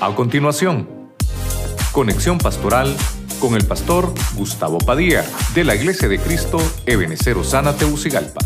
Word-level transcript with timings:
A 0.00 0.14
continuación, 0.14 0.88
conexión 1.90 2.38
pastoral 2.38 2.96
con 3.40 3.56
el 3.56 3.66
pastor 3.66 4.14
Gustavo 4.36 4.78
Padilla 4.78 5.24
de 5.56 5.64
la 5.64 5.74
Iglesia 5.74 6.08
de 6.08 6.20
Cristo 6.20 6.58
Ebenecer 6.86 7.36
Osana 7.36 7.76
Teucigalpa. 7.76 8.38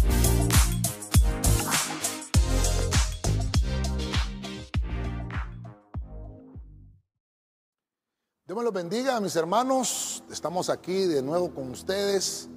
Dios 8.46 8.56
me 8.56 8.64
los 8.64 8.73
bendiga, 8.73 9.20
mis 9.20 9.37
hermanos. 9.37 10.24
Estamos 10.32 10.70
aquí 10.70 11.05
de 11.05 11.20
nuevo 11.20 11.55
con 11.55 11.70
ustedes 11.70 12.48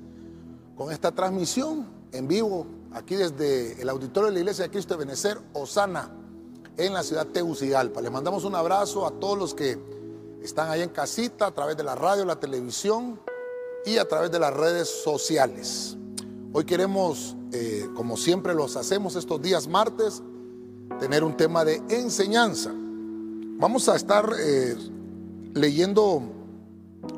con 0.78 0.94
esta 0.94 1.12
transmisión 1.12 1.86
en 2.14 2.30
vivo 2.30 2.66
aquí 2.94 3.16
desde 3.16 3.82
el 3.82 3.90
auditorio 3.90 4.28
de 4.30 4.36
la 4.36 4.40
Iglesia 4.40 4.64
de 4.64 4.72
Cristo 4.72 4.94
de 4.94 5.00
Benecer, 5.00 5.38
Osana, 5.52 6.10
en 6.78 6.94
la 6.94 7.04
ciudad 7.04 7.26
de 7.26 7.34
Tegucigalpa. 7.34 8.02
Les 8.02 8.12
mandamos 8.12 8.44
un 8.44 8.56
abrazo 8.56 9.06
a 9.06 9.12
todos 9.12 9.38
los 9.38 9.54
que 9.54 9.78
están 10.42 10.70
ahí 10.70 10.82
en 10.82 10.90
casita, 10.90 11.48
a 11.48 11.52
través 11.52 11.78
de 11.78 11.84
la 11.84 11.96
radio, 11.96 12.26
la 12.26 12.40
televisión 12.40 13.20
y 13.86 13.98
a 13.98 14.08
través 14.08 14.32
de 14.32 14.40
las 14.40 14.54
redes 14.54 14.90
sociales. 14.90 15.98
Hoy 16.54 16.66
queremos, 16.66 17.36
eh, 17.52 17.88
como 17.96 18.18
siempre 18.18 18.54
los 18.54 18.76
hacemos 18.76 19.16
estos 19.16 19.42
días 19.42 19.68
martes, 19.68 20.22
tener 21.00 21.24
un 21.24 21.36
tema 21.36 21.66
de 21.66 21.82
enseñanza. 21.90 22.72
Vamos 22.74 23.90
a 23.90 23.96
estar 23.96 24.34
eh, 24.40 24.76
leyendo 25.54 26.22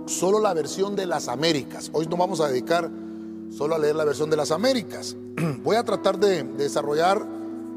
solo 0.05 0.39
la 0.39 0.53
versión 0.53 0.95
de 0.95 1.05
las 1.05 1.27
Américas. 1.27 1.89
Hoy 1.93 2.07
nos 2.07 2.19
vamos 2.19 2.39
a 2.41 2.47
dedicar 2.47 2.89
solo 3.49 3.75
a 3.75 3.79
leer 3.79 3.95
la 3.95 4.05
versión 4.05 4.29
de 4.29 4.37
las 4.37 4.51
Américas. 4.51 5.15
Voy 5.63 5.75
a 5.75 5.83
tratar 5.83 6.19
de, 6.19 6.43
desarrollar 6.43 7.25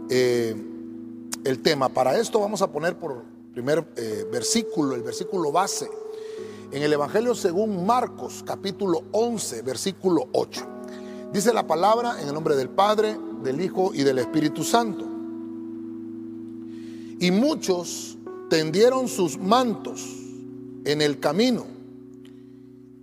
eh, 0.09 0.70
el 1.45 1.61
tema. 1.61 1.89
Para 1.89 2.18
esto 2.18 2.41
vamos 2.41 2.63
a 2.63 2.71
poner 2.71 2.96
por 2.96 3.23
primer 3.52 3.85
eh, 3.96 4.27
versículo, 4.30 4.95
el 4.95 5.02
versículo 5.02 5.52
base, 5.52 5.88
en 6.73 6.82
el 6.82 6.93
Evangelio 6.93 7.35
según 7.35 7.85
Marcos, 7.85 8.45
capítulo 8.46 9.02
11, 9.13 9.63
versículo 9.63 10.29
8. 10.32 10.66
Dice 11.32 11.52
la 11.52 11.66
palabra 11.66 12.21
en 12.21 12.29
el 12.29 12.35
nombre 12.35 12.57
del 12.57 12.68
Padre, 12.68 13.16
del 13.43 13.60
Hijo 13.60 13.93
y 13.95 14.02
del 14.02 14.18
Espíritu 14.18 14.65
Santo. 14.65 15.05
Y 17.18 17.30
muchos 17.30 18.18
tendieron 18.49 19.09
sus 19.09 19.38
mantos 19.38 20.05
en 20.85 21.02
el 21.02 21.21
camino 21.21 21.66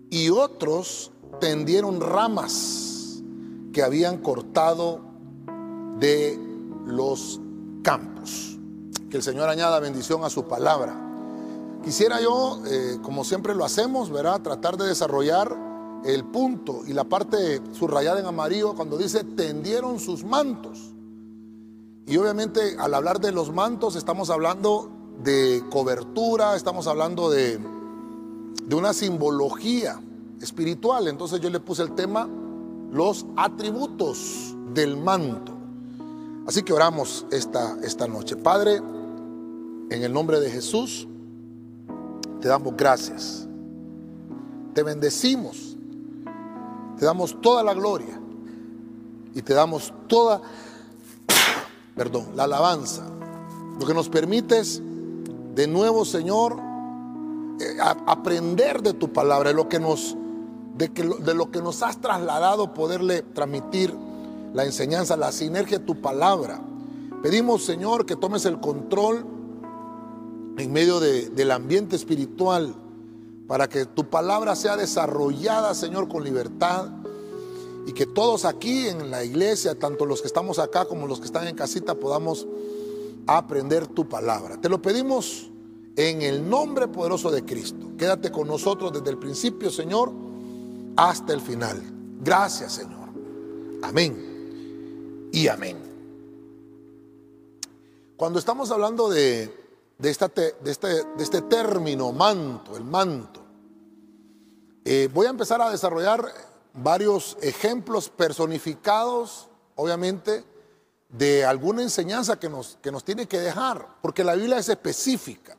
y 0.10 0.30
otros 0.30 1.12
tendieron 1.40 2.02
ramas 2.02 3.22
que 3.74 3.84
habían 3.84 4.18
cortado 4.18 5.02
de 6.00 6.40
los 6.86 7.40
campos. 7.88 8.58
Que 9.10 9.16
el 9.16 9.24
Señor 9.24 9.48
añada 9.48 9.80
bendición 9.80 10.26
a 10.26 10.30
su 10.30 10.44
palabra. 10.44 10.94
Quisiera 11.86 12.20
yo, 12.20 12.62
eh, 12.68 12.98
como 13.02 13.24
siempre 13.24 13.56
lo 13.56 13.64
hacemos, 13.64 14.12
¿verdad? 14.12 14.42
Tratar 14.42 14.76
de 14.76 14.88
desarrollar 14.88 15.56
el 16.04 16.26
punto 16.26 16.82
y 16.86 16.92
la 16.92 17.06
parte 17.06 17.62
subrayada 17.72 18.20
en 18.20 18.26
amarillo 18.26 18.76
cuando 18.76 18.98
dice 18.98 19.24
tendieron 19.24 20.02
sus 20.02 20.26
mantos. 20.26 20.94
Y 22.06 22.18
obviamente 22.18 22.76
al 22.78 22.94
hablar 22.94 23.22
de 23.22 23.32
los 23.32 23.54
mantos 23.54 23.96
estamos 23.96 24.30
hablando 24.32 24.90
de 25.24 25.64
cobertura, 25.72 26.58
estamos 26.58 26.88
hablando 26.88 27.30
de, 27.30 27.58
de 28.64 28.76
una 28.76 28.92
simbología 28.92 30.02
espiritual. 30.42 31.08
Entonces 31.08 31.40
yo 31.40 31.50
le 31.50 31.62
puse 31.62 31.84
el 31.84 31.96
tema, 31.96 32.28
los 32.92 33.26
atributos 33.38 34.54
del 34.74 34.98
manto. 34.98 35.57
Así 36.48 36.64
que 36.64 36.72
oramos 36.72 37.26
esta, 37.30 37.78
esta 37.84 38.08
noche. 38.08 38.38
Padre, 38.38 38.78
en 38.78 40.04
el 40.04 40.14
nombre 40.14 40.40
de 40.40 40.50
Jesús, 40.50 41.06
te 42.40 42.48
damos 42.48 42.78
gracias. 42.78 43.46
Te 44.74 44.82
bendecimos. 44.82 45.76
Te 46.98 47.06
damos 47.06 47.42
toda 47.42 47.64
la 47.64 47.74
gloria. 47.74 48.18
Y 49.36 49.42
te 49.42 49.54
damos 49.54 49.94
toda, 50.08 50.42
perdón, 51.96 52.30
la 52.36 52.46
alabanza. 52.46 53.04
Lo 53.78 53.86
que 53.86 53.94
nos 53.94 54.08
permites 54.08 54.82
de 55.54 55.68
nuevo, 55.68 56.06
Señor, 56.06 56.58
eh, 57.60 57.78
aprender 58.06 58.82
de 58.82 58.94
tu 58.94 59.12
palabra, 59.12 59.52
lo 59.52 59.68
que 59.68 59.82
nos 59.82 60.16
de, 60.78 60.94
que, 60.94 61.04
de 61.04 61.34
lo 61.34 61.52
que 61.52 61.62
nos 61.62 61.84
has 61.84 62.00
trasladado, 62.00 62.74
poderle 62.74 63.22
transmitir 63.22 63.94
la 64.54 64.66
enseñanza, 64.66 65.18
la 65.18 65.32
sinergia 65.32 65.80
de 65.80 65.86
tu 65.86 66.02
palabra. 66.02 66.62
Pedimos, 67.22 67.64
Señor, 67.64 68.06
que 68.06 68.16
tomes 68.16 68.46
el 68.46 68.60
control 68.60 69.26
en 70.58 70.72
medio 70.72 71.00
del 71.00 71.52
ambiente 71.52 71.96
espiritual 71.96 72.76
para 73.48 73.68
que 73.70 73.86
tu 73.86 74.10
palabra 74.10 74.56
sea 74.56 74.78
desarrollada, 74.78 75.74
Señor, 75.74 76.08
con 76.08 76.24
libertad 76.24 76.90
y 77.86 77.94
que 77.94 78.06
todos 78.06 78.46
aquí 78.46 78.88
en 78.88 79.10
la 79.10 79.24
iglesia, 79.24 79.78
tanto 79.78 80.06
los 80.06 80.22
que 80.22 80.28
estamos 80.28 80.60
acá 80.60 80.86
como 80.86 81.08
los 81.08 81.20
que 81.20 81.26
están 81.26 81.48
en 81.48 81.56
casita, 81.56 81.96
podamos 81.96 82.48
aprender 83.26 83.88
tu 83.88 84.08
palabra. 84.08 84.60
Te 84.60 84.70
lo 84.70 84.82
pedimos 84.82 85.50
en 85.96 86.22
el 86.22 86.50
nombre 86.50 86.88
poderoso 86.88 87.32
de 87.32 87.46
Cristo. 87.46 87.92
Quédate 87.98 88.32
con 88.32 88.48
nosotros 88.48 88.92
desde 88.94 89.10
el 89.10 89.18
principio, 89.18 89.70
Señor 89.72 90.28
hasta 90.98 91.34
el 91.34 91.40
final. 91.40 91.82
Gracias, 92.22 92.74
Señor. 92.74 93.10
Amén. 93.84 94.37
Y 95.32 95.48
amén. 95.48 95.78
Cuando 98.16 98.40
estamos 98.40 98.72
hablando 98.72 99.10
de, 99.10 99.54
de, 99.98 100.10
esta, 100.10 100.32
este, 100.66 101.04
de 101.04 101.24
este, 101.24 101.42
término, 101.44 102.12
manto, 102.12 102.76
el 102.76 102.84
manto, 102.84 103.42
eh, 104.84 105.10
voy 105.14 105.28
a 105.28 105.30
empezar 105.30 105.62
a 105.62 105.70
desarrollar 105.70 106.26
varios 106.74 107.38
ejemplos 107.42 108.10
personificados, 108.10 109.50
obviamente, 109.76 110.44
de 111.10 111.46
alguna 111.46 111.84
enseñanza 111.84 112.40
que 112.40 112.50
nos, 112.50 112.78
que 112.82 112.92
nos 112.92 113.04
tiene 113.04 113.28
que 113.28 113.40
dejar, 113.40 113.88
porque 114.02 114.24
la 114.24 114.36
Biblia 114.36 114.58
es 114.58 114.70
específica. 114.70 115.58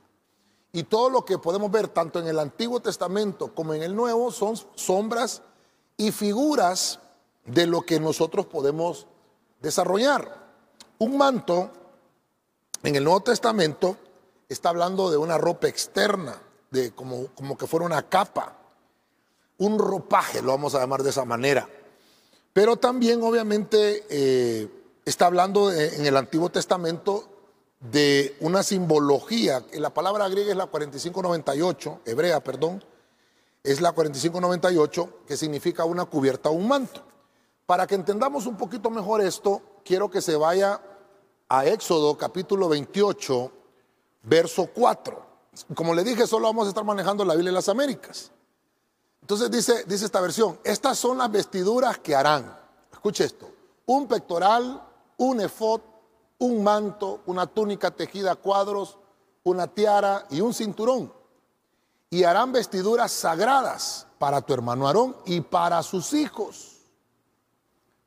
Y 0.72 0.82
todo 0.82 1.10
lo 1.10 1.24
que 1.24 1.38
podemos 1.38 1.70
ver 1.70 1.88
tanto 1.88 2.18
en 2.18 2.26
el 2.26 2.38
Antiguo 2.38 2.80
Testamento 2.80 3.54
como 3.54 3.72
en 3.74 3.82
el 3.82 3.96
Nuevo 3.96 4.30
son 4.30 4.56
sombras 4.74 5.42
y 5.96 6.12
figuras 6.12 7.00
de 7.46 7.66
lo 7.66 7.82
que 7.82 7.98
nosotros 7.98 8.46
podemos 8.46 9.06
desarrollar. 9.60 10.48
Un 10.98 11.16
manto 11.16 11.70
en 12.82 12.96
el 12.96 13.04
Nuevo 13.04 13.20
Testamento 13.20 13.96
está 14.48 14.70
hablando 14.70 15.10
de 15.10 15.16
una 15.16 15.38
ropa 15.38 15.68
externa, 15.68 16.40
de 16.70 16.92
como, 16.92 17.26
como 17.34 17.56
que 17.56 17.66
fuera 17.66 17.86
una 17.86 18.08
capa, 18.08 18.56
un 19.58 19.78
ropaje, 19.78 20.42
lo 20.42 20.52
vamos 20.52 20.74
a 20.74 20.80
llamar 20.80 21.02
de 21.02 21.10
esa 21.10 21.24
manera. 21.24 21.68
Pero 22.52 22.76
también 22.76 23.22
obviamente 23.22 24.04
eh, 24.08 24.68
está 25.04 25.26
hablando 25.26 25.72
en 25.72 26.06
el 26.06 26.16
Antiguo 26.16 26.50
Testamento 26.50 27.28
de 27.80 28.36
una 28.40 28.62
simbología. 28.62 29.64
La 29.74 29.90
palabra 29.90 30.28
griega 30.28 30.50
es 30.50 30.56
la 30.56 30.66
4598, 30.66 32.00
hebrea, 32.04 32.42
perdón, 32.42 32.84
es 33.62 33.80
la 33.80 33.92
4598, 33.92 35.24
que 35.26 35.36
significa 35.36 35.84
una 35.84 36.04
cubierta 36.04 36.48
o 36.48 36.52
un 36.52 36.68
manto. 36.68 37.02
Para 37.68 37.86
que 37.86 37.96
entendamos 37.96 38.46
un 38.46 38.56
poquito 38.56 38.88
mejor 38.88 39.20
esto, 39.20 39.60
quiero 39.84 40.08
que 40.08 40.22
se 40.22 40.34
vaya 40.36 40.80
a 41.50 41.66
Éxodo 41.66 42.16
capítulo 42.16 42.66
28, 42.66 43.52
verso 44.22 44.70
4. 44.74 45.26
Como 45.74 45.94
le 45.94 46.02
dije, 46.02 46.26
solo 46.26 46.46
vamos 46.46 46.64
a 46.64 46.68
estar 46.70 46.82
manejando 46.82 47.26
la 47.26 47.34
Biblia 47.34 47.50
de 47.50 47.56
las 47.56 47.68
Américas. 47.68 48.30
Entonces 49.20 49.50
dice, 49.50 49.84
dice 49.84 50.06
esta 50.06 50.22
versión, 50.22 50.58
estas 50.64 50.98
son 50.98 51.18
las 51.18 51.30
vestiduras 51.30 51.98
que 51.98 52.16
harán. 52.16 52.58
Escuche 52.90 53.26
esto, 53.26 53.50
un 53.84 54.08
pectoral, 54.08 54.82
un 55.18 55.38
efod, 55.42 55.82
un 56.38 56.64
manto, 56.64 57.20
una 57.26 57.46
túnica 57.46 57.90
tejida 57.90 58.32
a 58.32 58.36
cuadros, 58.36 58.96
una 59.44 59.66
tiara 59.66 60.24
y 60.30 60.40
un 60.40 60.54
cinturón. 60.54 61.12
Y 62.08 62.24
harán 62.24 62.50
vestiduras 62.50 63.12
sagradas 63.12 64.06
para 64.18 64.40
tu 64.40 64.54
hermano 64.54 64.86
Aarón 64.86 65.14
y 65.26 65.42
para 65.42 65.82
sus 65.82 66.14
hijos, 66.14 66.77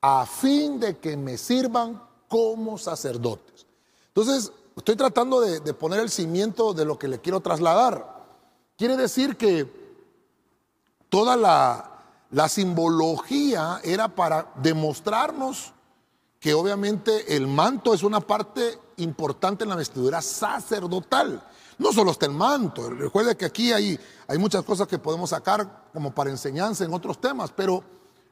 a 0.01 0.25
fin 0.25 0.79
de 0.79 0.97
que 0.97 1.15
me 1.15 1.37
sirvan 1.37 2.01
como 2.27 2.77
sacerdotes. 2.77 3.67
Entonces, 4.07 4.51
estoy 4.75 4.95
tratando 4.95 5.39
de, 5.41 5.73
poner 5.73 5.99
el 5.99 6.09
cimiento 6.09 6.73
de 6.73 6.85
lo 6.85 6.97
que 6.97 7.07
le 7.07 7.19
quiero 7.19 7.39
trasladar. 7.39 8.21
Quiere 8.77 8.97
decir 8.97 9.37
que 9.37 9.69
toda 11.09 11.35
la, 11.35 11.87
simbología 12.49 13.79
era 13.83 14.07
para 14.07 14.51
demostrarnos 14.55 15.73
que 16.39 16.53
obviamente 16.53 17.35
el 17.35 17.45
manto 17.45 17.93
es 17.93 18.03
una 18.03 18.21
parte 18.21 18.79
importante 18.97 19.63
en 19.63 19.69
la 19.69 19.75
vestidura 19.75 20.21
sacerdotal. 20.21 21.43
No 21.77 21.91
solo 21.91 22.11
está 22.11 22.25
el 22.25 22.31
manto, 22.31 22.89
recuerde 22.89 23.35
que 23.35 23.45
aquí 23.45 23.71
hay, 23.71 23.99
hay 24.27 24.37
muchas 24.37 24.63
cosas 24.63 24.87
que 24.87 24.97
podemos 24.97 25.29
sacar 25.31 25.89
como 25.93 26.11
para 26.13 26.29
enseñanza 26.29 26.85
en 26.85 26.93
otros 26.93 27.19
temas, 27.19 27.51
pero 27.51 27.83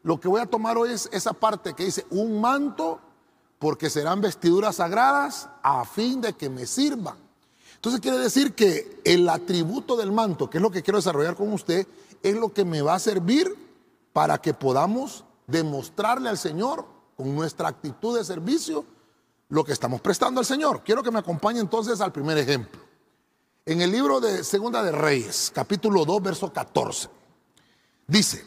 lo 0.04 0.20
que 0.20 0.28
voy 0.28 0.42
a 0.42 0.46
tomar 0.46 0.78
hoy 0.78 0.92
es 0.92 1.10
esa 1.12 1.34
parte 1.34 1.74
que 1.74 1.86
dice 1.86 2.06
un 2.10 2.40
manto 2.40 3.00
porque 3.60 3.90
serán 3.90 4.22
vestiduras 4.22 4.78
sagradas 4.78 5.50
a 5.62 5.84
fin 5.86 6.22
de 6.22 6.34
que 6.34 6.50
me 6.50 6.66
sirvan. 6.66 7.18
Entonces 7.76 8.02
quiere 8.02 8.18
decir 8.18 8.54
que 8.56 9.02
el 9.04 9.28
atributo 9.28 9.96
del 9.96 10.12
manto, 10.12 10.50
que 10.50 10.58
es 10.58 10.62
lo 10.62 10.72
que 10.72 10.84
quiero 10.84 10.98
desarrollar 10.98 11.36
con 11.36 11.52
usted, 11.54 11.88
es 12.24 12.36
lo 12.36 12.54
que 12.54 12.66
me 12.66 12.82
va 12.82 12.96
a 12.96 13.00
servir 13.00 13.54
para 14.14 14.38
que 14.40 14.54
podamos 14.54 15.24
demostrarle 15.48 16.30
al 16.30 16.38
Señor 16.38 16.86
con 17.16 17.36
nuestra 17.36 17.68
actitud 17.68 18.18
de 18.18 18.24
servicio 18.24 18.86
lo 19.50 19.64
que 19.64 19.74
estamos 19.74 20.00
prestando 20.02 20.40
al 20.40 20.46
Señor. 20.46 20.84
Quiero 20.84 21.04
que 21.04 21.12
me 21.12 21.20
acompañe 21.20 21.60
entonces 21.60 22.02
al 22.02 22.12
primer 22.12 22.38
ejemplo. 22.38 22.82
En 23.66 23.82
el 23.82 23.92
libro 23.92 24.20
de 24.20 24.44
Segunda 24.44 24.84
de 24.84 24.92
Reyes, 24.92 25.52
capítulo 25.54 26.06
2, 26.06 26.24
verso 26.24 26.52
14, 26.52 27.10
dice, 28.08 28.46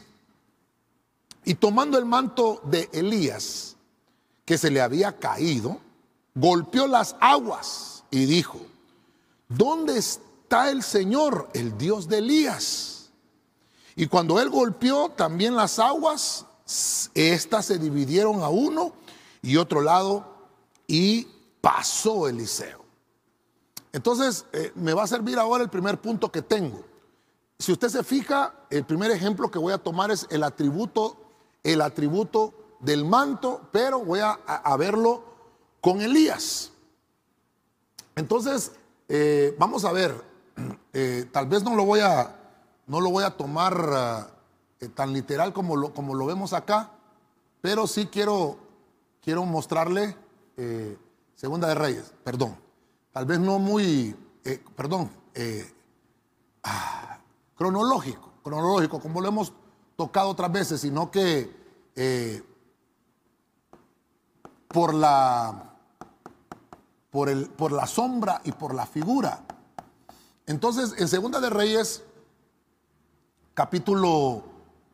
y 1.45 1.55
tomando 1.55 1.97
el 1.97 2.05
manto 2.05 2.61
de 2.63 2.89
Elías, 2.93 3.75
que 4.45 4.57
se 4.57 4.71
le 4.71 4.81
había 4.81 5.17
caído, 5.19 5.79
golpeó 6.35 6.87
las 6.87 7.15
aguas 7.19 8.03
y 8.11 8.25
dijo, 8.25 8.59
¿dónde 9.47 9.97
está 9.97 10.69
el 10.69 10.83
Señor, 10.83 11.49
el 11.53 11.77
Dios 11.77 12.07
de 12.07 12.19
Elías? 12.19 13.11
Y 13.95 14.07
cuando 14.07 14.39
él 14.39 14.49
golpeó 14.49 15.09
también 15.09 15.55
las 15.55 15.79
aguas, 15.79 16.45
estas 17.13 17.65
se 17.65 17.77
dividieron 17.77 18.41
a 18.41 18.49
uno 18.49 18.93
y 19.41 19.57
otro 19.57 19.81
lado 19.81 20.25
y 20.87 21.27
pasó 21.61 22.27
Eliseo. 22.27 22.83
Entonces, 23.91 24.45
eh, 24.53 24.71
me 24.75 24.93
va 24.93 25.03
a 25.03 25.07
servir 25.07 25.37
ahora 25.37 25.63
el 25.63 25.69
primer 25.69 26.01
punto 26.01 26.31
que 26.31 26.41
tengo. 26.41 26.83
Si 27.59 27.71
usted 27.71 27.89
se 27.89 28.03
fija, 28.03 28.55
el 28.71 28.85
primer 28.85 29.11
ejemplo 29.11 29.51
que 29.51 29.59
voy 29.59 29.71
a 29.71 29.77
tomar 29.77 30.09
es 30.09 30.25
el 30.31 30.43
atributo, 30.43 31.22
el 31.63 31.81
atributo 31.81 32.53
del 32.79 33.05
manto, 33.05 33.61
pero 33.71 33.99
voy 34.03 34.19
a, 34.19 34.37
verlo 34.77 35.23
con 35.81 36.01
Elías. 36.01 36.71
Entonces, 38.15 38.73
eh, 39.07 39.55
vamos 39.57 39.85
a 39.85 39.91
ver, 39.91 40.13
eh, 40.93 41.27
tal 41.31 41.47
vez 41.47 41.63
no 41.63 41.75
lo 41.75 41.85
voy 41.85 42.01
a, 42.01 42.35
no 42.87 43.01
lo 43.01 43.09
voy 43.09 43.23
a 43.23 43.31
tomar 43.31 44.29
tan 44.95 45.13
literal 45.13 45.53
como 45.53 45.77
lo, 45.77 45.93
como 45.93 46.13
lo 46.13 46.25
vemos 46.25 46.53
acá, 46.53 46.91
pero 47.61 47.87
sí 47.87 48.07
quiero, 48.07 48.57
quiero 49.21 49.45
mostrarle 49.45 50.17
eh, 50.57 50.97
Segunda 51.35 51.67
de 51.67 51.75
Reyes, 51.75 52.13
perdón, 52.23 52.57
tal 53.11 53.25
vez 53.25 53.39
no 53.39 53.57
muy, 53.59 54.15
eh, 54.43 54.63
perdón, 54.75 55.09
eh, 55.33 55.73
ah, 56.63 57.19
cronológico, 57.55 58.33
cronológico, 58.43 58.99
como 58.99 59.19
lo 59.19 59.29
hemos 59.29 59.53
tocado 59.95 60.29
otras 60.29 60.51
veces, 60.51 60.81
sino 60.81 61.11
que 61.11 61.63
por 64.67 64.93
la, 64.93 65.75
por, 67.11 67.29
el, 67.29 67.47
por 67.49 67.71
la 67.71 67.85
sombra 67.85 68.41
y 68.43 68.51
por 68.51 68.73
la 68.73 68.85
figura. 68.85 69.43
Entonces, 70.47 70.95
en 70.97 71.07
Segunda 71.07 71.39
de 71.39 71.49
Reyes, 71.49 72.03
capítulo 73.53 74.43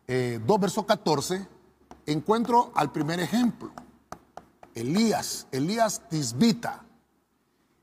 2, 0.08 0.60
verso 0.60 0.86
14, 0.86 1.48
encuentro 2.06 2.72
al 2.76 2.92
primer 2.92 3.20
ejemplo. 3.20 3.72
Elías, 4.76 5.48
Elías 5.52 6.02
Tisbita. 6.10 6.84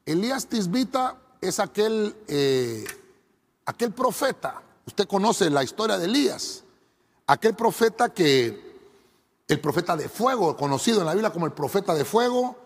Elías 0.04 0.46
Tisbita 0.46 1.16
es 1.40 1.58
aquel, 1.58 2.14
eh, 2.28 2.84
aquel 3.64 3.92
profeta, 3.92 4.62
usted 4.86 5.06
conoce 5.06 5.50
la 5.50 5.64
historia 5.64 5.98
de 5.98 6.04
Elías, 6.04 6.64
aquel 7.26 7.54
profeta 7.54 8.08
que, 8.08 8.64
el 9.48 9.60
profeta 9.60 9.96
de 9.96 10.08
fuego, 10.08 10.56
conocido 10.56 11.00
en 11.00 11.06
la 11.06 11.12
Biblia 11.12 11.32
como 11.32 11.46
el 11.46 11.52
profeta 11.52 11.94
de 11.94 12.04
fuego, 12.04 12.56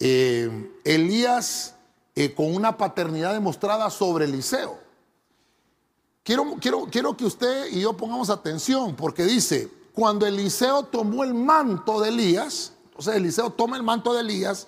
eh, 0.00 0.72
Elías 0.84 1.74
eh, 2.16 2.34
con 2.34 2.54
una 2.54 2.76
paternidad 2.76 3.32
demostrada 3.32 3.90
sobre 3.90 4.24
Eliseo. 4.24 4.78
Quiero, 6.22 6.56
quiero, 6.60 6.86
quiero 6.90 7.16
que 7.16 7.24
usted 7.24 7.66
y 7.70 7.80
yo 7.80 7.96
pongamos 7.96 8.30
atención 8.30 8.96
porque 8.96 9.24
dice, 9.24 9.70
cuando 9.92 10.26
Eliseo 10.26 10.84
tomó 10.84 11.22
el 11.22 11.34
manto 11.34 12.00
de 12.00 12.08
Elías, 12.08 12.72
entonces 12.86 13.16
Eliseo 13.16 13.50
toma 13.50 13.76
el 13.76 13.82
manto 13.82 14.14
de 14.14 14.20
Elías, 14.20 14.66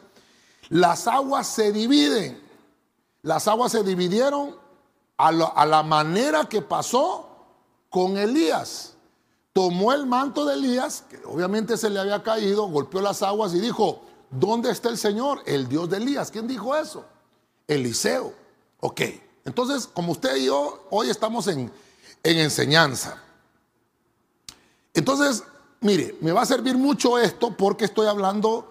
las 0.69 1.07
aguas 1.07 1.47
se 1.47 1.73
dividen. 1.73 2.41
Las 3.23 3.49
aguas 3.49 3.73
se 3.73 3.83
dividieron 3.83 4.57
a, 5.17 5.33
la 5.33 5.83
manera 5.83 6.45
que 6.45 6.63
pasó 6.63 7.29
con 7.91 8.17
Elías. 8.17 8.96
Tomó 9.57 9.95
el 9.95 10.05
manto 10.05 10.45
de 10.45 10.53
Elías, 10.55 11.05
que 11.09 11.19
obviamente 11.25 11.79
se 11.79 11.89
le 11.89 11.99
había 11.99 12.23
caído, 12.23 12.69
golpeó 12.69 13.01
las 13.01 13.23
aguas 13.23 13.55
y 13.55 13.59
dijo, 13.59 14.03
¿dónde 14.31 14.71
está 14.71 14.91
el 14.91 14.99
Señor? 14.99 15.41
El 15.47 15.67
Dios 15.67 15.89
de 15.89 15.97
Elías. 15.97 16.31
¿Quién 16.31 16.47
dijo 16.47 16.77
eso? 16.77 17.07
Eliseo. 17.67 18.35
Ok. 18.81 19.01
Entonces, 19.47 19.87
como 19.87 20.13
usted 20.13 20.37
y 20.37 20.45
yo, 20.45 20.87
hoy 20.91 21.09
estamos 21.09 21.47
en, 21.47 21.73
en 22.23 22.39
enseñanza. 22.39 23.23
Entonces, 24.93 25.43
Mire, 25.81 26.17
me 26.21 26.33
va 26.33 26.43
a 26.43 26.47
servir 26.47 26.77
mucho 26.77 27.19
esto 27.19 27.57
porque 27.57 27.85
estoy 27.85 28.07
hablando 28.07 28.67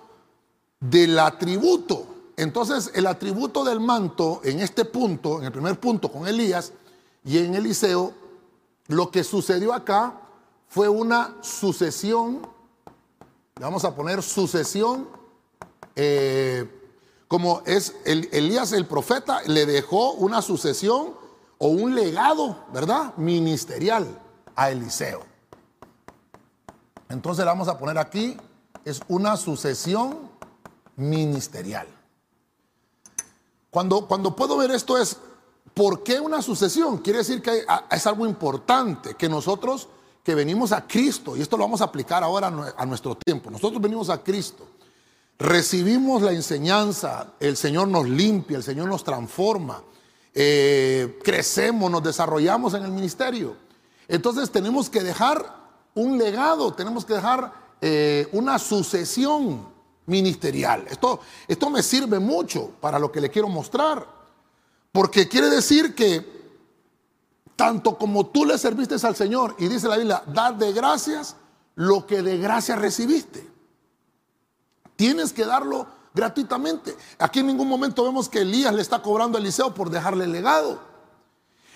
del 0.79 1.17
atributo. 1.19 2.07
Entonces, 2.35 2.91
el 2.93 3.07
atributo 3.07 3.63
del 3.63 3.79
manto 3.79 4.41
en 4.43 4.59
este 4.59 4.85
punto, 4.85 5.39
en 5.39 5.45
el 5.45 5.51
primer 5.51 5.79
punto 5.79 6.11
con 6.11 6.27
Elías 6.27 6.73
y 7.23 7.38
en 7.38 7.55
Eliseo, 7.55 8.13
lo 8.88 9.11
que 9.11 9.23
sucedió 9.23 9.73
acá 9.73 10.19
fue 10.75 10.89
una 10.89 11.38
sucesión, 11.39 12.45
vamos 13.62 13.86
a 13.86 13.95
poner 13.95 14.22
sucesión, 14.22 15.07
eh, 15.95 16.69
como 17.30 17.62
es 17.66 17.95
Elías 18.04 18.74
el 18.74 18.86
profeta, 18.86 19.42
le 19.44 19.66
dejó 19.66 20.12
una 20.16 20.42
sucesión 20.42 21.13
o 21.60 21.69
un 21.69 21.95
legado, 21.95 22.66
¿verdad? 22.74 23.16
Ministerial 23.16 24.22
a 24.54 24.69
Eliseo. 24.69 25.22
Entonces 27.07 27.45
vamos 27.45 27.69
a 27.69 27.80
poner 27.80 27.98
aquí, 27.98 28.36
es 28.83 29.00
una 29.07 29.38
sucesión 29.38 30.30
ministerial. 30.98 31.88
Cuando, 33.69 34.10
cuando 34.10 34.36
puedo 34.36 34.57
ver 34.57 34.72
esto 34.72 34.98
es, 34.98 35.16
¿por 35.74 36.04
qué 36.04 36.19
una 36.19 36.42
sucesión? 36.42 36.98
Quiere 36.98 37.19
decir 37.19 37.42
que 37.42 37.66
es 37.92 38.07
algo 38.07 38.25
importante, 38.27 39.16
que 39.16 39.30
nosotros 39.30 39.88
que 40.25 40.33
venimos 40.33 40.72
a 40.72 40.88
Cristo, 40.88 41.38
y 41.38 41.42
esto 41.42 41.56
lo 41.56 41.66
vamos 41.66 41.81
a 41.81 41.83
aplicar 41.83 42.24
ahora 42.24 42.48
a 42.75 42.86
nuestro 42.88 43.16
tiempo, 43.16 43.51
nosotros 43.51 43.80
venimos 43.80 44.10
a 44.10 44.24
Cristo, 44.24 44.68
recibimos 45.38 46.24
la 46.24 46.31
enseñanza, 46.31 47.34
el 47.39 47.55
Señor 47.55 47.89
nos 47.89 48.10
limpia, 48.10 48.58
el 48.58 48.63
Señor 48.63 48.88
nos 48.88 49.03
transforma, 49.03 49.84
eh, 50.34 51.20
crecemos, 51.24 51.91
nos 51.91 52.01
desarrollamos 52.01 52.74
en 52.74 52.86
el 52.86 52.91
ministerio. 52.91 53.55
Entonces 54.08 54.50
tenemos 54.50 54.89
que 54.89 55.03
dejar 55.03 55.46
un 55.94 56.17
legado, 56.17 56.74
tenemos 56.74 57.05
que 57.05 57.13
dejar 57.13 57.53
eh, 57.79 58.27
una 58.32 58.58
sucesión 58.58 59.70
ministerial. 60.08 60.88
Esto, 60.89 61.20
esto 61.48 61.70
me 61.70 61.84
sirve 61.84 62.17
mucho 62.17 62.72
para 62.82 62.98
lo 62.98 63.12
que 63.12 63.22
le 63.22 63.29
quiero 63.29 63.48
mostrar, 63.48 64.08
porque 64.91 65.27
quiere 65.27 65.51
decir 65.51 65.94
que 65.94 66.35
tanto 67.55 67.97
como 67.97 68.25
tú 68.27 68.45
le 68.45 68.57
serviste 68.57 68.95
al 69.05 69.15
Señor, 69.15 69.55
y 69.57 69.67
dice 69.67 69.88
la 69.88 69.97
Biblia, 69.97 70.24
dar 70.27 70.57
de 70.57 70.74
gracias 70.74 71.35
lo 71.75 72.05
que 72.05 72.21
de 72.21 72.38
gracia 72.38 72.75
recibiste. 72.75 73.50
Tienes 74.95 75.33
que 75.33 75.45
darlo 75.45 75.88
gratuitamente. 76.13 76.95
Aquí 77.19 77.39
en 77.39 77.47
ningún 77.47 77.67
momento 77.67 78.03
vemos 78.03 78.29
que 78.29 78.41
Elías 78.41 78.74
le 78.74 78.81
está 78.81 79.01
cobrando 79.01 79.38
a 79.38 79.41
Eliseo 79.41 79.74
por 79.74 79.89
dejarle 79.89 80.27
legado. 80.27 80.79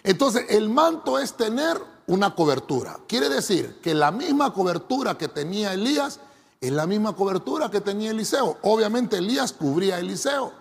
Entonces, 0.03 0.45
el 0.49 0.69
manto 0.69 1.19
es 1.19 1.33
tener 1.33 1.77
una 2.07 2.33
cobertura. 2.33 2.97
Quiere 3.07 3.29
decir 3.29 3.79
que 3.81 3.93
la 3.93 4.11
misma 4.11 4.53
cobertura 4.53 5.17
que 5.17 5.27
tenía 5.27 5.73
Elías 5.73 6.19
es 6.61 6.71
la 6.71 6.87
misma 6.87 7.15
cobertura 7.15 7.69
que 7.69 7.81
tenía 7.81 8.11
Eliseo. 8.11 8.57
Obviamente 8.63 9.17
Elías 9.17 9.53
cubría 9.53 9.97
a 9.97 9.99
Eliseo, 9.99 10.51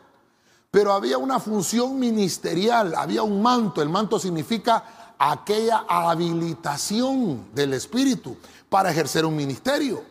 pero 0.70 0.92
había 0.92 1.18
una 1.18 1.40
función 1.40 1.98
ministerial, 1.98 2.94
había 2.96 3.22
un 3.22 3.40
manto. 3.40 3.80
El 3.80 3.88
manto 3.88 4.18
significa 4.18 4.97
aquella 5.18 5.84
habilitación 5.88 7.48
del 7.54 7.74
Espíritu 7.74 8.36
para 8.68 8.90
ejercer 8.90 9.24
un 9.24 9.34
ministerio. 9.36 10.02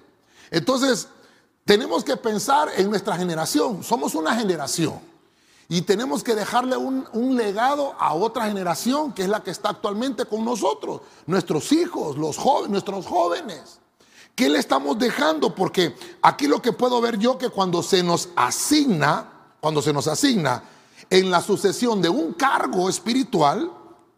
Entonces, 0.51 1.07
tenemos 1.65 2.03
que 2.03 2.15
pensar 2.17 2.69
en 2.77 2.89
nuestra 2.89 3.17
generación. 3.17 3.83
Somos 3.83 4.15
una 4.15 4.35
generación 4.35 4.99
y 5.69 5.81
tenemos 5.81 6.23
que 6.23 6.33
dejarle 6.33 6.77
un, 6.77 7.35
legado 7.35 7.93
a 7.99 8.13
otra 8.13 8.45
generación 8.45 9.11
que 9.11 9.23
es 9.23 9.29
la 9.29 9.43
que 9.43 9.51
está 9.51 9.69
actualmente 9.69 10.25
con 10.25 10.45
nosotros, 10.45 11.01
nuestros 11.25 11.71
hijos, 11.73 12.17
los 12.17 12.37
jóvenes, 12.37 12.71
nuestros 12.71 13.05
jóvenes. 13.05 13.79
¿Qué 14.33 14.49
le 14.49 14.59
estamos 14.59 14.97
dejando? 14.97 15.53
Porque 15.53 15.95
aquí 16.21 16.47
lo 16.47 16.61
que 16.61 16.71
puedo 16.71 17.01
ver 17.01 17.17
yo 17.17 17.37
que 17.37 17.49
cuando 17.49 17.83
se 17.83 18.03
nos 18.03 18.29
asigna, 18.35 19.29
cuando 19.59 19.81
se 19.81 19.91
nos 19.91 20.07
asigna 20.07 20.63
en 21.09 21.31
la 21.31 21.41
sucesión 21.41 22.01
de 22.01 22.09
un 22.09 22.33
cargo 22.33 22.87
espiritual, 22.87 23.69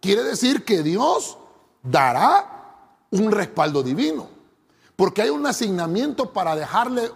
quiere 0.02 0.24
decir 0.24 0.64
que 0.66 0.84
Dios 0.84 1.38
dará 1.84 2.60
un 3.12 3.32
respaldo 3.32 3.84
divino. 3.84 4.28
Porque 4.96 5.22
hay 5.22 5.30
un 5.30 5.46
asignamiento 5.46 6.32
para 6.34 6.56
dejarle 6.56 7.12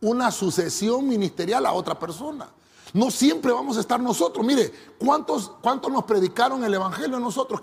una 0.00 0.30
sucesión 0.30 1.08
ministerial 1.08 1.66
a 1.66 1.72
otra 1.72 1.98
persona. 1.98 2.48
No 2.92 3.10
siempre 3.10 3.52
vamos 3.52 3.76
a 3.76 3.80
estar 3.80 3.98
nosotros. 3.98 4.44
Mire, 4.44 4.72
¿cuántos, 4.98 5.50
cuántos 5.62 5.90
nos 5.90 6.04
predicaron 6.04 6.62
el 6.62 6.74
Evangelio 6.74 7.16
a 7.16 7.20
nosotros? 7.20 7.60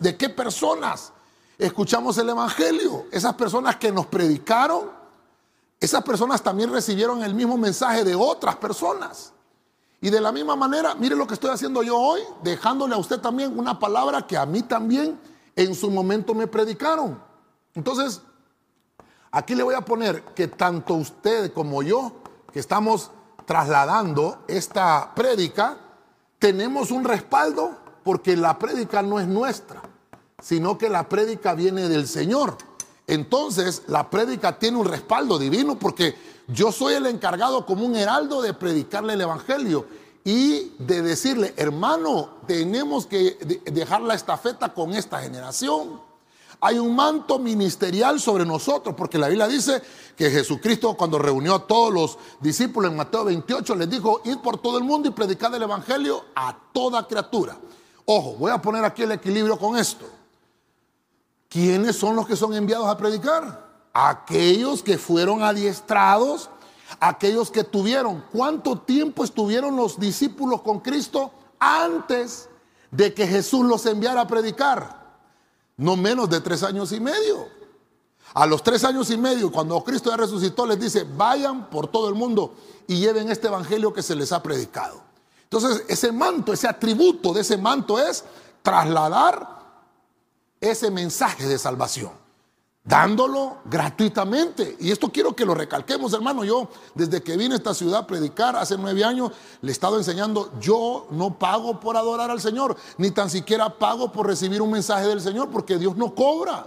¿De 0.00 0.16
qué 0.16 0.28
personas 0.28 1.12
escuchamos 1.56 2.18
el 2.18 2.28
Evangelio? 2.28 3.06
Esas 3.12 3.34
personas 3.34 3.76
que 3.76 3.92
nos 3.92 4.06
predicaron, 4.06 4.90
esas 5.78 6.02
personas 6.02 6.42
también 6.42 6.72
recibieron 6.72 7.22
el 7.22 7.34
mismo 7.34 7.56
mensaje 7.56 8.02
de 8.02 8.14
otras 8.14 8.56
personas. 8.56 9.32
Y 10.00 10.10
de 10.10 10.20
la 10.20 10.30
misma 10.30 10.54
manera, 10.54 10.94
mire 10.94 11.16
lo 11.16 11.26
que 11.26 11.34
estoy 11.34 11.50
haciendo 11.50 11.82
yo 11.82 11.98
hoy, 11.98 12.20
dejándole 12.42 12.94
a 12.94 12.98
usted 12.98 13.20
también 13.20 13.58
una 13.58 13.78
palabra 13.78 14.26
que 14.26 14.36
a 14.36 14.46
mí 14.46 14.62
también 14.62 15.18
en 15.56 15.74
su 15.74 15.90
momento 15.90 16.34
me 16.34 16.46
predicaron. 16.46 17.20
Entonces, 17.74 18.22
aquí 19.32 19.56
le 19.56 19.64
voy 19.64 19.74
a 19.74 19.80
poner 19.80 20.22
que 20.34 20.46
tanto 20.46 20.94
usted 20.94 21.52
como 21.52 21.82
yo, 21.82 22.12
que 22.52 22.60
estamos 22.60 23.10
trasladando 23.44 24.44
esta 24.46 25.14
prédica, 25.14 25.76
tenemos 26.38 26.92
un 26.92 27.02
respaldo 27.02 27.76
porque 28.04 28.36
la 28.36 28.56
prédica 28.56 29.02
no 29.02 29.18
es 29.18 29.26
nuestra, 29.26 29.82
sino 30.40 30.78
que 30.78 30.88
la 30.88 31.08
prédica 31.08 31.54
viene 31.54 31.88
del 31.88 32.06
Señor. 32.06 32.56
Entonces, 33.08 33.82
la 33.88 34.10
prédica 34.10 34.58
tiene 34.58 34.76
un 34.76 34.86
respaldo 34.86 35.38
divino 35.38 35.76
porque 35.76 36.14
yo 36.48 36.72
soy 36.72 36.94
el 36.94 37.06
encargado 37.06 37.66
como 37.66 37.84
un 37.84 37.94
heraldo 37.94 38.40
de 38.40 38.54
predicarle 38.54 39.12
el 39.12 39.20
Evangelio 39.20 39.86
y 40.24 40.72
de 40.78 41.02
decirle, 41.02 41.52
hermano, 41.56 42.38
tenemos 42.46 43.06
que 43.06 43.38
dejar 43.66 44.00
la 44.00 44.14
estafeta 44.14 44.72
con 44.72 44.94
esta 44.94 45.20
generación. 45.20 46.00
Hay 46.60 46.78
un 46.78 46.96
manto 46.96 47.38
ministerial 47.38 48.18
sobre 48.18 48.44
nosotros, 48.44 48.94
porque 48.96 49.18
la 49.18 49.28
Biblia 49.28 49.46
dice 49.46 49.80
que 50.16 50.30
Jesucristo 50.30 50.96
cuando 50.96 51.18
reunió 51.18 51.54
a 51.54 51.66
todos 51.66 51.92
los 51.92 52.18
discípulos 52.40 52.90
en 52.90 52.96
Mateo 52.96 53.26
28 53.26 53.74
les 53.76 53.90
dijo, 53.90 54.22
ir 54.24 54.40
por 54.40 54.60
todo 54.60 54.78
el 54.78 54.84
mundo 54.84 55.08
y 55.08 55.12
predicar 55.12 55.54
el 55.54 55.62
Evangelio 55.62 56.24
a 56.34 56.58
toda 56.72 57.06
criatura. 57.06 57.56
Ojo, 58.06 58.32
voy 58.38 58.50
a 58.50 58.60
poner 58.60 58.84
aquí 58.84 59.02
el 59.02 59.12
equilibrio 59.12 59.58
con 59.58 59.76
esto. 59.76 60.06
¿Quiénes 61.48 61.94
son 61.94 62.16
los 62.16 62.26
que 62.26 62.36
son 62.36 62.54
enviados 62.54 62.88
a 62.88 62.96
predicar? 62.96 63.67
Aquellos 63.92 64.82
que 64.82 64.98
fueron 64.98 65.42
adiestrados, 65.42 66.50
aquellos 67.00 67.50
que 67.50 67.64
tuvieron. 67.64 68.24
¿Cuánto 68.32 68.78
tiempo 68.78 69.24
estuvieron 69.24 69.76
los 69.76 69.98
discípulos 69.98 70.62
con 70.62 70.80
Cristo 70.80 71.32
antes 71.58 72.48
de 72.90 73.12
que 73.12 73.26
Jesús 73.26 73.64
los 73.64 73.84
enviara 73.86 74.22
a 74.22 74.26
predicar? 74.26 74.98
no 75.78 75.96
menos 75.96 76.28
de 76.28 76.40
tres 76.40 76.62
años 76.62 76.92
y 76.92 77.00
medio. 77.00 77.48
A 78.34 78.46
los 78.46 78.62
tres 78.62 78.84
años 78.84 79.10
y 79.10 79.16
medio, 79.16 79.50
cuando 79.50 79.82
Cristo 79.82 80.10
ya 80.10 80.18
resucitó, 80.18 80.66
les 80.66 80.78
dice, 80.78 81.06
vayan 81.16 81.70
por 81.70 81.88
todo 81.88 82.08
el 82.08 82.14
mundo 82.14 82.54
y 82.86 83.00
lleven 83.00 83.30
este 83.30 83.46
evangelio 83.46 83.92
que 83.92 84.02
se 84.02 84.14
les 84.14 84.32
ha 84.32 84.42
predicado. 84.42 85.00
Entonces, 85.44 85.84
ese 85.88 86.12
manto, 86.12 86.52
ese 86.52 86.68
atributo 86.68 87.32
de 87.32 87.40
ese 87.40 87.56
manto 87.56 87.98
es 87.98 88.24
trasladar 88.60 89.62
ese 90.60 90.90
mensaje 90.90 91.46
de 91.46 91.58
salvación 91.58 92.10
dándolo 92.88 93.58
gratuitamente. 93.66 94.76
Y 94.80 94.90
esto 94.90 95.10
quiero 95.12 95.36
que 95.36 95.44
lo 95.44 95.54
recalquemos, 95.54 96.12
hermano. 96.14 96.42
Yo, 96.42 96.68
desde 96.94 97.22
que 97.22 97.36
vine 97.36 97.54
a 97.54 97.58
esta 97.58 97.74
ciudad 97.74 98.00
a 98.00 98.06
predicar 98.06 98.56
hace 98.56 98.78
nueve 98.78 99.04
años, 99.04 99.30
le 99.60 99.68
he 99.68 99.72
estado 99.72 99.98
enseñando, 99.98 100.50
yo 100.58 101.06
no 101.10 101.38
pago 101.38 101.78
por 101.78 101.98
adorar 101.98 102.30
al 102.30 102.40
Señor, 102.40 102.76
ni 102.96 103.10
tan 103.10 103.28
siquiera 103.28 103.78
pago 103.78 104.10
por 104.10 104.26
recibir 104.26 104.62
un 104.62 104.70
mensaje 104.70 105.06
del 105.06 105.20
Señor, 105.20 105.50
porque 105.50 105.76
Dios 105.76 105.96
no 105.96 106.14
cobra. 106.14 106.66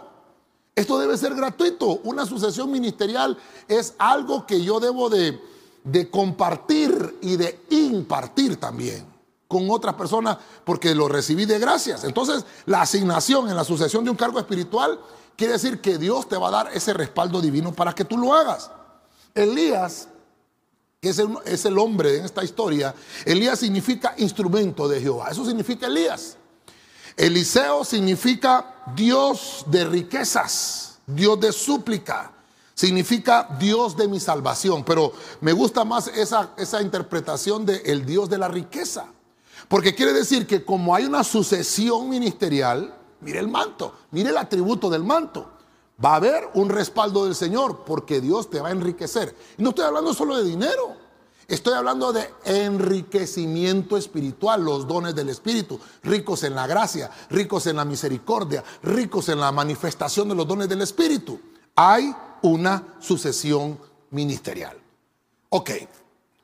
Esto 0.75 0.99
debe 0.99 1.17
ser 1.17 1.33
gratuito. 1.33 1.99
Una 2.03 2.25
sucesión 2.25 2.71
ministerial 2.71 3.35
es 3.67 3.95
algo 3.97 4.45
que 4.45 4.63
yo 4.63 4.79
debo 4.79 5.09
de, 5.09 5.41
de 5.83 6.09
compartir 6.11 7.17
y 7.21 7.35
de 7.35 7.65
impartir 7.71 8.57
también 8.57 9.11
con 9.47 9.69
otras 9.69 9.95
personas 9.95 10.37
porque 10.63 10.95
lo 10.95 11.09
recibí 11.09 11.45
de 11.45 11.59
gracias. 11.59 12.05
Entonces, 12.05 12.45
la 12.67 12.83
asignación 12.83 13.49
en 13.49 13.55
la 13.55 13.65
sucesión 13.65 14.05
de 14.05 14.11
un 14.11 14.15
cargo 14.15 14.39
espiritual 14.39 14.97
quiere 15.41 15.53
decir 15.53 15.81
que 15.81 15.97
Dios 15.97 16.29
te 16.29 16.37
va 16.37 16.49
a 16.49 16.51
dar 16.51 16.69
ese 16.71 16.93
respaldo 16.93 17.41
divino 17.41 17.73
para 17.73 17.93
que 17.93 18.05
tú 18.05 18.15
lo 18.15 18.31
hagas. 18.31 18.69
Elías, 19.33 20.07
que 21.01 21.09
es 21.09 21.65
el, 21.65 21.79
hombre 21.79 22.17
en 22.17 22.25
esta 22.25 22.43
historia, 22.43 22.93
Elías 23.25 23.57
significa 23.57 24.13
instrumento 24.19 24.87
de 24.87 25.01
Jehová. 25.01 25.29
Eso 25.31 25.43
significa 25.43 25.87
Elías. 25.87 26.37
Eliseo 27.17 27.83
significa 27.83 28.83
Dios 28.95 29.65
de 29.65 29.83
riquezas, 29.83 30.99
Dios 31.07 31.39
de 31.39 31.51
súplica, 31.51 32.31
significa 32.75 33.47
Dios 33.59 33.97
de 33.97 34.07
mi 34.07 34.19
salvación. 34.19 34.83
Pero 34.83 35.11
me 35.39 35.53
gusta 35.53 35.83
más 35.83 36.05
esa, 36.09 36.51
esa 36.55 36.83
interpretación 36.83 37.65
de 37.65 37.77
el 37.77 38.05
Dios 38.05 38.29
de 38.29 38.37
la 38.37 38.47
riqueza. 38.47 39.07
Porque 39.67 39.95
quiere 39.95 40.13
decir 40.13 40.45
que 40.45 40.63
como 40.63 40.93
hay 40.93 41.05
una 41.05 41.23
sucesión 41.23 42.09
ministerial, 42.09 43.00
Mire 43.21 43.39
el 43.39 43.47
manto, 43.47 43.93
mire 44.11 44.29
el 44.29 44.37
atributo 44.37 44.89
del 44.89 45.03
manto. 45.03 45.47
Va 46.03 46.13
a 46.13 46.15
haber 46.15 46.49
un 46.55 46.69
respaldo 46.69 47.25
del 47.25 47.35
Señor 47.35 47.83
porque 47.85 48.21
Dios 48.21 48.49
te 48.49 48.59
va 48.59 48.69
a 48.69 48.71
enriquecer. 48.71 49.35
Y 49.57 49.63
no 49.63 49.69
estoy 49.69 49.85
hablando 49.85 50.13
solo 50.13 50.35
de 50.35 50.43
dinero, 50.43 50.95
estoy 51.47 51.73
hablando 51.73 52.11
de 52.11 52.27
enriquecimiento 52.45 53.97
espiritual, 53.97 54.63
los 54.63 54.87
dones 54.87 55.13
del 55.13 55.29
Espíritu, 55.29 55.79
ricos 56.01 56.43
en 56.43 56.55
la 56.55 56.65
gracia, 56.65 57.11
ricos 57.29 57.67
en 57.67 57.75
la 57.75 57.85
misericordia, 57.85 58.63
ricos 58.81 59.29
en 59.29 59.39
la 59.39 59.51
manifestación 59.51 60.29
de 60.29 60.35
los 60.35 60.47
dones 60.47 60.67
del 60.67 60.81
Espíritu. 60.81 61.39
Hay 61.75 62.15
una 62.41 62.95
sucesión 62.99 63.77
ministerial. 64.09 64.77
Ok, 65.49 65.69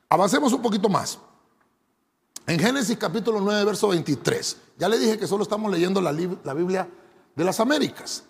avancemos 0.08 0.52
un 0.52 0.62
poquito 0.62 0.88
más. 0.88 1.18
En 2.48 2.58
Génesis 2.58 2.96
capítulo 2.96 3.42
9, 3.42 3.62
verso 3.62 3.88
23. 3.88 4.56
Ya 4.78 4.88
le 4.88 4.98
dije 4.98 5.18
que 5.18 5.26
solo 5.26 5.42
estamos 5.42 5.70
leyendo 5.70 6.00
la, 6.00 6.12
Biblia 6.54 6.88
de 7.36 7.44
las 7.44 7.60
Américas. 7.60 8.24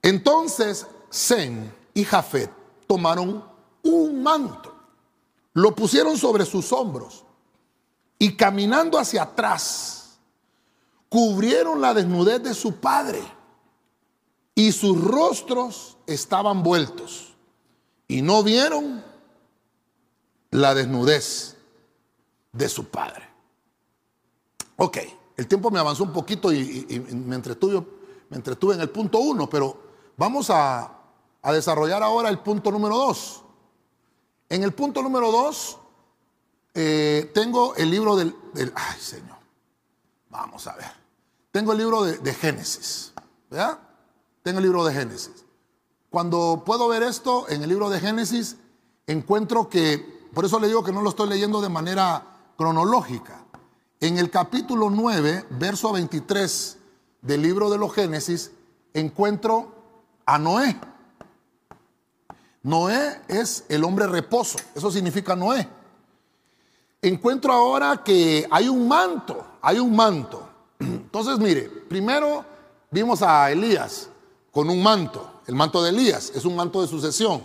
Entonces 0.00 0.86
Zen 1.12 1.70
y 1.92 2.02
Jafet 2.02 2.50
tomaron 2.86 3.44
un 3.82 4.22
manto, 4.22 4.74
lo 5.52 5.74
pusieron 5.74 6.16
sobre 6.16 6.46
sus 6.46 6.72
hombros 6.72 7.24
y 8.18 8.34
caminando 8.34 8.98
hacia 8.98 9.24
atrás, 9.24 10.18
cubrieron 11.10 11.82
la 11.82 11.92
desnudez 11.92 12.42
de 12.42 12.54
su 12.54 12.76
padre 12.76 13.20
y 14.54 14.72
sus 14.72 14.98
rostros 14.98 15.98
estaban 16.06 16.62
vueltos 16.62 17.34
y 18.06 18.22
no 18.22 18.42
vieron 18.42 19.04
la 20.50 20.74
desnudez 20.74 21.57
de 22.58 22.68
su 22.68 22.88
padre. 22.88 23.22
Ok, 24.76 24.98
el 25.36 25.46
tiempo 25.46 25.70
me 25.70 25.78
avanzó 25.78 26.02
un 26.02 26.12
poquito 26.12 26.52
y, 26.52 26.86
me, 27.14 27.36
entretuve, 27.36 27.86
me 28.28 28.36
entretuve 28.36 28.74
en 28.74 28.80
el 28.80 28.90
punto 28.90 29.18
uno, 29.18 29.48
pero 29.48 29.80
vamos 30.16 30.50
a, 30.50 30.94
desarrollar 31.44 32.02
ahora 32.02 32.28
el 32.28 32.40
punto 32.40 32.70
número 32.70 32.96
dos. 32.96 33.42
En 34.50 34.62
el 34.62 34.74
punto 34.74 35.02
número 35.02 35.32
dos 35.32 35.78
eh, 36.74 37.30
tengo 37.32 37.74
el 37.76 37.90
libro 37.90 38.16
del, 38.16 38.34
Ay, 38.74 39.00
Señor. 39.00 39.38
Vamos 40.28 40.66
a 40.66 40.76
ver. 40.76 40.92
Tengo 41.50 41.72
el 41.72 41.78
libro 41.78 42.04
de, 42.04 42.18
de 42.18 42.34
Génesis. 42.34 43.14
¿Verdad? 43.48 43.78
Tengo 44.42 44.58
el 44.58 44.64
libro 44.64 44.84
de 44.84 44.92
Génesis. 44.92 45.44
Cuando 46.10 46.64
puedo 46.66 46.86
ver 46.88 47.02
esto 47.02 47.48
en 47.48 47.62
el 47.62 47.68
libro 47.70 47.88
de 47.88 47.98
Génesis, 47.98 48.56
encuentro 49.06 49.70
que, 49.70 50.28
por 50.34 50.44
eso 50.44 50.60
le 50.60 50.66
digo 50.66 50.84
que 50.84 50.92
no 50.92 51.00
lo 51.00 51.10
estoy 51.10 51.28
leyendo 51.28 51.62
de 51.62 51.70
manera 51.70 52.37
cronológica. 52.58 53.44
En 54.00 54.18
el 54.18 54.30
capítulo 54.30 54.90
9, 54.90 55.46
verso 55.50 55.92
23 55.92 56.76
del 57.22 57.40
libro 57.40 57.70
de 57.70 57.78
los 57.78 57.94
Génesis, 57.94 58.50
encuentro 58.92 59.72
a 60.26 60.38
Noé. 60.38 60.76
Noé 62.64 63.22
es 63.28 63.64
el 63.68 63.84
hombre 63.84 64.08
reposo, 64.08 64.58
eso 64.74 64.90
significa 64.90 65.36
Noé. 65.36 65.68
Encuentro 67.00 67.52
ahora 67.52 68.02
que 68.04 68.44
hay 68.50 68.68
un 68.68 68.88
manto, 68.88 69.46
hay 69.62 69.78
un 69.78 69.94
manto. 69.94 70.48
Entonces, 70.80 71.38
mire, 71.38 71.62
primero 71.88 72.44
vimos 72.90 73.22
a 73.22 73.52
Elías 73.52 74.08
con 74.50 74.68
un 74.68 74.82
manto, 74.82 75.42
el 75.46 75.54
manto 75.54 75.80
de 75.80 75.90
Elías, 75.90 76.32
es 76.34 76.44
un 76.44 76.56
manto 76.56 76.82
de 76.82 76.88
sucesión. 76.88 77.40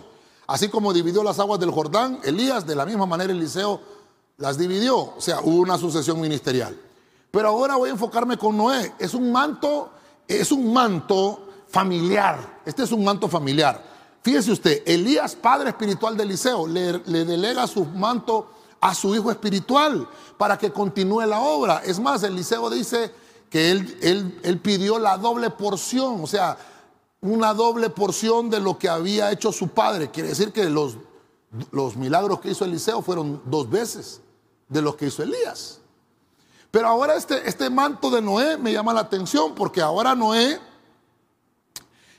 Así 0.48 0.68
como 0.68 0.92
dividió 0.92 1.22
las 1.22 1.38
aguas 1.38 1.60
del 1.60 1.70
Jordán, 1.70 2.18
Elías, 2.24 2.66
de 2.66 2.74
la 2.74 2.84
misma 2.84 3.06
manera 3.06 3.32
Eliseo 3.32 3.93
las 4.36 4.58
dividió, 4.58 4.98
o 4.98 5.20
sea, 5.20 5.40
hubo 5.42 5.60
una 5.60 5.78
sucesión 5.78 6.20
ministerial. 6.20 6.76
Pero 7.30 7.48
ahora 7.48 7.76
voy 7.76 7.88
a 7.88 7.92
enfocarme 7.92 8.36
con 8.36 8.56
Noé. 8.56 8.94
Es 8.98 9.14
un 9.14 9.32
manto, 9.32 9.90
es 10.28 10.52
un 10.52 10.72
manto 10.72 11.48
familiar. 11.68 12.60
Este 12.64 12.84
es 12.84 12.92
un 12.92 13.04
manto 13.04 13.28
familiar. 13.28 13.82
Fíjese 14.22 14.52
usted, 14.52 14.82
Elías, 14.86 15.34
padre 15.34 15.70
espiritual 15.70 16.16
de 16.16 16.22
Eliseo, 16.22 16.66
le, 16.66 17.00
delega 17.24 17.66
su 17.66 17.84
manto 17.84 18.50
a 18.80 18.94
su 18.94 19.14
hijo 19.14 19.30
espiritual 19.30 20.08
para 20.38 20.56
que 20.56 20.72
continúe 20.72 21.26
la 21.26 21.40
obra. 21.40 21.82
Es 21.84 21.98
más, 21.98 22.22
Eliseo 22.22 22.70
dice 22.70 23.12
que 23.50 23.70
él, 23.70 23.98
él, 24.00 24.40
él 24.42 24.58
pidió 24.60 24.98
la 24.98 25.18
doble 25.18 25.50
porción, 25.50 26.22
o 26.22 26.26
sea, 26.26 26.56
una 27.20 27.52
doble 27.52 27.90
porción 27.90 28.48
de 28.48 28.60
lo 28.60 28.78
que 28.78 28.88
había 28.88 29.32
hecho 29.32 29.50
su 29.50 29.68
padre. 29.68 30.10
Quiere 30.10 30.30
decir 30.30 30.52
que 30.52 30.64
los, 30.70 30.96
los 31.70 31.96
milagros 31.96 32.40
que 32.40 32.50
hizo 32.50 32.64
Eliseo 32.64 33.02
fueron 33.02 33.42
dos 33.46 33.68
veces. 33.68 34.20
De 34.74 34.82
lo 34.82 34.96
que 34.96 35.06
hizo 35.06 35.22
Elías. 35.22 35.78
Pero 36.72 36.88
ahora 36.88 37.14
este, 37.14 37.48
este 37.48 37.70
manto 37.70 38.10
de 38.10 38.20
Noé 38.20 38.58
me 38.58 38.72
llama 38.72 38.92
la 38.92 39.02
atención 39.02 39.54
porque 39.54 39.80
ahora 39.80 40.16
Noé, 40.16 40.58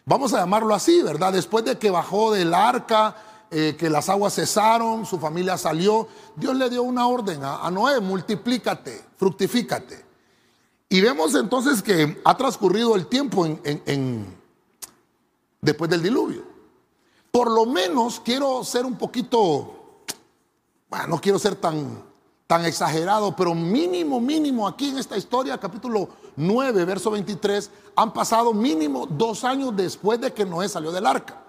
vamos 0.06 0.34
a 0.34 0.38
llamarlo 0.38 0.74
así, 0.74 1.02
¿verdad? 1.02 1.34
Después 1.34 1.66
de 1.66 1.78
que 1.78 1.90
bajó 1.92 2.32
del 2.32 2.54
arca, 2.54 3.18
eh, 3.52 3.76
que 3.78 3.90
las 3.90 4.08
aguas 4.08 4.34
cesaron, 4.34 5.06
su 5.06 5.20
familia 5.20 5.58
salió, 5.58 6.08
Dios 6.38 6.56
le 6.56 6.70
dio 6.70 6.84
una 6.84 7.06
orden 7.08 7.42
a, 7.44 7.70
Noé, 7.70 8.00
multiplícate, 8.00 9.04
fructifícate. 9.18 10.06
Y 10.88 11.02
vemos 11.02 11.36
entonces 11.36 11.84
que 11.84 12.22
ha 12.24 12.38
transcurrido 12.38 12.96
el 12.96 13.08
tiempo 13.08 13.46
en, 13.46 14.34
después 15.60 15.92
del 15.92 16.02
diluvio. 16.02 16.44
Por 17.32 17.52
lo 17.52 17.66
menos 17.66 18.22
quiero 18.22 18.64
ser 18.64 18.86
un 18.86 18.98
poquito, 18.98 20.06
bueno, 20.90 21.08
no 21.08 21.20
quiero 21.20 21.38
ser 21.38 21.56
tan 21.56 22.15
tan 22.48 22.66
exagerado, 22.66 23.36
pero 23.36 23.56
mínimo, 23.56 24.20
mínimo 24.20 24.68
aquí 24.68 24.90
en 24.90 25.00
esta 25.00 25.18
historia, 25.18 25.58
capítulo 25.58 26.10
9, 26.36 26.86
verso 26.86 27.12
23, 27.12 27.72
han 27.96 28.14
pasado 28.14 28.54
mínimo 28.54 29.08
dos 29.08 29.44
años 29.44 29.76
después 29.76 30.22
de 30.22 30.32
que 30.32 30.46
Noé 30.46 30.70
salió 30.70 30.92
del 30.92 31.06
arca. 31.06 31.42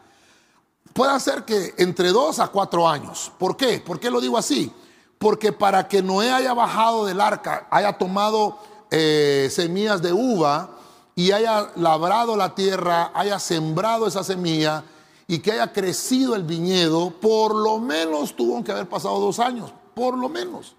Puede 0.92 1.20
ser 1.20 1.44
que 1.44 1.74
entre 1.76 2.08
dos 2.10 2.38
a 2.38 2.48
cuatro 2.48 2.88
años. 2.88 3.30
¿Por 3.38 3.56
qué? 3.56 3.80
¿Por 3.80 4.00
qué 4.00 4.10
lo 4.10 4.20
digo 4.20 4.38
así? 4.38 4.72
Porque 5.18 5.52
para 5.52 5.86
que 5.86 6.02
Noé 6.02 6.30
haya 6.30 6.54
bajado 6.54 7.04
del 7.04 7.20
arca, 7.20 7.66
haya 7.70 7.98
tomado 7.98 8.58
eh, 8.90 9.48
semillas 9.50 10.00
de 10.00 10.14
uva 10.14 10.70
y 11.14 11.32
haya 11.32 11.70
labrado 11.76 12.36
la 12.36 12.54
tierra, 12.54 13.10
haya 13.14 13.38
sembrado 13.38 14.06
esa 14.06 14.24
semilla 14.24 14.84
y 15.26 15.40
que 15.40 15.52
haya 15.52 15.72
crecido 15.72 16.34
el 16.34 16.44
viñedo, 16.44 17.10
por 17.10 17.54
lo 17.54 17.78
menos 17.78 18.34
tuvo 18.34 18.64
que 18.64 18.72
haber 18.72 18.88
pasado 18.88 19.20
dos 19.20 19.38
años, 19.38 19.72
por 19.94 20.16
lo 20.16 20.30
menos. 20.30 20.76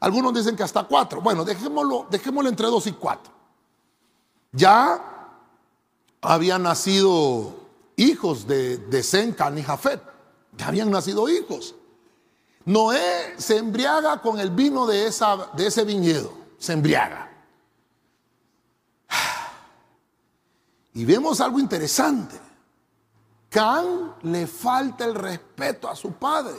Algunos 0.00 0.34
dicen 0.34 0.56
que 0.56 0.62
hasta 0.62 0.84
cuatro. 0.84 1.20
Bueno, 1.20 1.44
dejémoslo, 1.44 2.06
dejémoslo 2.10 2.48
entre 2.48 2.66
dos 2.68 2.86
y 2.86 2.92
cuatro. 2.92 3.32
Ya 4.52 5.34
habían 6.20 6.62
nacido 6.62 7.54
hijos 7.96 8.46
de, 8.46 8.78
de 8.78 9.02
Sencan 9.02 9.58
y 9.58 9.62
Jafet. 9.62 10.00
Ya 10.56 10.68
habían 10.68 10.90
nacido 10.90 11.28
hijos. 11.28 11.74
Noé 12.64 13.34
se 13.38 13.56
embriaga 13.56 14.20
con 14.20 14.38
el 14.38 14.50
vino 14.50 14.86
de, 14.86 15.06
esa, 15.06 15.50
de 15.54 15.66
ese 15.66 15.84
viñedo. 15.84 16.32
Se 16.58 16.72
embriaga. 16.72 17.28
Y 20.94 21.04
vemos 21.04 21.40
algo 21.40 21.60
interesante. 21.60 22.38
Can 23.48 24.14
le 24.22 24.46
falta 24.46 25.04
el 25.04 25.14
respeto 25.14 25.88
a 25.88 25.96
su 25.96 26.12
padre. 26.12 26.56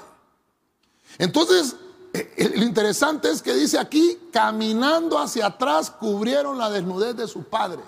Entonces, 1.17 1.75
lo 2.13 2.63
interesante 2.63 3.29
es 3.29 3.41
que 3.41 3.53
dice 3.53 3.77
aquí, 3.77 4.17
caminando 4.31 5.19
hacia 5.19 5.47
atrás 5.47 5.91
cubrieron 5.91 6.57
la 6.57 6.69
desnudez 6.69 7.15
de 7.15 7.27
su 7.27 7.43
padre. 7.43 7.83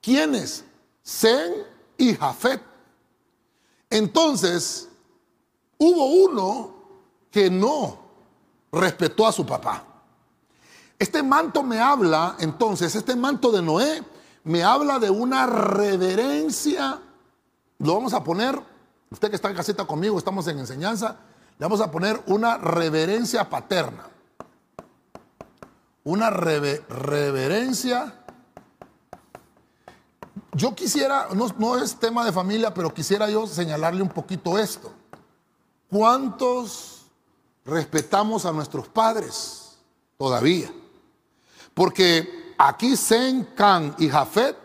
¿Quiénes? 0.00 0.64
Zen 1.04 1.54
y 1.96 2.14
Jafet. 2.14 2.62
Entonces, 3.90 4.88
hubo 5.78 6.06
uno 6.06 6.74
que 7.30 7.50
no 7.50 7.98
respetó 8.72 9.26
a 9.26 9.32
su 9.32 9.44
papá. 9.46 9.84
Este 10.98 11.22
manto 11.22 11.62
me 11.62 11.80
habla, 11.80 12.36
entonces, 12.38 12.94
este 12.94 13.16
manto 13.16 13.50
de 13.50 13.62
Noé 13.62 14.02
me 14.44 14.62
habla 14.62 14.98
de 14.98 15.10
una 15.10 15.46
reverencia. 15.46 17.00
Lo 17.78 17.94
vamos 17.94 18.14
a 18.14 18.24
poner, 18.24 18.60
usted 19.10 19.28
que 19.28 19.36
está 19.36 19.50
en 19.50 19.56
casita 19.56 19.84
conmigo, 19.84 20.18
estamos 20.18 20.46
en 20.48 20.58
enseñanza 20.58 21.16
vamos 21.62 21.80
a 21.80 21.90
poner 21.90 22.20
una 22.26 22.58
reverencia 22.58 23.48
paterna. 23.48 24.08
Una 26.04 26.30
reverencia. 26.30 28.14
Yo 30.52 30.74
quisiera, 30.74 31.28
no, 31.34 31.48
no 31.58 31.76
es 31.78 31.96
tema 31.96 32.24
de 32.24 32.32
familia, 32.32 32.74
pero 32.74 32.92
quisiera 32.92 33.30
yo 33.30 33.46
señalarle 33.46 34.02
un 34.02 34.08
poquito 34.08 34.58
esto. 34.58 34.92
¿Cuántos 35.88 37.06
respetamos 37.64 38.44
a 38.44 38.52
nuestros 38.52 38.88
padres 38.88 39.78
todavía? 40.18 40.72
Porque 41.74 42.54
aquí 42.58 42.96
Zen, 42.96 43.44
Can 43.54 43.94
y 43.98 44.08
Jafet, 44.08 44.56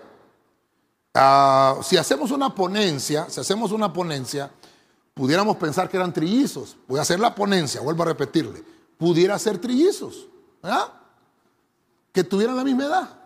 ah, 1.13 1.77
si 1.83 1.97
hacemos 1.97 2.31
una 2.31 2.53
ponencia, 2.53 3.29
si 3.29 3.39
hacemos 3.39 3.71
una 3.71 3.91
ponencia, 3.93 4.51
pudiéramos 5.17 5.57
pensar 5.57 5.89
que 5.89 5.97
eran 5.97 6.13
trillizos. 6.13 6.77
Voy 6.87 6.99
a 6.99 7.01
hacer 7.01 7.19
la 7.19 7.33
ponencia, 7.33 7.81
vuelvo 7.81 8.03
a 8.03 8.05
repetirle. 8.05 8.63
Pudiera 8.97 9.37
ser 9.39 9.57
trillizos, 9.57 10.27
¿verdad? 10.61 10.93
Que 12.13 12.23
tuvieran 12.23 12.55
la 12.55 12.63
misma 12.63 12.85
edad. 12.85 13.19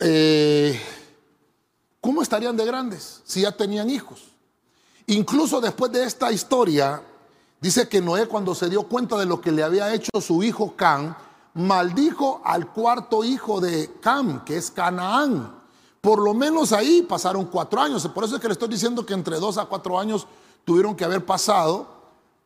Eh, 0.00 0.78
¿Cómo 2.00 2.22
estarían 2.22 2.56
de 2.56 2.64
grandes 2.64 3.22
si 3.24 3.42
ya 3.42 3.56
tenían 3.56 3.88
hijos? 3.88 4.24
Incluso 5.06 5.60
después 5.60 5.92
de 5.92 6.04
esta 6.04 6.30
historia, 6.32 7.00
dice 7.60 7.88
que 7.88 8.00
Noé 8.00 8.26
cuando 8.26 8.54
se 8.54 8.68
dio 8.68 8.82
cuenta 8.82 9.16
de 9.16 9.26
lo 9.26 9.40
que 9.40 9.52
le 9.52 9.62
había 9.62 9.94
hecho 9.94 10.20
su 10.20 10.42
hijo 10.42 10.74
Can, 10.76 11.16
maldijo 11.54 12.42
al 12.44 12.72
cuarto 12.72 13.24
hijo 13.24 13.60
de 13.60 13.92
Cam, 14.00 14.44
que 14.44 14.56
es 14.56 14.70
Canaán. 14.70 15.57
Por 16.00 16.20
lo 16.20 16.32
menos 16.34 16.72
ahí 16.72 17.02
pasaron 17.02 17.46
cuatro 17.46 17.80
años. 17.80 18.06
Por 18.08 18.24
eso 18.24 18.36
es 18.36 18.40
que 18.40 18.48
le 18.48 18.52
estoy 18.52 18.68
diciendo 18.68 19.04
que 19.04 19.14
entre 19.14 19.38
dos 19.38 19.58
a 19.58 19.66
cuatro 19.66 19.98
años 19.98 20.26
tuvieron 20.64 20.94
que 20.94 21.04
haber 21.04 21.24
pasado 21.24 21.86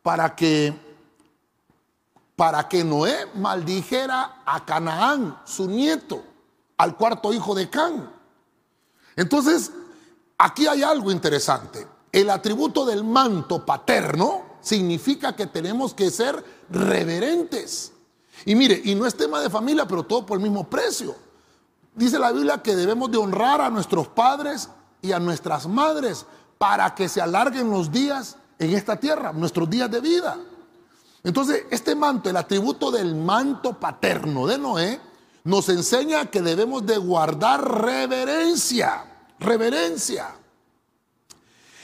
para 0.01 0.35
que, 0.35 0.73
para 2.35 2.67
que 2.67 2.83
Noé 2.83 3.27
maldijera 3.35 4.41
a 4.45 4.65
Canaán, 4.65 5.39
su 5.45 5.67
nieto, 5.67 6.23
al 6.77 6.97
cuarto 6.97 7.31
hijo 7.33 7.53
de 7.53 7.69
Can. 7.69 8.11
Entonces, 9.15 9.71
aquí 10.37 10.67
hay 10.67 10.83
algo 10.83 11.11
interesante. 11.11 11.87
El 12.11 12.29
atributo 12.29 12.85
del 12.85 13.03
manto 13.03 13.65
paterno 13.65 14.53
significa 14.61 15.35
que 15.35 15.47
tenemos 15.47 15.93
que 15.93 16.09
ser 16.09 16.43
reverentes. 16.69 17.91
Y 18.45 18.55
mire, 18.55 18.81
y 18.83 18.95
no 18.95 19.05
es 19.05 19.15
tema 19.15 19.39
de 19.39 19.49
familia, 19.49 19.87
pero 19.87 20.03
todo 20.03 20.25
por 20.25 20.37
el 20.37 20.43
mismo 20.43 20.67
precio. 20.67 21.15
Dice 21.95 22.17
la 22.17 22.31
Biblia 22.31 22.61
que 22.61 22.75
debemos 22.75 23.11
de 23.11 23.17
honrar 23.17 23.61
a 23.61 23.69
nuestros 23.69 24.07
padres 24.07 24.69
y 25.01 25.11
a 25.11 25.19
nuestras 25.19 25.67
madres 25.67 26.25
para 26.57 26.95
que 26.95 27.07
se 27.07 27.21
alarguen 27.21 27.69
los 27.69 27.91
días 27.91 28.37
en 28.57 28.73
esta 28.73 28.95
tierra, 28.99 29.31
nuestros 29.33 29.69
días 29.69 29.91
de 29.91 30.01
vida. 30.01 30.37
Entonces, 31.23 31.65
este 31.69 31.95
manto, 31.95 32.29
el 32.29 32.37
atributo 32.37 32.89
del 32.91 33.15
manto 33.15 33.79
paterno 33.79 34.47
de 34.47 34.57
Noé, 34.57 34.99
nos 35.43 35.69
enseña 35.69 36.25
que 36.31 36.41
debemos 36.41 36.85
de 36.85 36.97
guardar 36.97 37.81
reverencia, 37.81 39.05
reverencia. 39.39 40.35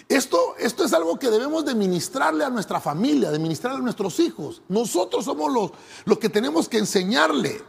Esto, 0.07 0.55
esto 0.57 0.85
es 0.85 0.93
algo 0.93 1.19
que 1.19 1.29
debemos 1.29 1.63
de 1.65 1.75
ministrarle 1.75 2.43
a 2.43 2.49
nuestra 2.49 2.79
familia, 2.79 3.29
de 3.29 3.37
ministrarle 3.37 3.79
a 3.79 3.83
nuestros 3.83 4.19
hijos. 4.19 4.61
Nosotros 4.67 5.23
somos 5.25 5.53
los, 5.53 5.71
los 6.05 6.17
que 6.17 6.29
tenemos 6.29 6.67
que 6.67 6.79
enseñarle 6.79 7.61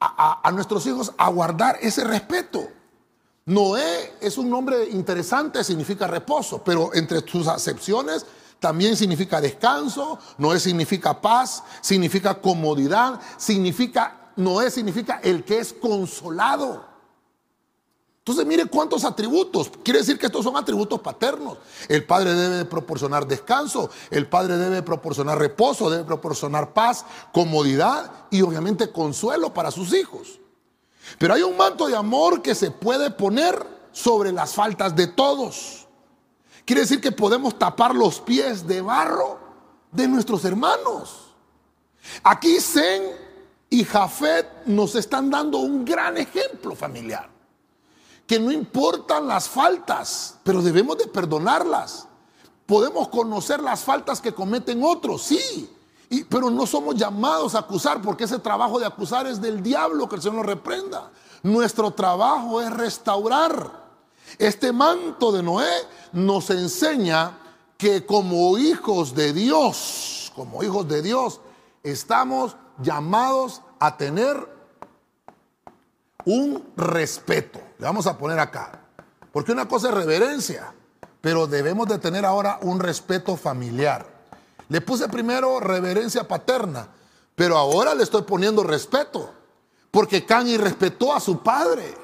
a, 0.00 0.50
nuestros 0.52 0.86
hijos 0.86 1.12
a 1.16 1.28
guardar 1.30 1.78
ese 1.80 2.04
respeto. 2.04 2.68
Noé 3.46 4.14
es 4.20 4.38
un 4.38 4.50
nombre 4.50 4.88
interesante, 4.90 5.62
significa 5.62 6.06
reposo, 6.06 6.62
pero 6.64 6.92
entre 6.94 7.20
sus 7.20 7.46
acepciones 7.46 8.26
también 8.58 8.96
significa 8.96 9.40
descanso, 9.40 10.18
Noé 10.38 10.58
significa 10.58 11.20
paz, 11.20 11.62
significa 11.80 12.34
comodidad, 12.34 13.20
significa, 13.36 14.32
Noé 14.36 14.70
significa 14.70 15.20
el 15.22 15.44
que 15.44 15.58
es 15.58 15.72
consolado. 15.72 16.85
Entonces 18.26 18.44
mire 18.44 18.66
cuántos 18.66 19.04
atributos. 19.04 19.70
Quiere 19.84 20.00
decir 20.00 20.18
que 20.18 20.26
estos 20.26 20.42
son 20.42 20.56
atributos 20.56 21.00
paternos. 21.00 21.58
El 21.86 22.04
padre 22.04 22.34
debe 22.34 22.64
proporcionar 22.64 23.24
descanso, 23.24 23.88
el 24.10 24.26
padre 24.26 24.56
debe 24.56 24.82
proporcionar 24.82 25.38
reposo, 25.38 25.88
debe 25.88 26.02
proporcionar 26.02 26.72
paz, 26.72 27.04
comodidad 27.32 28.10
y 28.32 28.42
obviamente 28.42 28.90
consuelo 28.90 29.54
para 29.54 29.70
sus 29.70 29.94
hijos. 29.94 30.40
Pero 31.18 31.34
hay 31.34 31.42
un 31.42 31.56
manto 31.56 31.86
de 31.86 31.94
amor 31.94 32.42
que 32.42 32.56
se 32.56 32.72
puede 32.72 33.12
poner 33.12 33.64
sobre 33.92 34.32
las 34.32 34.54
faltas 34.54 34.96
de 34.96 35.06
todos. 35.06 35.86
Quiere 36.64 36.80
decir 36.80 37.00
que 37.00 37.12
podemos 37.12 37.56
tapar 37.56 37.94
los 37.94 38.20
pies 38.20 38.66
de 38.66 38.80
barro 38.80 39.38
de 39.92 40.08
nuestros 40.08 40.44
hermanos. 40.44 41.32
Aquí 42.24 42.58
Zen 42.58 43.04
y 43.70 43.84
Jafet 43.84 44.66
nos 44.66 44.96
están 44.96 45.30
dando 45.30 45.58
un 45.58 45.84
gran 45.84 46.16
ejemplo 46.16 46.74
familiar 46.74 47.35
que 48.26 48.40
no 48.40 48.50
importan 48.50 49.28
las 49.28 49.48
faltas, 49.48 50.38
pero 50.42 50.62
debemos 50.62 50.98
de 50.98 51.06
perdonarlas. 51.06 52.08
Podemos 52.66 53.08
conocer 53.08 53.62
las 53.62 53.84
faltas 53.84 54.20
que 54.20 54.34
cometen 54.34 54.82
otros, 54.82 55.22
sí, 55.22 55.70
pero 56.28 56.50
no 56.50 56.66
somos 56.66 56.96
llamados 56.96 57.54
a 57.54 57.60
acusar, 57.60 58.02
porque 58.02 58.24
ese 58.24 58.38
trabajo 58.38 58.80
de 58.80 58.86
acusar 58.86 59.26
es 59.26 59.40
del 59.40 59.62
diablo, 59.62 60.08
que 60.08 60.16
el 60.16 60.22
Señor 60.22 60.38
nos 60.38 60.46
reprenda. 60.46 61.10
Nuestro 61.42 61.92
trabajo 61.92 62.60
es 62.60 62.70
restaurar. 62.72 63.86
Este 64.38 64.72
manto 64.72 65.30
de 65.30 65.42
Noé 65.42 65.70
nos 66.12 66.50
enseña 66.50 67.38
que 67.78 68.04
como 68.04 68.58
hijos 68.58 69.14
de 69.14 69.32
Dios, 69.32 70.32
como 70.34 70.64
hijos 70.64 70.88
de 70.88 71.02
Dios, 71.02 71.40
estamos 71.84 72.56
llamados 72.82 73.62
a 73.78 73.96
tener 73.96 74.36
un 76.24 76.64
respeto. 76.76 77.60
Le 77.78 77.84
vamos 77.84 78.06
a 78.06 78.16
poner 78.16 78.38
acá. 78.38 78.80
Porque 79.32 79.52
una 79.52 79.68
cosa 79.68 79.88
es 79.88 79.94
reverencia, 79.94 80.72
pero 81.20 81.46
debemos 81.46 81.88
de 81.88 81.98
tener 81.98 82.24
ahora 82.24 82.58
un 82.62 82.80
respeto 82.80 83.36
familiar. 83.36 84.06
Le 84.68 84.80
puse 84.80 85.08
primero 85.08 85.60
reverencia 85.60 86.26
paterna, 86.26 86.88
pero 87.34 87.56
ahora 87.58 87.94
le 87.94 88.02
estoy 88.02 88.22
poniendo 88.22 88.62
respeto, 88.62 89.30
porque 89.90 90.24
Can 90.24 90.48
irrespetó 90.48 91.14
a 91.14 91.20
su 91.20 91.42
padre. 91.42 91.94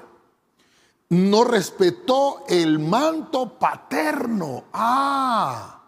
No 1.09 1.45
respetó 1.45 2.45
el 2.49 2.79
manto 2.79 3.59
paterno. 3.59 4.65
Ah, 4.73 5.83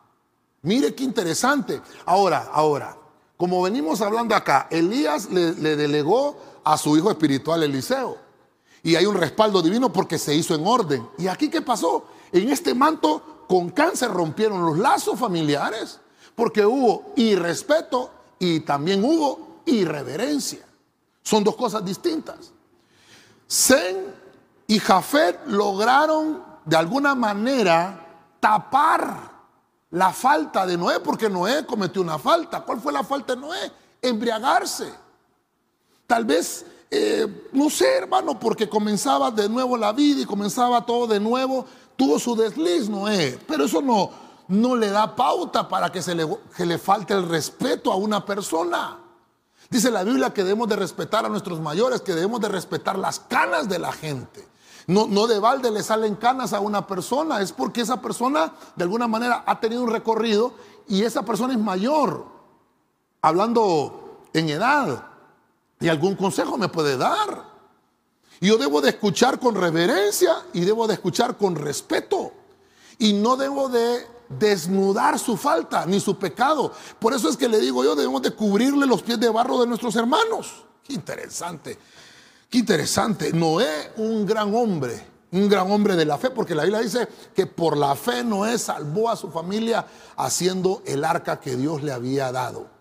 mire 0.62 0.94
qué 0.94 1.05
interesante. 1.05 1.81
Ahora, 2.05 2.49
ahora, 2.53 2.97
como 3.37 3.62
venimos 3.62 4.01
hablando 4.01 4.35
acá, 4.35 4.66
Elías 4.70 5.31
le 5.31 5.77
delegó 5.77 6.38
a 6.64 6.77
su 6.77 6.97
hijo 6.97 7.11
espiritual 7.11 7.62
Eliseo. 7.62 8.23
Y 8.85 8.94
hay 8.97 9.07
un 9.07 9.16
respaldo 9.16 9.62
divino 9.62 9.92
porque 9.92 10.18
se 10.18 10.35
hizo 10.35 10.55
en 10.55 10.64
orden. 10.66 11.09
¿Y 11.18 11.27
aquí 11.27 11.49
qué 11.49 11.62
pasó? 11.62 12.05
En 12.31 12.51
este 12.51 12.75
manto 12.75 13.47
con 13.49 13.70
cáncer 13.70 14.11
rompieron 14.11 14.64
los 14.64 14.79
lazos 14.79 15.18
familiares 15.18 15.99
porque 16.35 16.64
hubo 16.66 17.12
irrespeto 17.16 18.11
y 18.38 18.61
también 18.61 19.03
hubo 19.03 19.62
irreverencia. 19.64 20.66
Son 21.23 21.42
dos 21.42 21.57
cosas 21.57 21.83
distintas. 21.83 22.53
Zen 23.51 24.14
y 24.66 24.79
Jafet 24.79 25.47
lograron 25.47 26.42
de 26.66 26.77
alguna 26.77 27.14
manera 27.14 28.07
tapar 28.38 29.33
la 29.92 30.12
falta 30.12 30.66
de 30.66 30.77
Noé, 30.77 31.01
porque 31.01 31.31
Noé 31.31 31.64
cometió 31.64 32.03
una 32.03 32.18
falta. 32.18 32.61
¿Cuál 32.61 32.81
fue 32.81 32.92
la 32.92 33.03
falta 33.03 33.35
de 33.35 33.40
Noé? 33.40 33.73
Embriagarse. 34.03 34.92
Tal 36.07 36.27
vez 36.27 36.66
eh, 36.90 37.49
no 37.53 37.70
sé, 37.70 37.97
hermano, 37.97 38.38
porque 38.38 38.68
comenzaba 38.68 39.31
de 39.31 39.49
nuevo 39.49 39.77
la 39.77 39.92
vida 39.92 40.20
y 40.20 40.27
comenzaba 40.27 40.85
todo 40.85 41.07
de 41.07 41.20
nuevo. 41.20 41.64
Tuvo 41.97 42.18
su 42.18 42.37
desliz, 42.37 42.88
Noé. 42.88 43.38
Pero 43.47 43.64
eso 43.64 43.81
no, 43.81 44.11
no 44.49 44.77
le 44.77 44.90
da 44.90 45.14
pauta 45.14 45.68
para 45.68 45.90
que, 45.90 46.03
se 46.03 46.14
le, 46.14 46.27
que 46.57 46.66
le 46.66 46.79
falte 46.79 47.14
el 47.14 47.29
respeto 47.29 47.90
a 47.92 47.97
una 47.97 48.25
persona. 48.25 48.99
Dice 49.70 49.90
la 49.90 50.05
Biblia 50.05 50.33
que 50.33 50.44
debemos 50.44 50.68
de 50.68 50.77
respetar 50.77 51.25
a 51.25 51.29
nuestros 51.29 51.61
mayores, 51.61 52.01
que 52.01 52.14
debemos 52.14 52.40
de 52.40 52.49
respetar 52.49 52.99
las 52.99 53.18
canas 53.20 53.68
de 53.68 53.79
la 53.79 53.92
gente. 53.92 54.47
No, 54.87 55.07
no 55.07 55.27
de 55.27 55.38
balde 55.38 55.70
le 55.70 55.83
salen 55.83 56.14
canas 56.14 56.53
a 56.53 56.61
una 56.61 56.87
persona, 56.87 57.40
es 57.40 57.53
porque 57.53 57.81
esa 57.81 58.03
persona 58.03 58.53
de 58.77 58.85
alguna 58.85 59.09
manera 59.09 59.42
ha 59.47 59.59
tenido 59.59 59.83
un 59.83 59.90
recorrido 59.90 60.53
y 60.87 61.03
esa 61.03 61.23
persona 61.23 61.55
es 61.55 61.59
mayor, 61.59 62.27
hablando 63.23 64.20
en 64.35 64.51
edad. 64.51 65.07
¿Y 65.80 65.88
algún 65.88 66.14
consejo 66.14 66.56
me 66.56 66.68
puede 66.68 66.96
dar? 66.96 67.54
Yo 68.40 68.58
debo 68.58 68.80
de 68.80 68.90
escuchar 68.90 69.38
con 69.38 69.54
reverencia 69.54 70.34
y 70.52 70.60
debo 70.60 70.87
de 70.87 70.94
escuchar 70.94 71.37
con 71.37 71.54
respeto. 71.54 72.32
Y 72.98 73.12
no 73.12 73.37
debo 73.37 73.68
de 73.68 74.06
desnudar 74.28 75.18
su 75.18 75.37
falta 75.37 75.87
ni 75.87 76.00
su 76.00 76.18
pecado. 76.18 76.72
Por 76.98 77.14
eso 77.14 77.28
es 77.28 77.37
que 77.37 77.48
le 77.48 77.60
digo 77.60 77.84
yo, 77.84 77.94
debemos 77.94 78.22
de 78.22 78.32
cubrirle 78.32 78.87
los 78.87 79.02
pies 79.02 79.18
de 79.20 79.28
barro 79.28 79.60
de 79.60 79.66
nuestros 79.66 79.96
hermanos. 79.96 80.64
Qué 80.82 80.94
interesante, 80.94 81.78
qué 82.50 82.58
interesante. 82.58 83.32
Noé, 83.32 83.92
un 83.96 84.26
gran 84.26 84.54
hombre, 84.54 85.06
un 85.32 85.48
gran 85.48 85.70
hombre 85.70 85.96
de 85.96 86.04
la 86.04 86.18
fe, 86.18 86.30
porque 86.30 86.54
la 86.54 86.64
Biblia 86.64 86.80
dice 86.80 87.08
que 87.34 87.46
por 87.46 87.76
la 87.76 87.94
fe 87.94 88.22
Noé 88.22 88.58
salvó 88.58 89.10
a 89.10 89.16
su 89.16 89.30
familia 89.30 89.87
haciendo 90.16 90.82
el 90.87 91.04
arca 91.04 91.40
que 91.40 91.56
Dios 91.56 91.82
le 91.82 91.92
había 91.92 92.30
dado. 92.32 92.73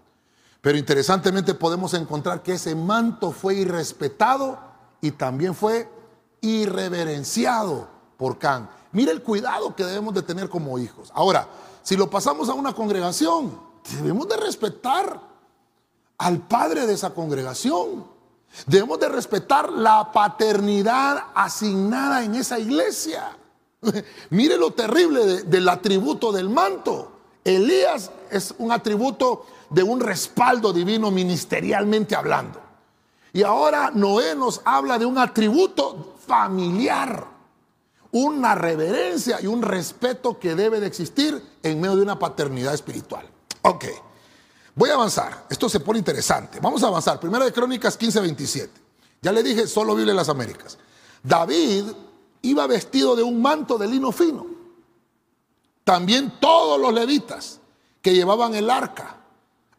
Pero 0.64 0.78
interesantemente 0.78 1.54
podemos 1.56 1.94
encontrar 1.94 2.42
que 2.42 2.54
ese 2.54 2.74
manto 2.74 3.34
fue 3.34 3.56
irrespetado 3.56 4.58
y 5.02 5.12
también 5.12 5.54
fue 5.54 5.90
irreverenciado 6.40 7.90
por 8.16 8.40
Can. 8.40 8.70
Mire 8.94 9.12
el 9.12 9.22
cuidado 9.22 9.76
que 9.76 9.84
debemos 9.84 10.14
de 10.14 10.22
tener 10.22 10.48
como 10.48 10.80
hijos. 10.80 11.12
Ahora, 11.14 11.50
si 11.82 11.98
lo 11.98 12.10
pasamos 12.10 12.48
a 12.48 12.54
una 12.54 12.72
congregación, 12.72 13.60
debemos 13.98 14.26
de 14.30 14.38
respetar 14.38 15.20
al 16.18 16.40
padre 16.48 16.88
de 16.88 16.94
esa 16.94 17.14
congregación. 17.14 18.08
Debemos 18.66 19.02
de 19.02 19.10
respetar 19.10 19.70
la 19.70 20.14
paternidad 20.14 21.26
asignada 21.36 22.24
en 22.24 22.36
esa 22.36 22.58
iglesia. 22.58 23.38
Mire 24.30 24.58
lo 24.58 24.72
terrible 24.72 25.44
del 25.44 25.68
atributo 25.68 26.32
del 26.32 26.48
manto. 26.48 27.12
Elías 27.44 28.12
es 28.32 28.56
un 28.58 28.72
atributo 28.72 29.46
de 29.74 29.82
un 29.82 30.00
respaldo 30.00 30.72
divino 30.72 31.10
ministerialmente 31.10 32.16
hablando. 32.16 32.62
Y 33.34 33.42
ahora 33.42 33.90
Noé 33.94 34.36
nos 34.36 34.62
habla 34.64 35.00
de 35.00 35.06
un 35.08 35.18
atributo 35.18 36.16
familiar, 36.26 37.26
una 38.12 38.54
reverencia 38.54 39.42
y 39.42 39.48
un 39.48 39.64
respeto 39.64 40.38
que 40.40 40.54
debe 40.54 40.80
de 40.80 40.86
existir 40.86 41.42
en 41.64 41.82
medio 41.82 41.96
de 41.96 42.04
una 42.04 42.20
paternidad 42.20 42.76
espiritual. 42.76 43.28
Ok, 43.64 43.86
voy 44.76 44.92
a 44.92 44.94
avanzar. 44.94 45.46
Esto 45.50 45.68
se 45.68 45.80
pone 45.80 45.98
interesante. 45.98 46.60
Vamos 46.62 46.84
a 46.84 46.88
avanzar. 46.88 47.20
Primera 47.20 47.44
de 47.44 47.52
Crónicas 47.52 47.98
15, 47.98 48.20
27. 48.20 48.82
Ya 49.24 49.32
le 49.32 49.42
dije, 49.42 49.66
solo 49.66 49.96
vive 49.96 50.12
en 50.12 50.18
las 50.18 50.30
Américas. 50.30 50.78
David 51.24 51.86
iba 52.44 52.68
vestido 52.68 53.16
de 53.16 53.24
un 53.24 53.42
manto 53.42 53.80
de 53.80 53.88
lino 53.88 54.12
fino. 54.12 54.46
También 55.84 56.34
todos 56.40 56.80
los 56.80 56.94
levitas 56.94 57.60
que 58.04 58.14
llevaban 58.14 58.54
el 58.54 58.70
arca 58.70 59.23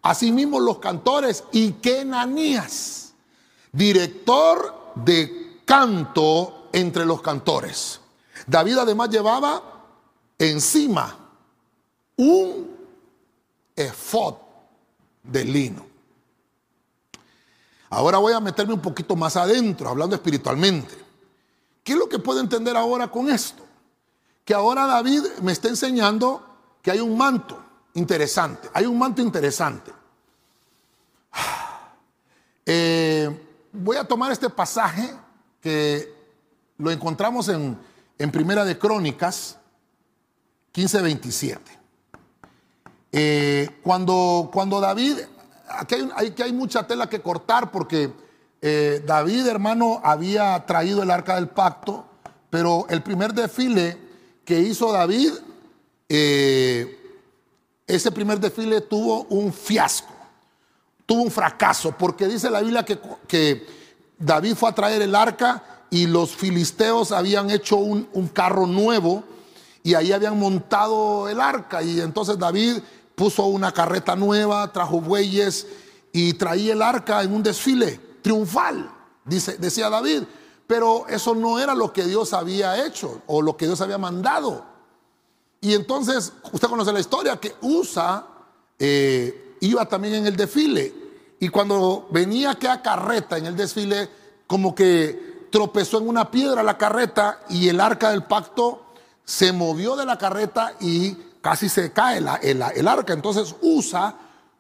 Asimismo 0.05 0.61
los 0.61 0.81
cantores 0.81 1.45
y 1.51 1.73
Kenanías, 1.73 3.15
director 3.73 4.93
de 4.97 5.63
canto 5.65 6.69
entre 6.75 7.07
los 7.07 7.23
cantores. 7.23 8.01
David 8.47 8.77
además 8.77 9.09
llevaba 9.09 9.63
encima 10.39 11.17
un 12.19 12.77
efod 13.75 14.35
de 15.23 15.43
lino. 15.43 15.87
Ahora 17.89 18.19
voy 18.19 18.35
a 18.35 18.41
meterme 18.41 18.75
un 18.75 18.83
poquito 18.83 19.17
más 19.17 19.39
adentro, 19.39 19.89
hablando 19.89 20.17
espiritualmente. 20.17 20.95
¿Qué 21.83 21.93
es 21.93 21.99
lo 21.99 22.11
que 22.11 22.19
puedo 22.19 22.41
entender 22.41 22.77
ahora 22.77 23.11
con 23.11 23.31
esto? 23.31 23.65
Que 24.45 24.53
ahora 24.53 24.85
David 24.85 25.23
me 25.41 25.53
está 25.53 25.69
enseñando 25.69 26.45
que 26.83 26.91
hay 26.91 27.01
un 27.01 27.17
manto 27.17 27.65
interesante. 27.95 28.69
Hay 28.73 28.87
un 28.87 28.99
manto 28.99 29.23
interesante. 29.23 29.93
Eh, 32.67 33.29
voy 33.75 33.99
a 33.99 34.05
tomar 34.05 34.33
este 34.33 34.49
pasaje 34.49 35.13
que 35.61 36.11
lo 36.79 36.91
encontramos 36.91 37.51
en, 37.51 37.79
Primera 38.33 38.65
de 38.65 38.79
Crónicas 38.79 39.59
15:27. 40.73 41.59
Eh, 43.13 43.69
cuando, 43.83 44.49
cuando 44.51 44.81
David, 44.81 45.19
aquí 45.69 45.95
hay, 46.17 46.35
hay, 46.43 46.53
mucha 46.55 46.87
tela 46.87 47.07
que 47.07 47.21
cortar 47.21 47.71
porque 47.71 48.11
eh, 48.63 49.03
David, 49.07 49.47
hermano, 49.47 50.01
había 50.03 50.65
traído 50.65 51.03
el 51.03 51.11
arca 51.11 51.35
del 51.35 51.49
pacto, 51.49 52.07
pero 52.49 52.87
el 52.89 53.03
primer 53.03 53.35
desfile 53.35 53.99
que 54.47 54.61
hizo 54.61 54.91
David, 54.91 55.33
ese 57.87 58.11
primer 58.11 58.41
desfile 58.41 58.81
tuvo 58.81 59.25
un 59.25 59.53
fiasco 59.53 60.15
tuvo 61.07 61.23
un 61.23 61.31
fracaso, 61.31 61.93
porque 61.93 62.27
dice 62.27 62.51
la 62.51 62.61
Biblia 62.61 62.85
que, 62.85 62.99
que 63.27 63.67
David 64.19 64.55
fue 64.55 64.71
a 64.71 64.75
traer 64.75 65.03
el 65.03 65.15
arca 65.15 65.63
y 65.91 66.07
los 66.07 66.31
filisteos 66.31 67.13
habían 67.13 67.51
hecho 67.51 67.77
un, 67.77 68.09
un, 68.13 68.29
carro 68.29 68.67
nuevo 68.67 69.23
y 69.83 69.95
ahí 69.95 70.13
habían 70.13 70.39
montado 70.39 71.29
el 71.29 71.41
arca. 71.41 71.83
Y 71.83 72.01
entonces 72.01 72.39
David 72.39 72.79
puso 73.15 73.45
una 73.47 73.73
carreta 73.73 74.17
nueva, 74.17 74.73
trajo 74.73 75.01
bueyes 75.01 75.67
y 76.13 76.33
traía 76.35 76.73
el 76.73 76.83
arca 76.83 77.23
en 77.23 77.35
un 77.35 77.43
desfile 77.43 78.01
triunfal, 78.23 78.91
dice, 79.25 79.57
decía 79.59 79.91
David. 79.91 80.23
Pero 80.67 81.07
eso 81.09 81.35
no 81.35 81.59
era 81.59 81.75
lo 81.75 81.93
que 81.93 82.05
Dios 82.05 82.33
había 82.33 82.87
hecho 82.87 83.21
o 83.27 83.43
lo 83.43 83.57
que 83.57 83.67
Dios 83.67 83.83
había 83.83 83.99
mandado. 83.99 84.65
Y 85.65 85.73
entonces, 85.73 86.31
usted 86.53 86.69
conoce 86.69 86.93
la 86.93 87.01
historia, 87.01 87.39
que 87.39 87.55
Usa 87.63 88.27
eh, 88.79 89.57
iba 89.61 89.87
también 89.87 90.17
en 90.17 90.27
el 90.27 90.37
desfile. 90.37 90.93
Y 91.41 91.49
cuando 91.49 92.07
venía 92.11 92.51
aquella 92.51 92.83
carreta 92.83 93.39
en 93.39 93.47
el 93.47 93.57
desfile, 93.57 94.11
como 94.47 94.75
que 94.75 95.49
tropezó 95.51 95.97
en 95.97 96.09
una 96.11 96.31
piedra 96.31 96.63
la 96.63 96.77
carreta 96.77 97.41
y 97.49 97.71
el 97.71 97.81
arca 97.81 98.11
del 98.11 98.25
pacto 98.25 98.85
se 99.25 99.55
movió 99.55 99.97
de 99.97 100.05
la 100.05 100.19
carreta 100.19 100.75
y 100.81 101.15
casi 101.41 101.71
se 101.71 101.93
cae 101.95 102.19
el, 102.19 102.87
arca. 102.87 103.15
Entonces 103.15 103.55
Usa 103.63 104.19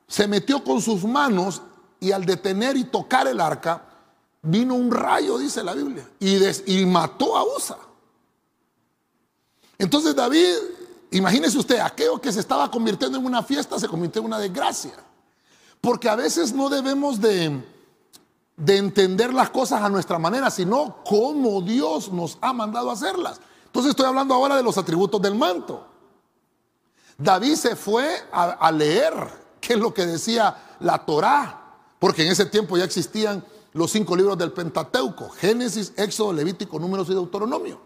se 0.09 0.27
metió 0.27 0.65
con 0.65 0.81
sus 0.81 1.05
manos 1.05 1.61
y 2.01 2.13
al 2.13 2.25
detener 2.25 2.79
y 2.79 2.85
tocar 2.85 3.29
el 3.29 3.43
arca, 3.43 3.83
vino 4.41 4.73
un 4.75 4.91
rayo, 4.91 5.37
dice 5.37 5.63
la 5.63 5.75
Biblia, 5.75 6.09
y, 6.19 6.39
y 6.65 6.87
mató 6.87 7.37
a 7.37 7.45
Usa. 7.45 7.77
Entonces 9.77 10.17
David 10.17 10.55
Imagínese 11.15 11.57
usted, 11.57 11.79
aquello 11.79 12.21
que 12.21 12.33
se 12.33 12.41
estaba 12.41 12.69
convirtiendo 12.69 13.17
en 13.17 13.25
una 13.25 13.41
fiesta 13.41 13.79
se 13.79 13.87
convirtió 13.87 14.21
en 14.21 14.27
una 14.27 14.39
desgracia. 14.39 14.95
Porque 15.81 16.09
a 16.09 16.17
veces 16.17 16.53
no 16.53 16.69
debemos 16.69 17.21
de, 17.21 17.63
de 18.57 18.77
entender 18.77 19.33
las 19.33 19.51
cosas 19.51 19.81
a 19.83 19.89
nuestra 19.89 20.19
manera, 20.19 20.51
sino 20.51 21.05
como 21.05 21.63
Dios 21.63 22.11
nos 22.11 22.37
ha 22.41 22.53
mandado 22.53 22.91
a 22.91 22.95
hacerlas. 22.95 23.41
Entonces 23.67 23.91
estoy 23.91 24.07
hablando 24.07 24.35
ahora 24.35 24.57
de 24.57 24.65
los 24.65 24.77
atributos 24.77 25.23
del 25.23 25.37
manto. 25.37 25.87
David 27.17 27.55
se 27.55 27.77
fue 27.77 28.09
a, 28.33 28.51
a 28.51 28.73
leer 28.73 29.15
qué 29.61 29.75
es 29.75 29.79
lo 29.79 29.95
que 29.95 30.07
decía 30.07 30.77
la 30.81 30.99
Torá, 30.99 31.77
porque 32.01 32.25
en 32.25 32.33
ese 32.33 32.47
tiempo 32.47 32.77
ya 32.77 32.85
existían 32.85 33.45
los 33.73 33.93
cinco 33.93 34.17
libros 34.17 34.37
del 34.37 34.51
Pentateuco, 34.51 35.29
Génesis, 35.29 35.93
Éxodo, 35.97 36.33
Levítico, 36.33 36.77
Números 36.81 37.09
y 37.09 37.15
Deuteronomio. 37.15 37.81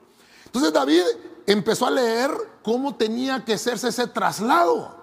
Entonces 0.47 0.73
David 0.73 1.03
empezó 1.48 1.87
a 1.87 1.90
leer 1.90 2.30
cómo 2.62 2.94
tenía 2.94 3.42
que 3.42 3.54
hacerse 3.54 3.88
ese 3.88 4.06
traslado, 4.06 4.94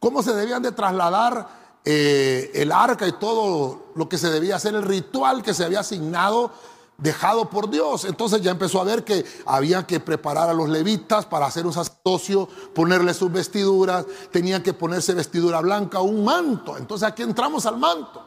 cómo 0.00 0.20
se 0.20 0.34
debían 0.34 0.60
de 0.60 0.72
trasladar 0.72 1.48
eh, 1.84 2.50
el 2.54 2.72
arca 2.72 3.06
y 3.06 3.12
todo 3.12 3.92
lo 3.94 4.08
que 4.08 4.18
se 4.18 4.28
debía 4.28 4.56
hacer, 4.56 4.74
el 4.74 4.82
ritual 4.82 5.44
que 5.44 5.54
se 5.54 5.64
había 5.64 5.80
asignado, 5.80 6.50
dejado 6.98 7.48
por 7.48 7.70
Dios. 7.70 8.04
Entonces 8.04 8.42
ya 8.42 8.50
empezó 8.50 8.80
a 8.80 8.84
ver 8.84 9.04
que 9.04 9.24
había 9.46 9.86
que 9.86 10.00
preparar 10.00 10.50
a 10.50 10.54
los 10.54 10.68
levitas 10.68 11.24
para 11.24 11.46
hacer 11.46 11.64
un 11.64 11.72
sacerdocio, 11.72 12.48
ponerle 12.74 13.14
sus 13.14 13.30
vestiduras, 13.30 14.06
tenían 14.32 14.64
que 14.64 14.72
ponerse 14.72 15.14
vestidura 15.14 15.60
blanca, 15.60 16.00
un 16.00 16.24
manto. 16.24 16.76
Entonces 16.76 17.06
aquí 17.06 17.22
entramos 17.22 17.64
al 17.64 17.78
manto. 17.78 18.24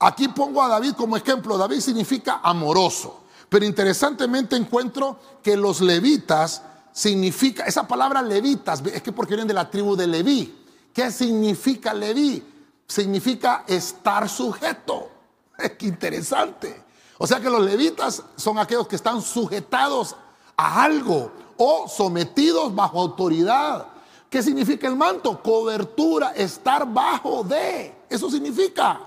Aquí 0.00 0.26
pongo 0.26 0.60
a 0.60 0.66
David 0.66 0.94
como 0.94 1.16
ejemplo. 1.16 1.56
David 1.56 1.78
significa 1.78 2.40
amoroso. 2.42 3.20
Pero 3.48 3.64
interesantemente 3.64 4.56
encuentro 4.56 5.18
que 5.42 5.56
los 5.56 5.80
levitas 5.80 6.62
significa, 6.92 7.64
esa 7.64 7.86
palabra 7.86 8.22
levitas, 8.22 8.82
es 8.86 9.02
que 9.02 9.12
porque 9.12 9.34
vienen 9.34 9.48
de 9.48 9.54
la 9.54 9.70
tribu 9.70 9.96
de 9.96 10.06
Leví. 10.06 10.64
¿Qué 10.92 11.10
significa 11.10 11.92
Leví? 11.92 12.42
Significa 12.86 13.64
estar 13.66 14.28
sujeto. 14.28 15.10
Qué 15.78 15.86
interesante. 15.86 16.84
O 17.18 17.26
sea 17.26 17.40
que 17.40 17.50
los 17.50 17.64
levitas 17.64 18.22
son 18.36 18.58
aquellos 18.58 18.88
que 18.88 18.96
están 18.96 19.22
sujetados 19.22 20.16
a 20.56 20.82
algo 20.82 21.30
o 21.56 21.88
sometidos 21.88 22.74
bajo 22.74 23.00
autoridad. 23.00 23.86
¿Qué 24.28 24.42
significa 24.42 24.88
el 24.88 24.96
manto? 24.96 25.40
Cobertura, 25.42 26.32
estar 26.32 26.92
bajo 26.92 27.44
de. 27.44 27.94
Eso 28.08 28.30
significa. 28.30 29.00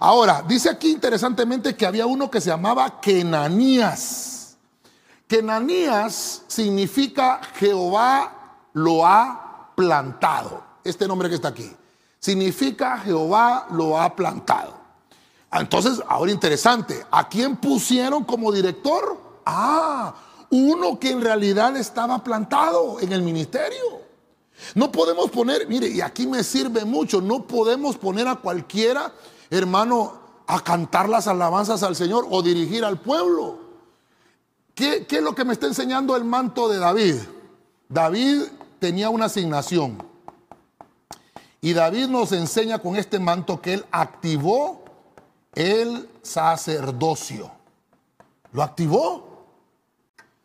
Ahora, 0.00 0.44
dice 0.46 0.68
aquí 0.68 0.90
interesantemente 0.90 1.76
que 1.76 1.86
había 1.86 2.06
uno 2.06 2.30
que 2.30 2.40
se 2.40 2.50
llamaba 2.50 3.00
Kenanías. 3.00 4.56
Kenanías 5.26 6.42
significa 6.46 7.40
Jehová 7.56 8.58
lo 8.72 9.06
ha 9.06 9.72
plantado. 9.74 10.62
Este 10.82 11.08
nombre 11.08 11.28
que 11.28 11.36
está 11.36 11.48
aquí. 11.48 11.70
Significa 12.18 12.98
Jehová 12.98 13.66
lo 13.70 14.00
ha 14.00 14.14
plantado. 14.14 14.74
Entonces, 15.52 16.02
ahora 16.08 16.32
interesante, 16.32 17.06
¿a 17.10 17.28
quién 17.28 17.56
pusieron 17.56 18.24
como 18.24 18.50
director? 18.50 19.18
Ah, 19.46 20.14
uno 20.50 20.98
que 20.98 21.10
en 21.10 21.20
realidad 21.20 21.76
estaba 21.76 22.22
plantado 22.24 23.00
en 23.00 23.12
el 23.12 23.22
ministerio. 23.22 24.02
No 24.74 24.90
podemos 24.90 25.30
poner, 25.30 25.68
mire, 25.68 25.88
y 25.88 26.00
aquí 26.00 26.26
me 26.26 26.42
sirve 26.42 26.84
mucho, 26.84 27.20
no 27.20 27.46
podemos 27.46 27.96
poner 27.96 28.26
a 28.28 28.36
cualquiera 28.36 29.12
hermano, 29.58 30.24
a 30.46 30.60
cantar 30.60 31.08
las 31.08 31.26
alabanzas 31.26 31.82
al 31.82 31.96
Señor 31.96 32.26
o 32.30 32.42
dirigir 32.42 32.84
al 32.84 33.00
pueblo. 33.00 33.58
¿Qué, 34.74 35.06
es 35.08 35.22
lo 35.22 35.34
que 35.34 35.44
me 35.44 35.52
está 35.52 35.66
enseñando 35.66 36.16
el 36.16 36.24
manto 36.24 36.68
de 36.68 36.78
David? 36.78 37.16
David 37.88 38.42
tenía 38.80 39.08
una 39.08 39.26
asignación. 39.26 40.02
Y 41.60 41.72
David 41.72 42.08
nos 42.08 42.32
enseña 42.32 42.78
con 42.78 42.96
este 42.96 43.18
manto 43.18 43.60
que 43.60 43.74
él 43.74 43.84
activó 43.90 44.84
el 45.54 46.08
sacerdocio. 46.22 47.50
¿Lo 48.52 48.62
activó? 48.62 49.46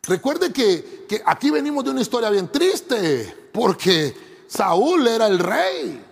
Recuerde 0.02 0.52
que, 0.52 1.04
que 1.08 1.22
aquí 1.26 1.50
venimos 1.50 1.84
de 1.84 1.90
una 1.90 2.00
historia 2.00 2.30
bien 2.30 2.50
triste, 2.50 3.50
porque 3.52 4.44
Saúl 4.46 5.06
era 5.06 5.26
el 5.26 5.38
rey. 5.38 6.04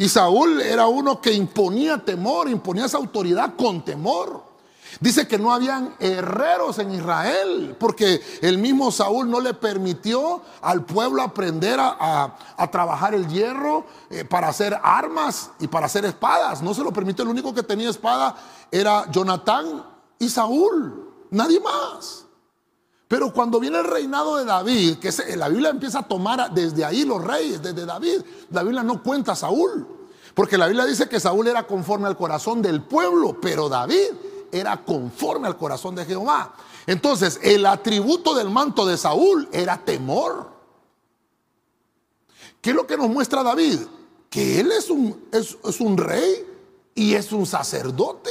Y 0.00 0.08
Saúl 0.08 0.62
era 0.62 0.86
uno 0.86 1.20
que 1.20 1.30
imponía 1.30 1.98
temor, 1.98 2.48
imponía 2.48 2.86
esa 2.86 2.96
autoridad 2.96 3.54
con 3.54 3.84
temor. 3.84 4.42
Dice 4.98 5.28
que 5.28 5.38
no 5.38 5.52
habían 5.52 5.94
herreros 5.98 6.78
en 6.78 6.94
Israel, 6.94 7.76
porque 7.78 8.22
el 8.40 8.56
mismo 8.56 8.90
Saúl 8.92 9.28
no 9.28 9.40
le 9.40 9.52
permitió 9.52 10.40
al 10.62 10.86
pueblo 10.86 11.20
aprender 11.20 11.78
a, 11.78 12.34
trabajar 12.72 13.14
el 13.14 13.28
hierro 13.28 13.84
eh, 14.08 14.24
para 14.24 14.48
hacer 14.48 14.74
armas 14.82 15.50
y 15.58 15.68
para 15.68 15.84
hacer 15.84 16.06
espadas. 16.06 16.62
No 16.62 16.72
se 16.72 16.82
lo 16.82 16.94
permitió, 16.94 17.22
el 17.22 17.30
único 17.30 17.52
que 17.52 17.62
tenía 17.62 17.90
espada 17.90 18.34
era 18.70 19.04
Jonatán 19.10 19.84
y 20.18 20.30
Saúl, 20.30 21.12
nadie 21.30 21.60
más. 21.60 22.24
Pero 23.10 23.32
cuando 23.32 23.58
viene 23.58 23.76
el 23.76 23.86
reinado 23.86 24.36
de 24.36 24.44
David, 24.44 24.98
que 24.98 25.10
la 25.36 25.48
Biblia 25.48 25.70
empieza 25.70 25.98
a 25.98 26.02
tomar 26.06 26.54
desde 26.54 26.84
ahí 26.84 27.04
los 27.04 27.20
reyes, 27.20 27.60
desde 27.60 27.84
David, 27.84 28.22
la 28.52 28.62
Biblia 28.62 28.84
no 28.84 29.02
cuenta 29.02 29.32
a 29.32 29.34
Saúl. 29.34 29.84
Porque 30.32 30.56
la 30.56 30.68
Biblia 30.68 30.84
dice 30.84 31.08
que 31.08 31.18
Saúl 31.18 31.48
era 31.48 31.66
conforme 31.66 32.06
al 32.06 32.16
corazón 32.16 32.62
del 32.62 32.82
pueblo, 32.84 33.36
pero 33.42 33.68
David 33.68 34.12
era 34.52 34.84
conforme 34.84 35.48
al 35.48 35.56
corazón 35.56 35.96
de 35.96 36.04
Jehová. 36.04 36.54
Entonces, 36.86 37.40
el 37.42 37.66
atributo 37.66 38.32
del 38.32 38.48
manto 38.48 38.86
de 38.86 38.96
Saúl 38.96 39.48
era 39.50 39.84
temor. 39.84 40.48
¿Qué 42.60 42.70
es 42.70 42.76
lo 42.76 42.86
que 42.86 42.96
nos 42.96 43.08
muestra 43.08 43.42
David? 43.42 43.80
Que 44.28 44.60
él 44.60 44.70
es 44.70 44.88
un, 44.88 45.26
es, 45.32 45.58
es 45.64 45.80
un 45.80 45.96
rey 45.96 46.46
y 46.94 47.14
es 47.14 47.32
un 47.32 47.44
sacerdote. 47.44 48.30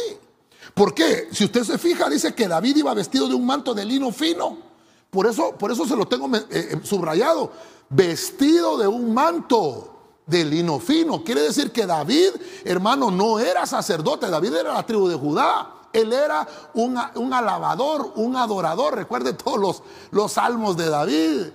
¿Por 0.73 0.93
qué? 0.93 1.27
Si 1.33 1.43
usted 1.43 1.65
se 1.65 1.77
fija, 1.77 2.09
dice 2.09 2.33
que 2.33 2.47
David 2.47 2.77
iba 2.77 2.93
vestido 2.93 3.27
de 3.27 3.33
un 3.33 3.45
manto 3.45 3.73
de 3.73 3.83
lino 3.83 4.13
fino. 4.13 4.68
Por 5.09 5.25
eso, 5.27 5.51
por 5.57 5.71
eso 5.71 5.85
se 5.85 5.95
lo 5.95 6.07
tengo 6.07 6.35
eh, 6.35 6.45
eh, 6.49 6.79
subrayado. 6.83 7.51
Vestido 7.89 8.77
de 8.77 8.87
un 8.87 9.13
manto 9.13 9.95
de 10.25 10.45
lino 10.45 10.79
fino. 10.79 11.23
Quiere 11.23 11.41
decir 11.41 11.71
que 11.71 11.85
David, 11.85 12.29
hermano, 12.63 13.09
no 13.09 13.39
era 13.39 13.65
sacerdote. 13.65 14.29
David 14.29 14.53
era 14.53 14.73
la 14.73 14.85
tribu 14.85 15.07
de 15.07 15.15
Judá. 15.15 15.73
Él 15.91 16.13
era 16.13 16.47
un, 16.75 16.97
alabador, 17.33 18.13
un 18.15 18.35
adorador. 18.35 18.95
Recuerde 18.95 19.33
todos 19.33 19.59
los, 19.59 19.83
los 20.11 20.33
salmos 20.33 20.77
de 20.77 20.87
David, 20.87 21.47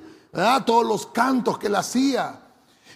todos 0.66 0.84
los 0.84 1.06
cantos 1.06 1.56
que 1.58 1.68
él 1.68 1.76
hacía. 1.76 2.40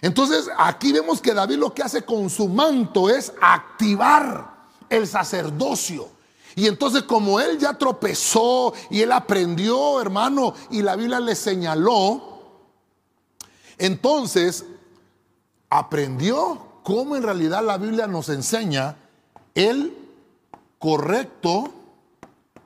Entonces 0.01 0.49
aquí 0.57 0.91
vemos 0.91 1.21
que 1.21 1.33
David 1.33 1.57
lo 1.57 1.73
que 1.73 1.83
hace 1.83 2.03
con 2.03 2.29
su 2.29 2.49
manto 2.49 3.09
es 3.09 3.33
activar 3.41 4.53
el 4.89 5.07
sacerdocio. 5.07 6.18
Y 6.59 6.67
entonces 6.67 7.03
como 7.03 7.39
él 7.39 7.57
ya 7.57 7.75
tropezó 7.75 8.73
y 8.89 9.01
él 9.01 9.13
aprendió, 9.13 10.01
hermano, 10.01 10.53
y 10.69 10.81
la 10.81 10.97
Biblia 10.97 11.21
le 11.21 11.33
señaló, 11.33 12.41
entonces 13.77 14.65
aprendió 15.69 16.81
cómo 16.83 17.15
en 17.15 17.23
realidad 17.23 17.63
la 17.63 17.77
Biblia 17.77 18.07
nos 18.07 18.27
enseña 18.27 18.97
el 19.55 19.97
correcto 20.79 21.71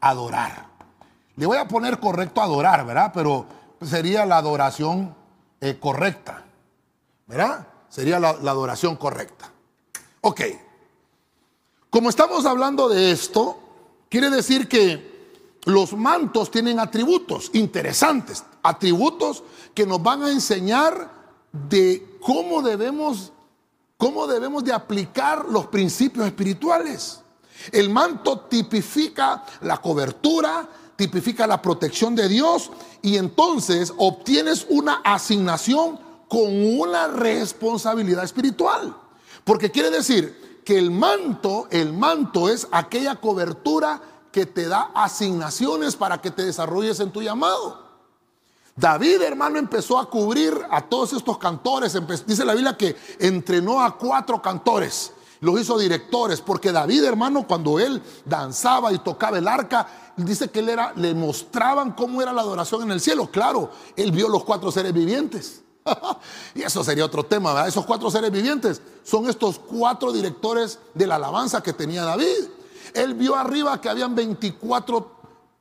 adorar. 0.01 0.65
Le 1.36 1.45
voy 1.45 1.60
a 1.60 1.67
poner 1.67 1.99
correcto 1.99 2.41
adorar, 2.41 2.88
¿verdad? 2.88 3.12
Pero 3.13 3.45
sería 3.79 4.25
la 4.25 4.38
adoración 4.38 5.13
eh, 5.62 5.77
correcta, 5.79 6.41
¿verdad? 7.27 7.67
Sería 7.89 8.19
la 8.19 8.29
adoración 8.29 8.95
correcta. 8.95 9.51
Ok. 10.21 10.41
Como 11.91 12.10
estamos 12.10 12.47
hablando 12.47 12.89
de 12.89 13.12
esto, 13.12 13.60
Quiere 14.13 14.30
decir 14.30 14.67
que 14.67 15.32
los 15.65 15.93
mantos 15.93 16.52
tienen 16.52 16.80
atributos 16.80 17.49
interesantes, 17.54 18.43
atributos 18.62 19.41
que 19.73 19.88
nos 19.88 20.04
van 20.04 20.21
a 20.21 20.30
enseñar 20.30 21.10
de 21.52 22.19
cómo 22.21 22.62
debemos, 22.62 23.32
cómo 23.97 24.28
debemos 24.28 24.63
de 24.63 24.71
aplicar 24.71 25.45
los 25.49 25.65
principios 25.65 26.28
espirituales. 26.28 27.21
El 27.71 27.89
manto 27.89 28.41
tipifica 28.41 29.43
la 29.62 29.78
cobertura, 29.78 30.69
tipifica 30.95 31.47
la 31.47 31.60
protección 31.60 32.13
de 32.13 32.28
Dios 32.28 32.69
y 33.02 33.17
entonces 33.17 33.91
obtienes 33.97 34.67
una 34.69 35.02
asignación 35.04 35.99
con 36.30 36.78
una 36.78 37.08
responsabilidad 37.08 38.26
espiritual. 38.26 38.95
Porque 39.43 39.71
quiere 39.71 39.89
decir 39.89 40.53
que 40.63 40.78
el 40.78 40.91
manto, 40.91 41.67
el 41.69 41.93
manto 41.93 42.49
es 42.49 42.67
aquella 42.71 43.15
cobertura 43.15 44.02
que 44.32 44.45
te 44.45 44.67
da 44.67 44.91
asignaciones 44.95 45.95
para 45.95 46.19
que 46.19 46.32
te 46.32 46.43
desarrolles 46.43 46.99
en 46.99 47.12
tu 47.12 47.21
llamado. 47.21 47.84
David, 48.76 49.21
hermano, 49.21 49.60
empezó 49.60 49.99
a 49.99 50.10
cubrir 50.10 50.54
a 50.71 50.82
todos 50.82 51.13
estos 51.13 51.38
cantores. 51.38 51.95
Dice 52.26 52.43
la 52.43 52.54
Biblia 52.54 52.76
que 52.76 52.95
entrenó 53.19 53.82
a 53.82 53.95
cuatro 53.97 54.41
cantores, 54.41 55.13
los 55.41 55.60
hizo 55.60 55.78
directores, 55.78 56.41
porque 56.41 56.71
David, 56.71 57.04
hermano, 57.04 57.45
cuando 57.45 57.80
él 57.80 58.02
danzaba 58.26 58.91
y 58.91 58.97
tocaba 58.99 59.38
el 59.38 59.47
arca, 59.47 60.13
dice 60.17 60.49
que 60.49 60.60
él 60.60 60.69
era, 60.69 60.93
le 60.95 61.13
mostraban 61.13 61.91
cómo 61.91 62.21
era 62.21 62.34
la 62.34 62.41
adoración 62.41 62.84
en 62.84 62.91
el 62.91 63.02
cielo. 63.02 63.30
Claro, 63.30 63.69
él 63.95 64.12
vio 64.12 64.28
los 64.30 64.43
cuatro 64.43 64.71
seres 64.71 64.93
vivientes. 64.93 65.62
y 66.56 66.62
eso 66.62 66.84
sería 66.84 67.06
otro 67.06 67.24
tema, 67.24 67.54
¿verdad? 67.54 67.67
Esos 67.67 67.86
cuatro 67.86 68.10
seres 68.10 68.32
vivientes 68.32 68.82
son 69.04 69.30
estos 69.30 69.60
cuatro 69.60 70.12
directores 70.12 70.80
de 70.93 71.08
la 71.08 71.15
alabanza 71.15 71.62
que 71.62 71.74
tenía 71.74 72.04
David. 72.04 72.48
Él 72.93 73.13
vio 73.15 73.36
arriba 73.36 73.80
que 73.82 73.89
habían 73.89 74.15
24 74.15 75.12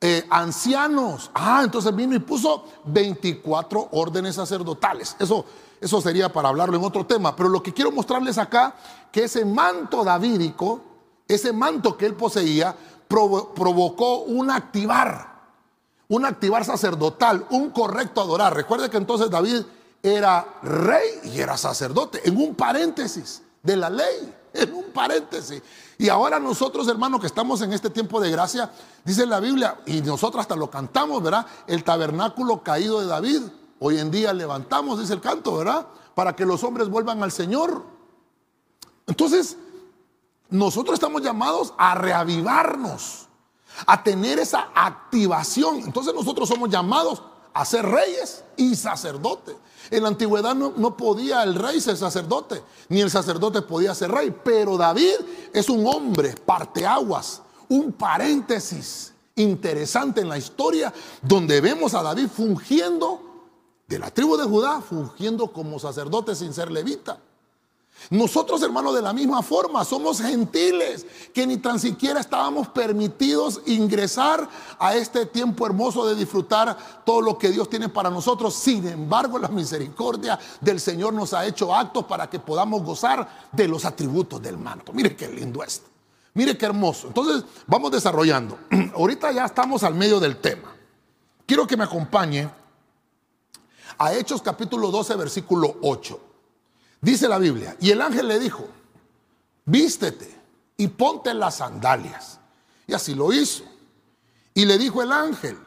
eh, 0.01 0.27
ancianos. 0.31 1.31
Ah, 1.35 1.63
entonces 1.65 1.95
vino 1.95 2.15
y 2.15 2.19
puso 2.19 2.65
24 2.85 3.89
órdenes 3.93 4.35
sacerdotales. 4.35 5.17
Eso, 5.19 5.45
eso 5.81 6.01
sería 6.01 6.33
para 6.33 6.49
hablarlo 6.49 6.77
en 6.77 6.85
otro 6.85 7.07
tema. 7.07 7.35
Pero 7.35 7.49
lo 7.49 7.63
que 7.63 7.73
quiero 7.73 7.93
mostrarles 7.93 8.39
acá, 8.39 8.75
que 9.11 9.25
ese 9.25 9.45
manto 9.45 10.05
davídico, 10.05 10.81
ese 11.29 11.53
manto 11.53 11.97
que 11.97 12.07
él 12.07 12.15
poseía, 12.15 12.75
provocó 13.09 14.23
un 14.23 14.51
activar, 14.51 15.33
un 16.09 16.25
activar 16.25 16.65
sacerdotal, 16.65 17.47
un 17.51 17.71
correcto 17.71 18.21
adorar. 18.21 18.55
Recuerde 18.55 18.91
que 18.91 18.97
entonces 18.97 19.31
David 19.31 19.63
era 20.03 20.59
rey 20.63 21.21
y 21.25 21.41
era 21.41 21.57
sacerdote, 21.57 22.21
en 22.29 22.37
un 22.37 22.55
paréntesis 22.55 23.43
de 23.63 23.77
la 23.77 23.89
ley, 23.89 24.35
en 24.53 24.75
un 24.75 24.85
paréntesis. 24.93 25.63
Y 25.97 26.09
ahora 26.09 26.41
nosotros, 26.41 26.89
hermanos, 26.89 27.21
que 27.21 27.27
estamos 27.29 27.63
en 27.63 27.73
este 27.73 27.89
tiempo 27.89 28.21
de 28.21 28.31
gracia, 28.31 28.73
dice 29.05 29.25
la 29.27 29.39
Biblia, 29.39 29.81
y 29.87 30.01
nosotros 30.01 30.41
hasta 30.41 30.57
lo 30.57 30.69
cantamos, 30.69 31.23
¿verdad? 31.23 31.47
El 31.67 31.85
tabernáculo 31.85 32.63
caído 32.63 33.01
de 33.01 33.07
David. 33.07 33.43
Hoy 33.79 33.99
en 33.99 34.11
día 34.11 34.33
levantamos, 34.33 34.99
dice 34.99 35.13
el 35.13 35.21
canto, 35.21 35.57
¿verdad? 35.57 35.87
Para 36.15 36.35
que 36.35 36.45
los 36.45 36.65
hombres 36.65 36.89
vuelvan 36.89 37.23
al 37.23 37.31
Señor. 37.31 37.85
Entonces, 39.07 39.57
nosotros 40.51 40.95
estamos 40.95 41.23
llamados 41.23 41.73
a 41.79 41.95
reavivarnos, 41.95 43.29
a 43.87 44.03
tener 44.03 44.39
esa 44.39 44.69
activación. 44.75 45.79
Entonces 45.79 46.13
nosotros 46.15 46.49
somos 46.49 46.69
llamados 46.69 47.23
a 47.55 47.65
ser 47.65 47.87
reyes 47.87 48.45
y 48.57 48.75
sacerdotes. 48.75 49.57
En 49.91 50.03
la 50.03 50.09
antigüedad 50.09 50.55
no, 50.55 50.97
podía 50.97 51.43
el 51.43 51.55
rey 51.55 51.81
ser 51.81 51.97
sacerdote, 51.97 52.63
ni 52.89 53.01
el 53.01 53.11
sacerdote 53.11 53.63
podía 53.63 53.95
ser 53.95 54.11
rey. 54.11 54.35
Pero 54.45 54.77
David 54.77 55.15
es 55.53 55.69
un 55.69 55.87
hombre 55.87 56.35
parteaguas, 56.35 57.43
un 57.69 57.93
paréntesis 57.93 59.13
interesante 59.35 60.21
en 60.21 60.29
la 60.29 60.39
historia, 60.39 60.93
donde 61.21 61.61
vemos 61.61 61.95
a 61.95 62.03
David 62.03 62.29
fungiendo 62.35 63.21
de 63.89 63.99
la 63.99 64.11
tribu 64.11 64.37
de 64.37 64.45
Judá, 64.45 64.81
fungiendo 64.81 65.53
como 65.53 65.79
sacerdote 65.79 66.35
sin 66.35 66.55
ser 66.55 66.71
levita. 66.71 67.19
Nosotros, 68.11 68.63
hermanos, 68.63 68.95
de 68.95 69.03
la 69.03 69.13
misma 69.13 69.43
forma, 69.43 69.85
somos 69.85 70.21
gentiles 70.21 71.07
que 71.33 71.47
ni 71.47 71.57
tan 71.57 71.79
siquiera 71.79 72.21
estábamos 72.21 72.69
permitidos 72.69 73.61
ingresar 73.67 74.49
a 74.79 74.95
este 74.95 75.27
tiempo 75.27 75.67
hermoso 75.67 76.07
de 76.07 76.15
disfrutar 76.15 77.03
todo 77.05 77.21
lo 77.21 77.39
que 77.39 77.51
Dios 77.51 77.69
tiene 77.69 77.89
para 77.89 78.11
nosotros. 78.11 78.55
Sin 78.55 78.87
embargo, 78.87 79.39
la 79.39 79.49
misericordia 79.49 80.39
del 80.61 80.81
Señor 80.81 81.15
nos 81.15 81.33
ha 81.33 81.47
hecho 81.47 81.75
actos 81.75 82.05
para 82.05 82.29
que 82.29 82.39
podamos 82.39 82.83
gozar 82.83 83.49
de 83.53 83.69
los 83.69 83.85
atributos 83.85 84.43
del 84.43 84.59
manto. 84.59 84.93
Mire 84.93 85.17
qué 85.17 85.29
lindo 85.29 85.63
esto. 85.63 85.89
Mire 86.35 86.57
qué 86.57 86.67
hermoso. 86.67 87.09
Entonces, 87.09 87.45
vamos 87.67 87.91
desarrollando. 87.91 88.59
Ahorita 88.97 89.33
ya 89.33 89.45
estamos 89.45 89.83
al 89.85 89.95
medio 89.95 90.19
del 90.19 90.39
tema. 90.39 90.75
Quiero 91.47 91.67
que 91.67 91.77
me 91.77 91.85
acompañe 91.85 92.49
a 93.99 94.15
Hechos 94.15 94.41
capítulo 94.41 94.91
12, 94.91 95.17
versículo 95.17 95.77
8. 95.83 96.32
Dice 97.03 97.27
la 97.27 97.39
Biblia, 97.39 97.77
y 97.81 97.91
el 97.91 98.01
ángel 98.01 98.29
le 98.29 98.39
dijo, 98.39 98.69
vístete 99.65 100.33
y 100.77 100.87
ponte 100.87 101.35
las 101.35 101.57
sandalias. 101.57 102.39
Y 102.87 102.95
así 102.95 103.17
lo 103.17 103.33
hizo. 103.33 103.65
Y 104.55 104.65
le 104.65 104.79
dijo 104.79 105.03
el 105.03 105.11
ángel, 105.11 105.59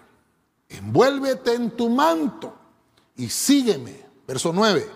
envuélvete 0.69 1.53
en 1.53 1.71
tu 1.71 1.89
manto 1.89 2.57
y 3.17 3.27
sígueme. 3.27 4.05
Verso 4.25 4.53
9. 4.53 4.89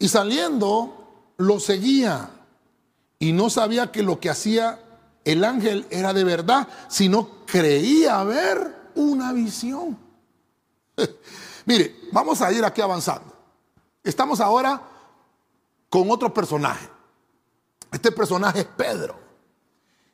Y 0.00 0.08
saliendo, 0.08 1.32
lo 1.36 1.60
seguía 1.60 2.30
y 3.20 3.32
no 3.32 3.48
sabía 3.48 3.92
que 3.92 4.02
lo 4.02 4.18
que 4.18 4.28
hacía 4.28 4.80
el 5.24 5.44
ángel 5.44 5.86
era 5.90 6.12
de 6.12 6.24
verdad, 6.24 6.66
sino 6.88 7.44
creía 7.46 8.24
ver 8.24 8.90
una 8.96 9.32
visión. 9.32 9.96
Mire, 11.64 11.94
vamos 12.10 12.42
a 12.42 12.50
ir 12.50 12.64
aquí 12.64 12.80
avanzando. 12.80 13.32
Estamos 14.02 14.40
ahora 14.40 14.89
con 15.90 16.10
otro 16.10 16.32
personaje. 16.32 16.88
Este 17.92 18.12
personaje 18.12 18.60
es 18.60 18.66
Pedro. 18.66 19.16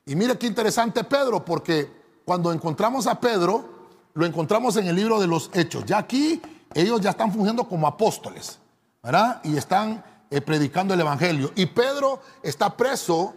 Y 0.07 0.17
mire 0.17 0.39
qué 0.39 0.47
interesante 0.47 1.05
Pedro, 1.05 1.45
porque 1.45 1.93
cuando 2.25 2.53
encontramos 2.53 3.07
a 3.07 3.21
Pedro, 3.21 3.69
lo 4.15 4.25
encontramos 4.25 4.77
en 4.77 4.89
el 4.89 4.97
libro 4.97 5.21
de 5.21 5.27
los 5.27 5.51
Hechos. 5.53 5.85
Ya 5.85 5.99
aquí 5.99 6.41
ellos 6.75 7.01
ya 7.01 7.11
están 7.11 7.33
fungiendo 7.33 7.69
como 7.69 7.87
apóstoles, 7.87 8.59
¿verdad? 9.03 9.41
Y 9.45 9.57
están 9.57 10.03
eh, 10.31 10.41
predicando 10.41 10.95
el 10.95 11.01
Evangelio. 11.01 11.53
Y 11.55 11.67
Pedro 11.67 12.21
está 12.43 12.75
preso 12.75 13.35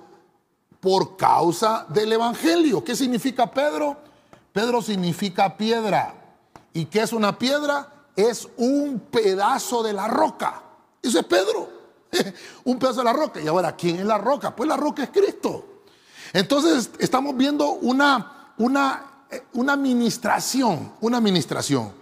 por 0.79 1.17
causa 1.17 1.85
del 1.89 2.13
Evangelio. 2.13 2.83
¿Qué 2.83 2.95
significa 2.95 3.51
Pedro? 3.51 3.97
Pedro 4.53 4.81
significa 4.81 5.57
piedra. 5.57 6.13
¿Y 6.71 6.85
qué 6.85 7.01
es 7.01 7.11
una 7.11 7.37
piedra? 7.37 7.91
Es 8.15 8.47
un 8.57 8.99
pedazo 9.11 9.83
de 9.83 9.93
la 9.93 10.07
roca. 10.07 10.63
Eso 11.01 11.19
es 11.19 11.25
Pedro. 11.25 11.78
un 12.63 12.79
pedazo 12.79 12.99
de 12.99 13.05
la 13.05 13.13
roca. 13.13 13.41
Y 13.41 13.47
ahora, 13.47 13.75
¿quién 13.75 13.97
es 13.97 14.05
la 14.05 14.17
roca? 14.17 14.55
Pues 14.55 14.67
la 14.67 14.77
roca 14.77 15.03
es 15.03 15.09
Cristo. 15.09 15.83
Entonces 16.33 16.91
estamos 16.99 17.35
viendo 17.35 17.71
una, 17.71 18.53
una, 18.57 19.25
eh, 19.31 19.43
una 19.53 19.73
administración, 19.73 20.93
una 21.01 21.17
administración 21.17 21.93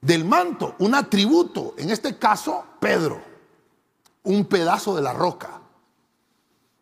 del 0.00 0.24
manto, 0.24 0.74
un 0.80 0.94
atributo, 0.94 1.74
en 1.78 1.90
este 1.90 2.18
caso 2.18 2.64
Pedro, 2.80 3.22
un 4.24 4.44
pedazo 4.44 4.94
de 4.96 5.02
la 5.02 5.12
roca, 5.12 5.60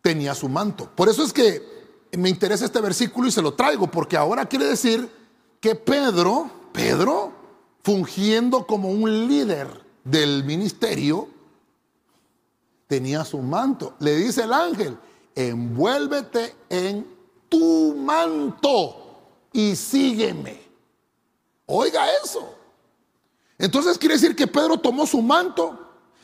tenía 0.03 0.35
su 0.35 0.49
manto. 0.49 0.91
Por 0.95 1.09
eso 1.09 1.23
es 1.23 1.33
que 1.33 1.63
me 2.13 2.29
interesa 2.29 2.65
este 2.65 2.81
versículo 2.81 3.29
y 3.29 3.31
se 3.31 3.43
lo 3.43 3.55
traigo, 3.55 3.91
porque 3.91 4.17
ahora 4.17 4.47
quiere 4.47 4.67
decir 4.67 5.09
que 5.61 5.75
Pedro, 5.75 6.51
Pedro, 6.73 7.33
fungiendo 7.83 8.67
como 8.67 8.89
un 8.89 9.29
líder 9.29 9.85
del 10.05 10.45
ministerio, 10.45 11.29
tenía 12.90 13.24
su 13.24 13.38
manto. 13.38 13.94
Le 14.00 14.16
dice 14.16 14.42
el 14.42 14.53
ángel, 14.53 14.98
envuélvete 15.37 16.57
en 16.68 17.07
tu 17.48 17.94
manto 17.94 18.96
y 19.53 19.76
sígueme. 19.76 20.61
Oiga 21.66 22.05
eso. 22.24 22.53
Entonces 23.57 23.96
quiere 23.96 24.16
decir 24.16 24.35
que 24.35 24.48
Pedro 24.48 24.76
tomó 24.76 25.07
su 25.07 25.22
manto. 25.22 25.79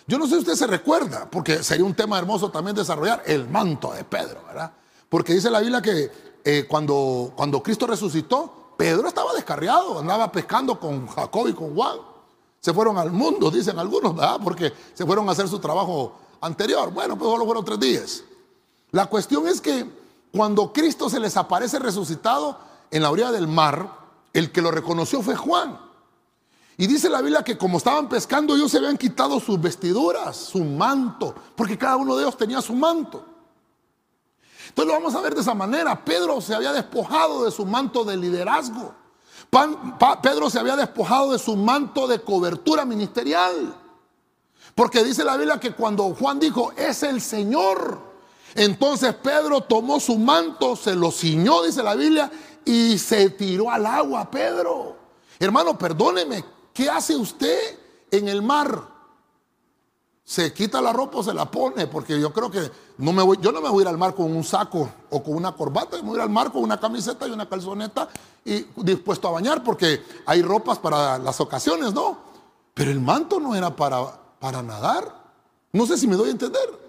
Yo 0.09 0.19
no 0.19 0.25
sé 0.25 0.33
si 0.33 0.39
usted 0.39 0.55
se 0.55 0.67
recuerda, 0.67 1.31
porque 1.31 1.63
sería 1.63 1.85
un 1.85 1.95
tema 1.95 2.19
hermoso 2.19 2.51
también 2.51 2.75
desarrollar 2.75 3.23
el 3.27 3.49
manto 3.49 3.93
de 3.93 4.03
Pedro, 4.03 4.43
¿verdad? 4.49 4.73
Porque 5.09 5.35
dice 5.35 5.49
la 5.51 5.61
Biblia 5.61 5.81
que 5.81 6.11
eh, 6.45 6.67
cuando, 6.69 7.33
cuando 7.37 7.63
Cristo 7.63 7.87
resucitó, 7.87 8.75
Pedro 8.77 9.07
estaba 9.07 9.33
descarriado, 9.35 10.01
andaba 10.01 10.33
pescando 10.33 10.81
con 10.81 11.07
Jacob 11.07 11.47
y 11.47 11.53
con 11.53 11.77
Juan. 11.77 11.99
Se 12.59 12.75
fueron 12.75 12.99
al 12.99 13.13
mundo, 13.13 13.53
dicen 13.53 13.79
algunos, 13.79 14.17
¿verdad? 14.17 14.41
Porque 14.43 14.73
se 14.95 15.07
fueron 15.07 15.29
a 15.29 15.33
hacer 15.33 15.47
su 15.47 15.61
trabajo 15.61 16.26
anterior. 16.41 16.93
Bueno, 16.93 17.17
pues 17.17 17.31
solo 17.31 17.45
fueron 17.45 17.65
tres 17.65 17.81
días. 17.81 18.25
La 18.91 19.07
cuestión 19.07 19.47
es 19.47 19.61
que 19.61 19.91
cuando 20.33 20.73
Cristo 20.73 21.09
se 21.09 21.21
les 21.21 21.37
aparece 21.37 21.79
resucitado 21.79 22.59
en 22.91 23.03
la 23.03 23.11
orilla 23.11 23.33
del 23.33 23.49
mar, 23.49 23.91
el 24.33 24.53
que 24.53 24.63
lo 24.63 24.71
reconoció 24.71 25.23
fue 25.23 25.35
Juan. 25.35 25.81
Y 26.79 26.87
dice 26.87 27.09
la 27.09 27.23
Biblia 27.23 27.43
que 27.43 27.57
como 27.57 27.79
estaban 27.79 28.09
pescando, 28.09 28.55
ellos 28.55 28.71
se 28.71 28.79
habían 28.79 28.99
quitado 28.99 29.41
sus 29.41 29.61
vestiduras, 29.61 30.37
su 30.37 30.63
manto, 30.63 31.35
porque 31.55 31.79
cada 31.79 31.97
uno 31.97 32.17
de 32.17 32.25
ellos 32.25 32.37
tenía 32.37 32.61
su 32.61 32.75
manto. 32.75 33.25
Entonces 34.69 34.93
lo 34.93 35.01
vamos 35.01 35.15
a 35.15 35.23
ver 35.23 35.35
de 35.35 35.41
esa 35.41 35.55
manera. 35.55 36.05
Pedro 36.05 36.41
se 36.41 36.55
había 36.55 36.73
despojado 36.73 37.45
de 37.45 37.51
su 37.51 37.65
manto 37.65 38.05
de 38.05 38.17
liderazgo. 38.17 38.95
Pedro 40.23 40.51
se 40.51 40.59
había 40.59 40.77
despojado 40.77 41.33
de 41.33 41.39
su 41.39 41.57
manto 41.57 42.07
de 42.07 42.21
cobertura 42.21 42.85
ministerial. 42.85 43.75
Porque 44.77 45.03
dice 45.03 45.25
la 45.25 45.39
Biblia 45.39 45.59
que 45.59 45.73
cuando 45.73 46.15
Juan 46.15 46.39
dijo, 46.39 46.71
es 46.77 47.03
el 47.03 47.23
Señor, 47.23 47.99
entonces 48.55 49.15
Pedro 49.15 49.63
tomó 49.63 49.99
su 49.99 50.19
manto, 50.19 50.77
se 50.77 50.95
lo 50.95 51.11
ciñó, 51.11 51.63
dice 51.63 51.83
la 51.83 51.95
Biblia, 51.95 52.31
y 52.63 52.99
se 52.99 53.31
tiró 53.31 53.71
al 53.71 53.87
agua, 53.87 54.31
Pedro. 54.31 54.95
Hermano, 55.39 55.79
perdóneme, 55.79 56.45
¿qué 56.75 56.91
hace 56.91 57.17
usted 57.17 57.59
en 58.11 58.29
el 58.29 58.43
mar? 58.43 58.83
Se 60.23 60.53
quita 60.53 60.83
la 60.83 60.93
ropa 60.93 61.19
o 61.21 61.23
se 61.23 61.33
la 61.33 61.51
pone, 61.51 61.87
porque 61.87 62.21
yo 62.21 62.31
creo 62.35 62.51
que 62.51 62.71
no 62.99 63.15
me 63.15 63.23
voy, 63.23 63.39
yo 63.41 63.53
no 63.53 63.63
me 63.63 63.71
voy 63.71 63.79
a 63.79 63.83
ir 63.85 63.89
al 63.89 63.97
mar 63.97 64.15
con 64.15 64.31
un 64.31 64.45
saco 64.45 64.91
o 65.09 65.23
con 65.23 65.37
una 65.37 65.53
corbata, 65.53 65.97
me 65.97 66.03
voy 66.03 66.17
a 66.17 66.17
ir 66.17 66.23
al 66.25 66.31
mar 66.31 66.53
con 66.53 66.63
una 66.63 66.79
camiseta 66.79 67.27
y 67.27 67.31
una 67.31 67.49
calzoneta 67.49 68.11
y 68.45 68.67
dispuesto 68.77 69.29
a 69.29 69.31
bañar, 69.31 69.65
porque 69.65 70.05
hay 70.27 70.43
ropas 70.43 70.79
para 70.79 71.17
las 71.17 71.41
ocasiones, 71.41 71.95
¿no? 71.95 72.19
Pero 72.75 72.91
el 72.91 73.01
manto 73.01 73.41
no 73.41 73.55
era 73.55 73.75
para 73.75 74.26
para 74.39 74.63
nadar. 74.63 75.13
No 75.73 75.87
sé 75.87 75.99
si 75.99 76.07
me 76.07 76.17
doy 76.17 76.29
a 76.29 76.33
entender. 76.33 76.87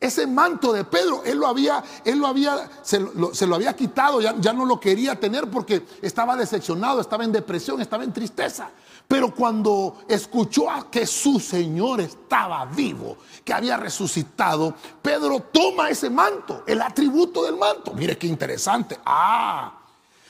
Ese 0.00 0.26
manto 0.26 0.72
de 0.72 0.84
Pedro, 0.84 1.22
él 1.26 1.36
lo 1.36 1.46
había, 1.46 1.84
él 2.06 2.18
lo 2.18 2.26
había, 2.26 2.70
se 2.82 2.98
lo, 3.00 3.54
había 3.54 3.76
quitado, 3.76 4.22
ya, 4.22 4.34
ya, 4.38 4.54
no 4.54 4.64
lo 4.64 4.80
quería 4.80 5.20
tener 5.20 5.50
porque 5.50 5.84
estaba 6.00 6.36
decepcionado, 6.36 7.02
estaba 7.02 7.24
en 7.24 7.32
depresión, 7.32 7.82
estaba 7.82 8.04
en 8.04 8.12
tristeza. 8.12 8.70
Pero 9.06 9.34
cuando 9.34 9.98
escuchó 10.08 10.70
a 10.70 10.90
que 10.90 11.04
su 11.04 11.38
Señor 11.38 12.00
estaba 12.00 12.64
vivo, 12.64 13.18
que 13.44 13.52
había 13.52 13.76
resucitado, 13.76 14.74
Pedro 15.02 15.48
toma 15.52 15.90
ese 15.90 16.08
manto, 16.08 16.62
el 16.66 16.80
atributo 16.80 17.42
del 17.42 17.56
manto. 17.56 17.92
Mire 17.92 18.16
qué 18.16 18.26
interesante. 18.26 18.98
Ah, 19.04 19.80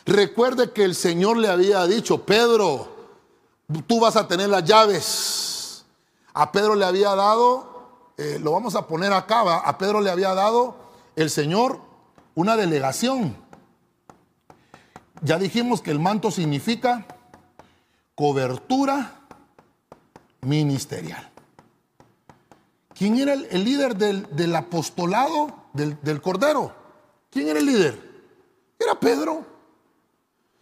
recuerde 0.05 0.73
que 0.73 0.83
el 0.83 0.97
Señor 0.97 1.37
le 1.37 1.49
había 1.49 1.87
dicho, 1.87 2.25
Pedro, 2.25 2.89
tú 3.87 4.01
vas 4.01 4.17
a 4.17 4.27
tener 4.27 4.49
las 4.49 4.65
llaves. 4.65 5.60
A 6.33 6.53
Pedro 6.53 6.75
le 6.75 6.85
había 6.85 7.15
dado, 7.15 8.13
eh, 8.17 8.39
lo 8.41 8.53
vamos 8.53 8.75
a 8.75 8.87
poner 8.87 9.13
acá, 9.13 9.59
a 9.59 9.79
Pedro 9.79 10.01
le 10.01 10.11
había 10.11 10.35
dado 10.35 10.77
el 11.17 11.31
Señor 11.31 11.81
una 12.35 12.57
delegación. 12.57 13.37
Ya 15.23 15.39
dijimos 15.39 15.83
que 15.83 15.91
el 15.91 15.99
manto 15.99 16.31
significa 16.31 17.07
cobertura 18.15 19.21
ministerial. 20.43 21.31
¿Quién 22.95 23.17
era 23.19 23.33
el, 23.33 23.65
líder 23.65 23.97
del, 23.97 24.57
apostolado 24.57 25.69
del, 25.73 26.21
Cordero? 26.21 26.75
¿Quién 27.31 27.49
era 27.49 27.59
el 27.59 27.67
líder? 27.67 27.99
Era 28.79 28.99
Pedro. 28.99 29.45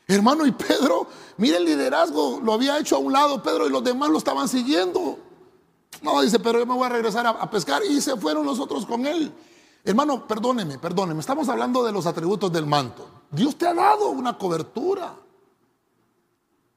Hermano, 0.07 0.47
y 0.47 0.53
Pedro, 0.53 1.09
mire 1.37 1.57
el 1.57 1.65
liderazgo, 1.65 2.41
lo 2.43 2.53
había 2.53 2.79
hecho 2.79 2.97
a 2.97 3.01
un 3.01 3.13
lado 3.13 3.43
Pedro 3.43 3.67
y 3.67 3.71
los 3.71 3.85
demás 3.85 4.09
lo 4.11 4.19
estaban 4.19 4.49
siguiendo. 4.49 5.19
No, 6.03 6.21
dice, 6.21 6.39
pero 6.39 6.59
yo 6.59 6.67
me 6.67 6.75
voy 6.75 6.87
a 6.87 6.91
regresar 6.91 7.27
a, 7.27 7.51
pescar 7.51 7.83
y 7.85 8.01
se 8.01 8.17
fueron 8.17 8.47
los 8.47 8.61
otros 8.61 8.87
con 8.87 9.07
él. 9.07 9.33
Hermano, 9.85 10.27
perdóneme, 10.27 10.79
perdóneme, 10.79 11.21
estamos 11.21 11.49
hablando 11.49 11.83
de 11.85 11.93
los 11.93 12.07
atributos 12.07 12.53
del 12.53 12.67
manto. 12.67 13.09
Dios 13.31 13.57
te 13.57 13.67
ha 13.67 13.75
dado 13.75 14.11
una 14.11 14.37
cobertura. 14.37 15.15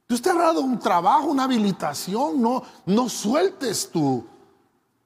Dios 0.07 0.21
te 0.21 0.29
ha 0.29 0.33
dado 0.33 0.61
un 0.61 0.79
trabajo, 0.79 1.27
una 1.27 1.45
habilitación. 1.45 2.41
No, 2.41 2.63
no 2.85 3.09
sueltes 3.09 3.89
tu, 3.91 4.25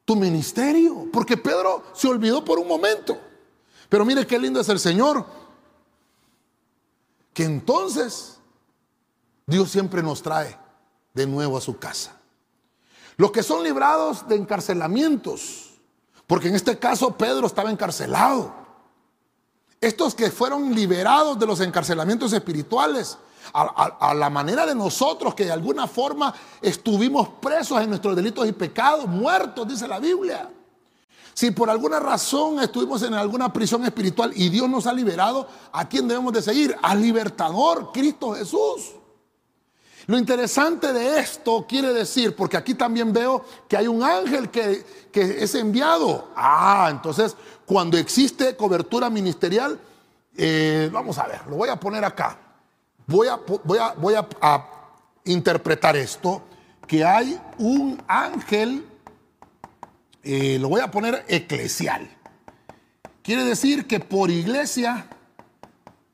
tu 0.03 0.15
ministerio. 0.15 1.07
Porque 1.11 1.37
Pedro 1.37 1.83
se 1.93 2.07
olvidó 2.07 2.43
por 2.43 2.57
un 2.57 2.67
momento. 2.67 3.17
Pero 3.89 4.05
mire 4.05 4.25
qué 4.25 4.39
lindo 4.39 4.59
es 4.59 4.69
el 4.69 4.79
Señor. 4.79 5.25
Que 7.33 7.43
entonces 7.43 8.39
Dios 9.45 9.69
siempre 9.69 10.01
nos 10.01 10.21
trae 10.21 10.57
de 11.13 11.27
nuevo 11.27 11.57
a 11.57 11.61
su 11.61 11.77
casa. 11.77 12.14
Los 13.17 13.31
que 13.31 13.43
son 13.43 13.63
librados 13.63 14.27
de 14.27 14.35
encarcelamientos. 14.35 15.71
Porque 16.27 16.47
en 16.47 16.55
este 16.55 16.77
caso 16.77 17.15
Pedro 17.15 17.47
estaba 17.47 17.71
encarcelado. 17.71 18.53
Estos 19.79 20.15
que 20.15 20.31
fueron 20.31 20.73
liberados 20.73 21.37
de 21.37 21.45
los 21.45 21.59
encarcelamientos 21.59 22.33
espirituales 22.33 23.17
a, 23.53 24.13
la 24.15 24.29
manera 24.29 24.65
de 24.65 24.73
nosotros 24.73 25.35
que 25.35 25.45
de 25.45 25.51
alguna 25.51 25.87
forma 25.87 26.33
estuvimos 26.61 27.29
presos 27.39 27.81
en 27.81 27.89
nuestros 27.89 28.15
delitos 28.15 28.47
y 28.47 28.51
pecados, 28.51 29.07
muertos, 29.07 29.67
dice 29.67 29.87
la 29.87 29.99
Biblia. 29.99 30.49
Si 31.33 31.51
por 31.51 31.69
alguna 31.69 31.99
razón 31.99 32.59
estuvimos 32.61 33.03
en 33.03 33.13
alguna 33.13 33.51
prisión 33.51 33.83
espiritual 33.85 34.31
y 34.35 34.49
Dios 34.49 34.69
nos 34.69 34.87
ha 34.87 34.93
liberado, 34.93 35.47
¿a 35.71 35.87
quién 35.87 36.07
debemos 36.07 36.33
de 36.33 36.41
seguir? 36.41 36.75
Al 36.81 37.01
libertador, 37.01 37.91
Cristo 37.91 38.33
Jesús. 38.33 38.93
Lo 40.07 40.17
interesante 40.17 40.93
de 40.93 41.19
esto 41.19 41.65
quiere 41.67 41.91
decir, 41.91 42.35
porque 42.35 42.57
aquí 42.57 42.75
también 42.75 43.11
veo 43.11 43.43
que 43.67 43.75
hay 43.75 43.87
un 43.87 44.03
ángel 44.03 44.49
que, 44.49 44.85
es 45.13 45.55
enviado. 45.55 46.29
Ah, 46.35 46.89
entonces 46.91 47.35
cuando 47.65 47.97
existe 47.97 48.55
cobertura 48.55 49.09
ministerial, 49.09 49.79
eh, 50.37 50.89
vamos 50.91 51.17
a 51.17 51.27
ver, 51.27 51.41
lo 51.47 51.55
voy 51.55 51.69
a 51.69 51.79
poner 51.79 52.05
acá. 52.05 52.37
Voy 53.07 53.27
a, 53.27 53.39
voy 53.63 54.15
a, 54.15 54.71
interpretar 55.23 55.95
esto, 55.95 56.43
que 56.85 57.03
hay 57.03 57.39
un 57.57 57.99
ángel, 58.07 58.85
eh, 60.21 60.59
lo 60.59 60.69
voy 60.69 60.81
a 60.81 60.91
poner 60.91 61.25
eclesial. 61.27 62.07
Quiere 63.23 63.43
decir 63.43 63.87
que 63.87 63.99
por 63.99 64.29
iglesia 64.29 65.07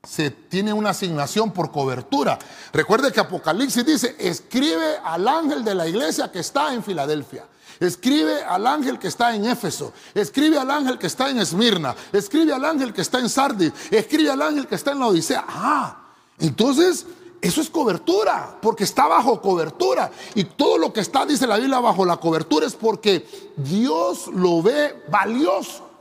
se 0.04 0.30
tiene 0.30 0.72
una 0.72 0.90
asignación 0.90 1.52
por 1.52 1.70
cobertura. 1.70 2.36
Recuerde 2.72 3.12
que 3.12 3.20
Apocalipsis 3.20 3.86
dice, 3.86 4.16
escribe 4.18 4.96
al 5.04 5.28
ángel 5.28 5.64
de 5.64 5.76
la 5.76 5.86
iglesia 5.86 6.32
que 6.32 6.40
está 6.40 6.74
en 6.74 6.82
Filadelfia. 6.82 7.46
Escribe 7.78 8.42
al 8.42 8.66
ángel 8.66 8.98
que 8.98 9.06
está 9.06 9.32
en 9.32 9.44
Éfeso. 9.44 9.92
Escribe 10.12 10.58
al 10.58 10.72
ángel 10.72 10.98
que 10.98 11.06
está 11.06 11.30
en 11.30 11.38
Esmirna. 11.38 11.94
Escribe 12.12 12.52
al 12.52 12.64
ángel 12.64 12.92
que 12.92 13.00
está 13.00 13.20
en 13.20 13.28
Sardis. 13.28 13.72
Escribe 13.92 14.32
al 14.32 14.42
ángel 14.42 14.66
que 14.66 14.74
está 14.74 14.90
en 14.90 14.98
la 14.98 15.06
Odisea. 15.06 15.44
Ah, 15.46 15.96
entonces, 16.40 17.06
eso 17.40 17.60
es 17.60 17.70
cobertura, 17.70 18.58
porque 18.60 18.82
está 18.82 19.06
bajo 19.06 19.40
cobertura. 19.40 20.10
Y 20.34 20.44
todo 20.44 20.78
lo 20.78 20.92
que 20.92 21.00
está, 21.00 21.24
dice 21.26 21.46
la 21.46 21.58
Biblia, 21.58 21.78
bajo 21.78 22.04
la 22.04 22.16
cobertura 22.16 22.66
es 22.66 22.74
porque 22.74 23.24
Dios 23.56 24.26
lo 24.34 24.62
ve 24.62 25.04
valioso. 25.08 25.91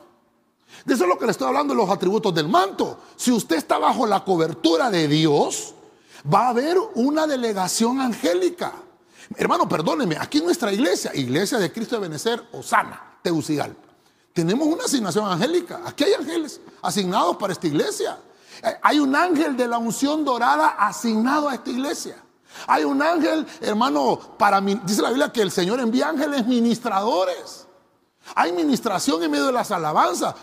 De 0.86 0.93
eso 0.93 1.03
es 1.03 1.09
lo 1.09 1.17
que 1.17 1.25
le 1.25 1.32
estoy 1.32 1.47
hablando 1.47 1.73
en 1.73 1.77
los 1.77 1.89
atributos 1.89 2.34
del 2.34 2.47
manto. 2.47 2.99
Si 3.15 3.32
usted 3.32 3.57
está 3.57 3.77
bajo 3.77 4.05
la 4.05 4.23
cobertura 4.23 4.89
de 4.89 5.07
Dios, 5.07 5.75
va 6.32 6.47
a 6.47 6.49
haber 6.49 6.77
una 6.95 7.27
delegación 7.27 7.99
angélica. 7.99 8.73
Hermano, 9.36 9.67
perdóneme, 9.67 10.17
aquí 10.19 10.39
en 10.39 10.45
nuestra 10.45 10.73
iglesia, 10.73 11.11
Iglesia 11.15 11.57
de 11.57 11.71
Cristo 11.71 11.95
de 11.95 12.01
Benecer, 12.01 12.43
Osana, 12.51 13.17
Teucigalpa, 13.21 13.88
tenemos 14.34 14.67
una 14.67 14.86
asignación 14.86 15.25
angélica. 15.25 15.82
Aquí 15.86 16.03
hay 16.03 16.13
ángeles 16.13 16.59
asignados 16.82 17.38
para 17.38 17.53
esta 17.53 17.67
iglesia. 17.67 18.17
Eh, 18.63 18.77
hay 18.82 18.99
un 18.99 19.15
ángel 19.15 19.55
de 19.57 19.67
la 19.67 19.77
unción 19.77 20.23
dorada 20.23 20.69
asignado 20.79 21.49
a 21.49 21.55
esta 21.55 21.69
iglesia. 21.69 22.15
Hay 22.67 22.84
un 22.84 23.01
ángel, 23.01 23.45
hermano, 23.61 24.19
para 24.38 24.59
dice 24.61 25.01
la 25.01 25.09
Biblia 25.09 25.32
que 25.32 25.41
el 25.41 25.51
Señor 25.51 25.79
envía 25.79 26.09
ángeles 26.09 26.45
ministradores. 26.45 27.65
Hay 28.36 28.51
ministración 28.51 29.23
en 29.23 29.32
medio 29.32 29.47
de 29.47 29.53
las 29.53 29.71
alabanzas. 29.71 30.36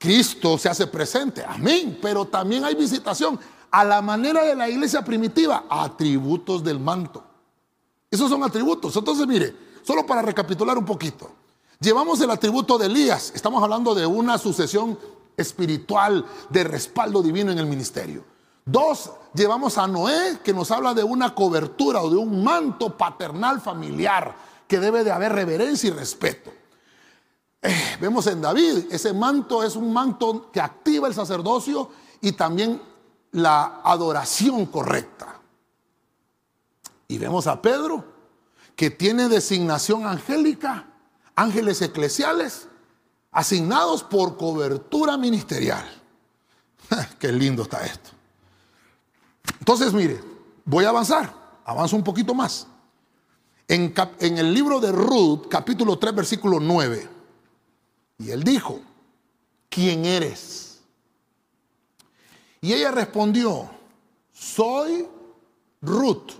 Cristo 0.00 0.56
se 0.56 0.70
hace 0.70 0.86
presente, 0.86 1.44
amén. 1.46 1.98
Pero 2.00 2.24
también 2.24 2.64
hay 2.64 2.74
visitación 2.74 3.38
a 3.70 3.84
la 3.84 4.00
manera 4.00 4.42
de 4.44 4.54
la 4.54 4.66
iglesia 4.66 5.04
primitiva, 5.04 5.66
atributos 5.68 6.64
del 6.64 6.80
manto. 6.80 7.22
Esos 8.10 8.30
son 8.30 8.42
atributos. 8.42 8.96
Entonces, 8.96 9.26
mire, 9.26 9.54
solo 9.82 10.06
para 10.06 10.22
recapitular 10.22 10.78
un 10.78 10.86
poquito. 10.86 11.30
Llevamos 11.78 12.18
el 12.22 12.30
atributo 12.30 12.78
de 12.78 12.86
Elías. 12.86 13.30
Estamos 13.34 13.62
hablando 13.62 13.94
de 13.94 14.06
una 14.06 14.38
sucesión 14.38 14.98
espiritual 15.36 16.24
de 16.48 16.64
respaldo 16.64 17.22
divino 17.22 17.52
en 17.52 17.58
el 17.58 17.66
ministerio. 17.66 18.24
Dos, 18.64 19.10
llevamos 19.34 19.76
a 19.76 19.86
Noé 19.86 20.38
que 20.42 20.54
nos 20.54 20.70
habla 20.70 20.94
de 20.94 21.04
una 21.04 21.34
cobertura 21.34 22.00
o 22.00 22.08
de 22.08 22.16
un 22.16 22.42
manto 22.42 22.96
paternal 22.96 23.60
familiar 23.60 24.34
que 24.66 24.80
debe 24.80 25.04
de 25.04 25.12
haber 25.12 25.34
reverencia 25.34 25.88
y 25.88 25.92
respeto. 25.92 26.50
Vemos 28.00 28.26
en 28.26 28.40
David, 28.40 28.86
ese 28.90 29.12
manto 29.12 29.62
es 29.62 29.76
un 29.76 29.92
manto 29.92 30.50
que 30.50 30.60
activa 30.60 31.08
el 31.08 31.14
sacerdocio 31.14 31.90
y 32.20 32.32
también 32.32 32.80
la 33.32 33.80
adoración 33.84 34.66
correcta. 34.66 35.40
Y 37.08 37.18
vemos 37.18 37.46
a 37.46 37.60
Pedro 37.60 38.04
que 38.76 38.90
tiene 38.90 39.28
designación 39.28 40.06
angélica, 40.06 40.86
ángeles 41.34 41.82
eclesiales 41.82 42.68
asignados 43.32 44.02
por 44.02 44.36
cobertura 44.36 45.16
ministerial. 45.16 45.84
Qué 47.18 47.32
lindo 47.32 47.62
está 47.62 47.84
esto. 47.84 48.10
Entonces, 49.58 49.92
mire, 49.92 50.20
voy 50.64 50.84
a 50.84 50.90
avanzar, 50.90 51.34
avanzo 51.64 51.96
un 51.96 52.04
poquito 52.04 52.34
más. 52.34 52.66
En, 53.68 53.94
en, 54.18 54.38
el 54.38 54.52
libro 54.52 54.80
de 54.80 54.90
Ruth, 54.90 55.46
capítulo 55.48 55.98
3, 55.98 56.14
versículo 56.14 56.58
9, 56.58 57.08
y 58.20 58.30
él 58.30 58.44
dijo, 58.44 58.82
¿quién 59.70 60.04
eres? 60.04 60.82
Y 62.60 62.74
ella 62.74 62.90
respondió, 62.90 63.70
soy 64.30 65.08
Ruth, 65.80 66.32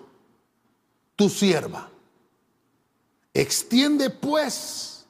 tu 1.16 1.31
sierva. 1.31 1.89
Extiende 3.33 4.11
pues 4.11 5.07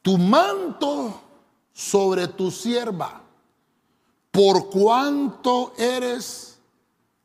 tu 0.00 0.16
manto 0.16 1.20
sobre 1.72 2.28
tu 2.28 2.52
sierva, 2.52 3.22
por 4.30 4.70
cuanto 4.70 5.74
eres 5.76 6.56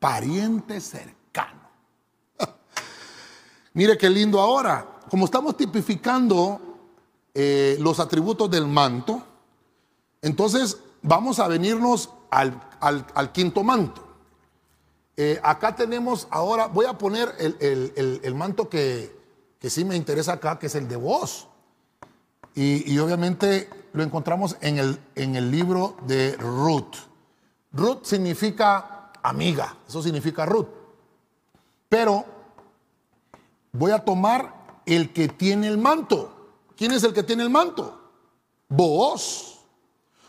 pariente 0.00 0.80
cercano. 0.80 1.70
Mire 3.74 3.96
qué 3.96 4.10
lindo 4.10 4.40
ahora. 4.40 4.94
Como 5.08 5.26
estamos 5.26 5.56
tipificando 5.56 6.65
eh, 7.38 7.76
los 7.80 8.00
atributos 8.00 8.50
del 8.50 8.66
manto, 8.66 9.22
entonces 10.22 10.78
vamos 11.02 11.38
a 11.38 11.48
venirnos 11.48 12.08
al, 12.30 13.32
quinto 13.32 13.62
manto. 13.62 14.02
Eh, 15.18 15.38
acá 15.42 15.76
tenemos 15.76 16.28
ahora, 16.30 16.66
voy 16.66 16.86
a 16.86 16.96
poner 16.96 17.34
el, 17.38 18.34
manto 18.34 18.70
que, 18.70 19.14
que 19.58 19.68
sí 19.68 19.84
me 19.84 19.96
interesa 19.96 20.32
acá, 20.32 20.58
que 20.58 20.68
es 20.68 20.74
el 20.76 20.88
de 20.88 20.96
voz. 20.96 21.46
Y, 22.54 22.98
obviamente 23.00 23.68
lo 23.92 24.02
encontramos 24.02 24.56
en 24.62 24.78
el, 24.78 24.98
en 25.14 25.36
el 25.36 25.50
libro 25.50 25.98
de 26.06 26.36
Ruth. 26.36 26.96
Ruth 27.72 28.04
significa 28.04 29.12
amiga, 29.22 29.76
eso 29.86 30.02
significa 30.02 30.46
Ruth. 30.46 30.68
Pero 31.90 32.24
voy 33.72 33.92
a 33.92 33.98
tomar 33.98 34.80
el 34.86 35.12
que 35.12 35.28
tiene 35.28 35.68
el 35.68 35.76
manto. 35.76 36.35
¿Quién 36.76 36.92
es 36.92 37.02
el 37.04 37.12
que 37.12 37.22
tiene 37.22 37.42
el 37.42 37.50
manto? 37.50 38.00
Vos. 38.68 39.58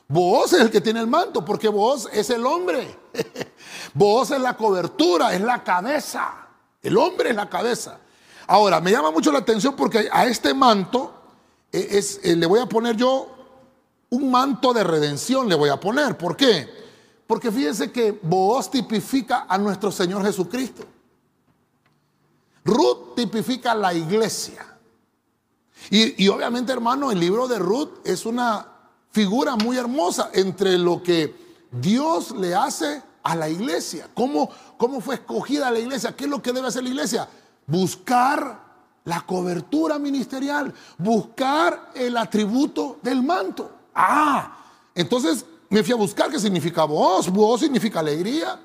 Vos 0.07 0.53
es 0.53 0.61
el 0.61 0.71
que 0.71 0.79
tiene 0.79 1.01
el 1.01 1.07
manto, 1.07 1.43
porque 1.43 1.67
vos 1.67 2.07
es 2.13 2.29
el 2.29 2.45
hombre. 2.45 2.97
vos 3.93 4.31
es 4.31 4.39
la 4.39 4.55
cobertura, 4.55 5.33
es 5.33 5.41
la 5.41 5.63
cabeza. 5.63 6.47
El 6.81 6.97
hombre 6.97 7.31
es 7.31 7.35
la 7.35 7.49
cabeza. 7.49 7.99
Ahora, 8.47 8.79
me 8.79 8.91
llama 8.91 9.11
mucho 9.11 9.31
la 9.31 9.39
atención 9.39 9.75
porque 9.75 10.07
a 10.09 10.25
este 10.25 10.53
manto 10.53 11.13
eh, 11.71 11.87
es, 11.91 12.21
eh, 12.23 12.35
le 12.35 12.45
voy 12.45 12.61
a 12.61 12.65
poner 12.65 12.95
yo 12.95 13.27
un 14.09 14.31
manto 14.31 14.71
de 14.71 14.85
redención, 14.85 15.49
le 15.49 15.55
voy 15.55 15.69
a 15.69 15.77
poner. 15.77 16.17
¿Por 16.17 16.37
qué? 16.37 16.69
Porque 17.27 17.51
fíjense 17.51 17.91
que 17.91 18.17
vos 18.21 18.71
tipifica 18.71 19.45
a 19.49 19.57
nuestro 19.57 19.91
Señor 19.91 20.23
Jesucristo. 20.23 20.85
Ruth 22.63 23.15
tipifica 23.15 23.75
la 23.75 23.93
iglesia. 23.93 24.76
Y, 25.89 26.27
obviamente, 26.27 26.73
hermano, 26.73 27.11
el 27.11 27.19
libro 27.19 27.47
de 27.47 27.59
Ruth 27.59 28.05
es 28.05 28.25
una 28.25 28.67
figura 29.11 29.55
muy 29.55 29.77
hermosa 29.77 30.31
entre 30.33 30.77
lo 30.77 31.01
que 31.01 31.33
Dios 31.71 32.31
le 32.31 32.53
hace 32.53 33.01
a 33.23 33.35
la 33.35 33.49
iglesia. 33.49 34.09
¿Cómo, 34.13 34.49
cómo 34.77 34.99
fue 34.99 35.15
escogida 35.15 35.71
la 35.71 35.79
iglesia? 35.79 36.15
¿Qué 36.15 36.25
es 36.25 36.29
lo 36.29 36.41
que 36.41 36.51
debe 36.51 36.67
hacer 36.67 36.83
la 36.83 36.89
iglesia? 36.89 37.29
Buscar 37.65 38.67
la 39.05 39.21
cobertura 39.21 39.97
ministerial, 39.97 40.73
buscar 40.97 41.91
el 41.95 42.17
atributo 42.17 42.99
del 43.01 43.23
manto. 43.23 43.71
Ah, 43.95 44.57
entonces 44.93 45.45
me 45.69 45.83
fui 45.83 45.93
a 45.93 45.97
buscar 45.97 46.29
qué 46.29 46.39
significa 46.39 46.83
voz. 46.83 47.29
Voz 47.29 47.61
significa 47.61 47.99
alegría. 47.99 48.59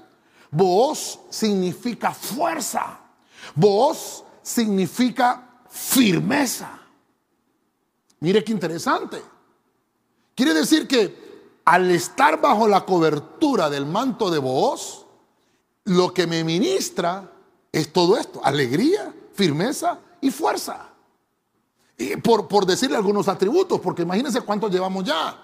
Voz 0.50 1.20
significa 1.30 2.12
fuerza. 2.12 2.98
Voz 3.54 4.24
significa 4.42 5.48
firmeza. 5.68 6.81
Mire 8.22 8.44
qué 8.44 8.52
interesante. 8.52 9.20
Quiere 10.36 10.54
decir 10.54 10.86
que 10.86 11.60
al 11.64 11.90
estar 11.90 12.40
bajo 12.40 12.68
la 12.68 12.84
cobertura 12.86 13.68
del 13.68 13.84
manto 13.84 14.30
de 14.30 14.38
voz, 14.38 15.06
lo 15.86 16.14
que 16.14 16.28
me 16.28 16.44
ministra 16.44 17.32
es 17.72 17.92
todo 17.92 18.16
esto, 18.16 18.40
alegría, 18.44 19.12
firmeza 19.34 19.98
y 20.20 20.30
fuerza. 20.30 20.88
Y 21.98 22.14
por, 22.18 22.46
por 22.46 22.64
decirle 22.64 22.96
algunos 22.96 23.26
atributos, 23.26 23.80
porque 23.80 24.02
imagínense 24.02 24.40
cuántos 24.42 24.70
llevamos 24.70 25.02
ya. 25.02 25.36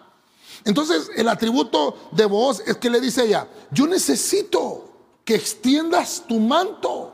Entonces, 0.65 1.11
el 1.17 1.29
atributo 1.29 1.97
de 2.13 2.27
voz 2.27 2.63
es 2.65 2.77
que 2.77 2.91
le 2.91 3.01
dice 3.01 3.25
ella, 3.25 3.49
yo 3.73 3.89
necesito 3.89 4.89
que 5.25 5.35
extiendas 5.35 6.23
tu 6.29 6.39
manto. 6.39 7.13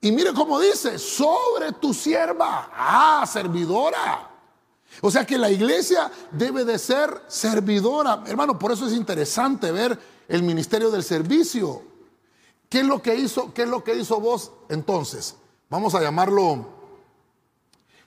Y 0.00 0.10
mire 0.10 0.32
cómo 0.34 0.58
dice, 0.58 0.98
sobre 0.98 1.70
tu 1.74 1.94
sierva, 1.94 2.70
ah, 2.74 3.24
servidora. 3.24 4.32
O 5.00 5.10
sea 5.10 5.26
que 5.26 5.38
la 5.38 5.50
iglesia 5.50 6.10
debe 6.32 6.64
de 6.64 6.78
ser 6.78 7.22
servidora. 7.28 8.22
Hermano, 8.26 8.58
por 8.58 8.72
eso 8.72 8.86
es 8.86 8.94
interesante 8.94 9.70
ver 9.70 9.98
el 10.28 10.42
ministerio 10.42 10.90
del 10.90 11.02
servicio. 11.02 11.82
¿Qué 12.68 12.80
es 12.80 12.86
lo 12.86 13.02
que 13.02 13.14
hizo? 13.14 13.52
¿Qué 13.52 13.62
es 13.62 13.68
lo 13.68 13.84
que 13.84 13.94
hizo 13.94 14.20
vos 14.20 14.52
entonces? 14.68 15.36
Vamos 15.68 15.94
a 15.94 16.00
llamarlo 16.00 16.66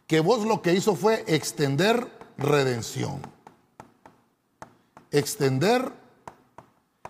que 0.08 0.20
vos 0.20 0.46
lo 0.46 0.62
que 0.62 0.74
hizo 0.74 0.96
fue 0.96 1.24
extender 1.28 2.08
redención. 2.38 3.22
Extender 5.12 5.92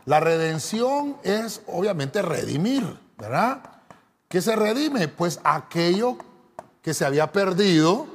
la 0.06 0.20
redención 0.20 1.18
es 1.24 1.62
obviamente 1.68 2.22
redimir, 2.22 3.00
¿verdad? 3.18 3.62
¿Qué 4.28 4.42
se 4.42 4.56
redime? 4.56 5.08
Pues 5.08 5.40
aquello 5.44 6.18
que 6.82 6.94
se 6.94 7.06
había 7.06 7.32
perdido 7.32 8.08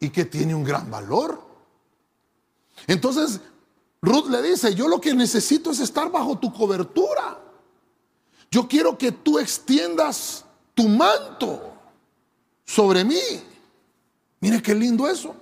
y 0.00 0.10
que 0.10 0.24
tiene 0.24 0.54
un 0.54 0.64
gran 0.64 0.90
valor. 0.90 1.42
Entonces, 2.86 3.40
Ruth 4.00 4.28
le 4.28 4.42
dice, 4.42 4.74
yo 4.74 4.88
lo 4.88 5.00
que 5.00 5.14
necesito 5.14 5.70
es 5.70 5.80
estar 5.80 6.10
bajo 6.10 6.38
tu 6.38 6.52
cobertura. 6.52 7.38
Yo 8.50 8.68
quiero 8.68 8.96
que 8.96 9.12
tú 9.12 9.38
extiendas 9.38 10.44
tu 10.74 10.88
manto 10.88 11.72
sobre 12.64 13.04
mí. 13.04 13.20
Mire 14.40 14.62
qué 14.62 14.74
lindo 14.74 15.08
eso. 15.08 15.34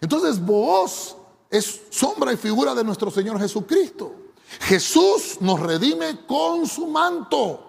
Entonces, 0.00 0.44
vos 0.44 1.16
es 1.48 1.82
sombra 1.90 2.32
y 2.32 2.36
figura 2.36 2.74
de 2.74 2.84
nuestro 2.84 3.10
Señor 3.10 3.38
Jesucristo. 3.38 4.12
Jesús 4.60 5.38
nos 5.40 5.60
redime 5.60 6.24
con 6.26 6.66
su 6.66 6.86
manto 6.86 7.66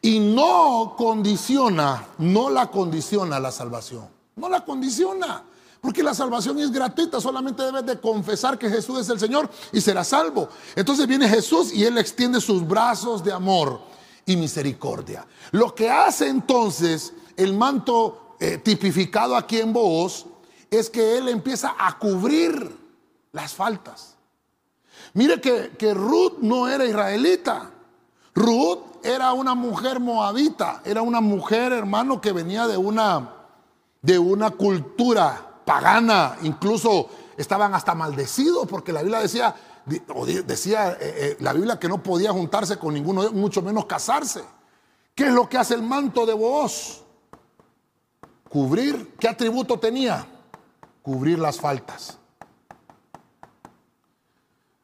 y 0.00 0.18
no 0.18 0.94
condiciona, 0.96 2.08
no 2.18 2.50
la 2.50 2.70
condiciona 2.70 3.38
la 3.38 3.52
salvación. 3.52 4.08
No 4.36 4.48
la 4.48 4.64
condiciona. 4.64 5.44
Porque 5.80 6.02
la 6.02 6.14
salvación 6.14 6.60
es 6.60 6.70
gratuita, 6.70 7.20
solamente 7.20 7.64
debes 7.64 7.84
de 7.84 7.98
confesar 7.98 8.56
que 8.56 8.70
Jesús 8.70 9.00
es 9.00 9.08
el 9.08 9.18
Señor 9.18 9.50
y 9.72 9.80
serás 9.80 10.08
salvo. 10.08 10.48
Entonces 10.76 11.08
viene 11.08 11.28
Jesús 11.28 11.72
y 11.72 11.84
Él 11.84 11.98
extiende 11.98 12.40
sus 12.40 12.66
brazos 12.66 13.24
de 13.24 13.32
amor 13.32 13.80
y 14.24 14.36
misericordia. 14.36 15.26
Lo 15.50 15.74
que 15.74 15.90
hace 15.90 16.28
entonces 16.28 17.12
el 17.36 17.54
manto 17.54 18.36
eh, 18.38 18.58
tipificado 18.58 19.36
aquí 19.36 19.58
en 19.58 19.72
vos 19.72 20.26
es 20.70 20.88
que 20.88 21.18
él 21.18 21.28
empieza 21.28 21.74
a 21.78 21.98
cubrir 21.98 22.76
las 23.32 23.54
faltas. 23.54 24.16
Mire 25.14 25.40
que, 25.40 25.72
que 25.78 25.92
Ruth 25.92 26.38
no 26.40 26.68
era 26.68 26.84
israelita. 26.84 27.70
Ruth 28.34 28.78
era 29.04 29.32
una 29.34 29.54
mujer 29.54 30.00
moabita, 30.00 30.80
era 30.84 31.02
una 31.02 31.20
mujer, 31.20 31.72
hermano, 31.72 32.20
que 32.20 32.32
venía 32.32 32.66
de 32.66 32.78
una, 32.78 33.31
de 34.02 34.18
una 34.18 34.50
cultura 34.50 35.60
pagana, 35.64 36.36
incluso 36.42 37.08
estaban 37.36 37.74
hasta 37.74 37.94
maldecidos 37.94 38.66
porque 38.68 38.92
la 38.92 39.02
Biblia 39.02 39.20
decía, 39.20 39.54
decía 40.44 40.92
eh, 40.92 40.96
eh, 41.00 41.36
la 41.40 41.52
Biblia 41.52 41.78
que 41.78 41.88
no 41.88 42.02
podía 42.02 42.32
juntarse 42.32 42.78
con 42.78 42.94
ninguno, 42.94 43.30
mucho 43.32 43.62
menos 43.62 43.86
casarse. 43.86 44.42
¿Qué 45.14 45.26
es 45.26 45.32
lo 45.32 45.48
que 45.48 45.58
hace 45.58 45.74
el 45.74 45.82
manto 45.82 46.26
de 46.26 46.34
vos? 46.34 47.04
Cubrir, 48.48 49.14
¿qué 49.18 49.28
atributo 49.28 49.78
tenía? 49.78 50.26
Cubrir 51.00 51.38
las 51.38 51.58
faltas. 51.58 52.18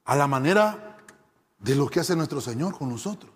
A 0.05 0.17
la 0.17 0.27
manera 0.27 0.97
de 1.59 1.75
lo 1.75 1.89
que 1.89 2.01
hace 2.01 2.17
nuestro 2.17 2.41
Señor 2.41 2.79
con 2.79 2.89
nosotros. 2.89 3.33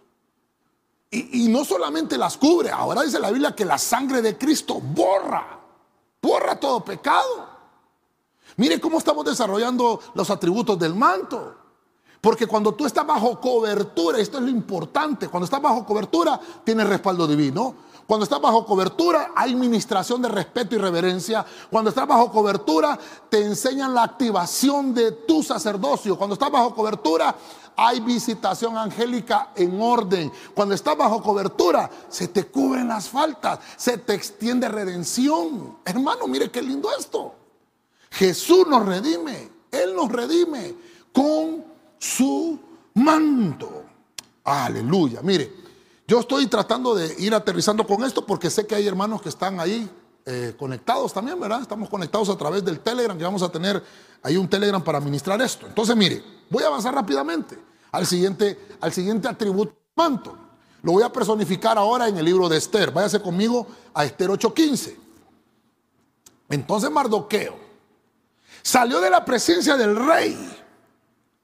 Y, 1.11 1.45
y, 1.45 1.49
no 1.49 1.63
solamente 1.65 2.17
las 2.17 2.39
cubre, 2.39 2.71
ahora 2.71 3.03
dice 3.03 3.19
la 3.19 3.31
Biblia 3.31 3.55
que 3.55 3.67
la 3.67 3.77
sangre 3.77 4.23
de 4.23 4.39
Cristo 4.39 4.81
borra, 4.81 5.62
borra 6.23 6.55
todo 6.59 6.85
pecado. 6.85 7.49
Mire 8.57 8.81
cómo 8.81 8.99
estamos 8.99 9.25
desarrollando 9.25 10.01
los 10.15 10.31
atributos 10.31 10.79
del 10.79 10.95
manto. 10.95 11.57
Porque 12.21 12.47
cuando 12.47 12.73
tú 12.73 12.87
estás 12.87 13.05
bajo 13.05 13.41
cobertura, 13.41 14.21
esto 14.21 14.39
es 14.39 14.45
lo 14.45 14.51
importante, 14.51 15.27
cuando 15.29 15.45
estás 15.45 15.61
bajo 15.61 15.85
cobertura, 15.85 16.41
tienes 16.63 16.89
respaldo 16.89 17.27
divino. 17.27 17.75
Cuando 18.07 18.25
estás 18.25 18.41
bajo 18.41 18.67
cobertura 18.67 19.33
hay 19.35 19.55
ministración 19.55 20.21
de 20.23 20.29
respeto 20.29 20.75
y 20.75 20.79
reverencia. 20.79 21.45
Cuando 21.71 21.91
estás 21.91 22.07
bajo 22.07 22.31
cobertura 22.31 22.99
te 23.29 23.43
enseñan 23.43 23.95
la 23.95 24.03
activación 24.03 24.93
de 24.93 25.13
tu 25.13 25.43
sacerdocio. 25.43 26.17
Cuando 26.17 26.35
estás 26.35 26.51
bajo 26.51 26.75
cobertura 26.75 27.35
hay 27.77 28.01
visitación 28.01 28.77
angélica 28.77 29.51
en 29.55 29.81
orden. 29.81 30.33
Cuando 30.55 30.75
estás 30.75 30.97
bajo 30.97 31.23
cobertura 31.23 31.91
se 32.09 32.29
te 32.29 32.45
cubren 32.47 32.89
las 32.89 33.09
faltas, 33.09 33.61
se 33.77 33.99
te 33.99 34.15
extiende 34.15 34.69
redención. 34.69 35.79
Hermano, 35.85 36.27
mire 36.27 36.51
qué 36.51 36.63
lindo 36.63 36.89
esto. 36.99 37.35
Jesús 38.11 38.67
nos 38.67 38.85
redime, 38.85 39.51
Él 39.71 39.95
nos 39.95 40.11
redime 40.11 40.75
con 41.13 41.65
su 41.99 42.59
manto. 42.95 43.85
Aleluya. 44.45 45.21
Mire, 45.23 45.53
yo 46.07 46.21
estoy 46.21 46.47
tratando 46.47 46.95
de 46.95 47.15
ir 47.19 47.35
aterrizando 47.35 47.87
con 47.87 48.05
esto 48.05 48.27
porque 48.27 48.51
sé 48.51 48.67
que 48.67 48.75
hay 48.75 48.87
hermanos 48.87 49.23
que 49.23 49.29
están 49.29 49.61
ahí 49.61 49.89
eh, 50.25 50.55
conectados 50.59 51.13
también, 51.13 51.41
¿verdad? 51.41 51.63
Estamos 51.63 51.89
conectados 51.89 52.29
a 52.29 52.37
través 52.37 52.65
del 52.65 52.81
Telegram, 52.81 53.17
que 53.17 53.25
vamos 53.25 53.43
a 53.43 53.51
tener 53.51 53.83
ahí 54.23 54.37
un 54.37 54.49
Telegram 54.49 54.83
para 54.83 54.99
administrar 54.99 55.41
esto. 55.43 55.67
Entonces, 55.67 55.97
mire, 55.97 56.23
voy 56.51 56.63
a 56.63 56.69
avanzar 56.69 56.95
rápidamente 56.95 57.59
al 57.91 58.07
siguiente, 58.07 58.59
al 58.81 58.93
siguiente 58.93 59.29
atributo 59.29 59.75
manto. 59.95 60.37
Lo 60.83 60.93
voy 60.93 61.03
a 61.03 61.13
personificar 61.13 61.79
ahora 61.79 62.09
en 62.09 62.17
el 62.17 62.25
libro 62.25 62.49
de 62.49 62.57
Esther. 62.57 62.91
Váyase 62.91 63.21
conmigo 63.21 63.67
a 63.95 64.05
Esther 64.05 64.31
8:15. 64.31 64.97
Entonces 66.49 66.91
Mardoqueo 66.91 67.57
salió 68.63 69.01
de 69.01 69.11
la 69.11 69.25
presencia 69.25 69.77
del 69.77 69.97
rey 69.97 70.37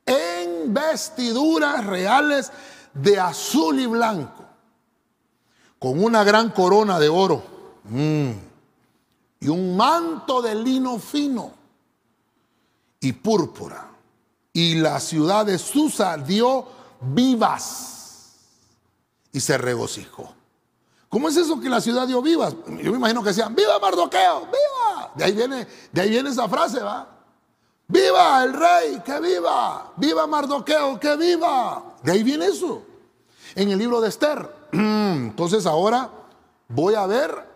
en 0.05 0.73
vestiduras 0.73 1.85
reales 1.87 2.51
de 2.95 3.19
azul 3.19 3.79
y 3.79 3.87
blanco 3.87 4.45
con 5.79 6.03
una 6.03 6.25
gran 6.25 6.51
corona 6.51 6.99
de 6.99 7.09
oro 7.09 7.43
mm, 7.85 8.31
y 9.41 9.49
un 9.49 9.77
manto 9.77 10.43
de 10.43 10.55
lino 10.55 10.99
fino 10.99 11.53
y 13.01 13.13
púrpura. 13.13 13.91
Y 14.53 14.77
la 14.77 15.01
ciudad 15.01 15.47
de 15.47 15.59
Susa 15.59 16.17
dio 16.17 16.67
vivas 17.01 18.35
y 19.33 19.41
se 19.41 19.57
regocijó. 19.59 20.35
¿Cómo 21.09 21.29
es 21.29 21.37
eso 21.37 21.59
que 21.61 21.69
la 21.69 21.81
ciudad 21.81 22.07
dio 22.07 22.21
vivas? 22.21 22.55
Yo 22.67 22.91
me 22.91 22.99
imagino 22.99 23.23
que 23.23 23.31
decían, 23.31 23.55
¡Viva 23.55 23.79
Mardoqueo! 23.79 24.41
¡Viva! 24.41 25.13
De 25.15 25.25
ahí 25.25 25.33
viene, 25.33 25.67
de 25.91 26.01
ahí 26.01 26.11
viene 26.11 26.29
esa 26.31 26.49
frase, 26.49 26.81
¿va? 26.81 27.09
¡Viva 27.87 28.45
el 28.45 28.53
rey! 28.53 29.01
¡Que 29.05 29.19
viva! 29.19 29.93
¡Viva 29.97 30.27
Mardoqueo! 30.27 31.01
¡Que 31.01 31.17
viva! 31.17 31.83
De 32.03 32.13
ahí 32.13 32.23
viene 32.23 32.47
eso. 32.47 32.83
En 33.55 33.71
el 33.71 33.79
libro 33.79 34.01
de 34.01 34.11
Esther. 34.11 34.55
Entonces 34.73 35.65
ahora 35.65 36.11
voy 36.69 36.95
a 36.95 37.07
ver 37.07 37.49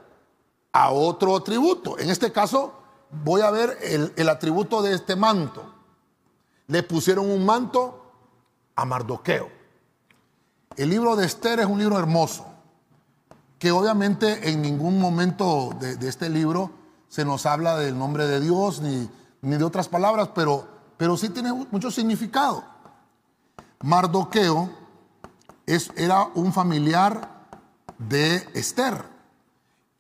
a 0.73 0.91
otro 0.91 1.37
atributo. 1.37 1.99
En 1.99 2.09
este 2.09 2.33
caso, 2.33 2.73
voy 3.13 3.43
a 3.43 3.51
ver 3.51 3.79
el, 3.83 4.13
el 4.17 4.29
atributo 4.29 4.83
de 4.83 4.95
este 4.95 5.17
manto. 5.17 5.63
Le 6.67 6.83
pusieron 6.83 7.31
un 7.31 7.45
manto 7.45 8.13
a 8.75 8.85
Mardoqueo. 8.85 9.51
El 10.77 10.91
libro 10.91 11.17
de 11.17 11.27
Esther 11.27 11.61
es 11.61 11.67
un 11.67 11.79
libro 11.79 11.99
hermoso 11.99 12.53
que 13.63 13.71
obviamente 13.71 14.51
en 14.51 14.61
ningún 14.61 14.99
momento 14.99 15.71
de, 15.79 16.09
este 16.09 16.29
libro 16.29 16.73
se 17.09 17.25
nos 17.25 17.47
habla 17.47 17.77
del 17.77 17.97
nombre 17.97 18.27
de 18.27 18.41
Dios 18.41 18.81
ni, 18.81 19.09
ni 19.41 19.57
de 19.57 19.63
otras 19.63 19.89
palabras, 19.89 20.31
pero, 20.35 20.67
pero 20.97 21.17
sí 21.17 21.29
tiene 21.29 21.53
mucho 21.53 21.89
significado. 21.93 22.65
Mardoqueo 23.83 24.69
es, 25.65 25.93
era 25.95 26.25
un 26.35 26.53
familiar 26.53 27.47
de 27.99 28.49
Esther. 28.53 29.05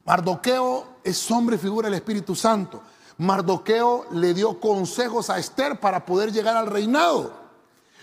Mardoqueo 0.06 0.96
es 1.04 1.30
hombre 1.30 1.56
figura 1.56 1.86
del 1.86 1.94
Espíritu 1.94 2.34
Santo. 2.34 2.82
Mardoqueo 3.22 4.06
le 4.10 4.34
dio 4.34 4.58
consejos 4.58 5.30
a 5.30 5.38
Esther 5.38 5.78
para 5.78 6.04
poder 6.04 6.32
llegar 6.32 6.56
al 6.56 6.66
reinado. 6.66 7.32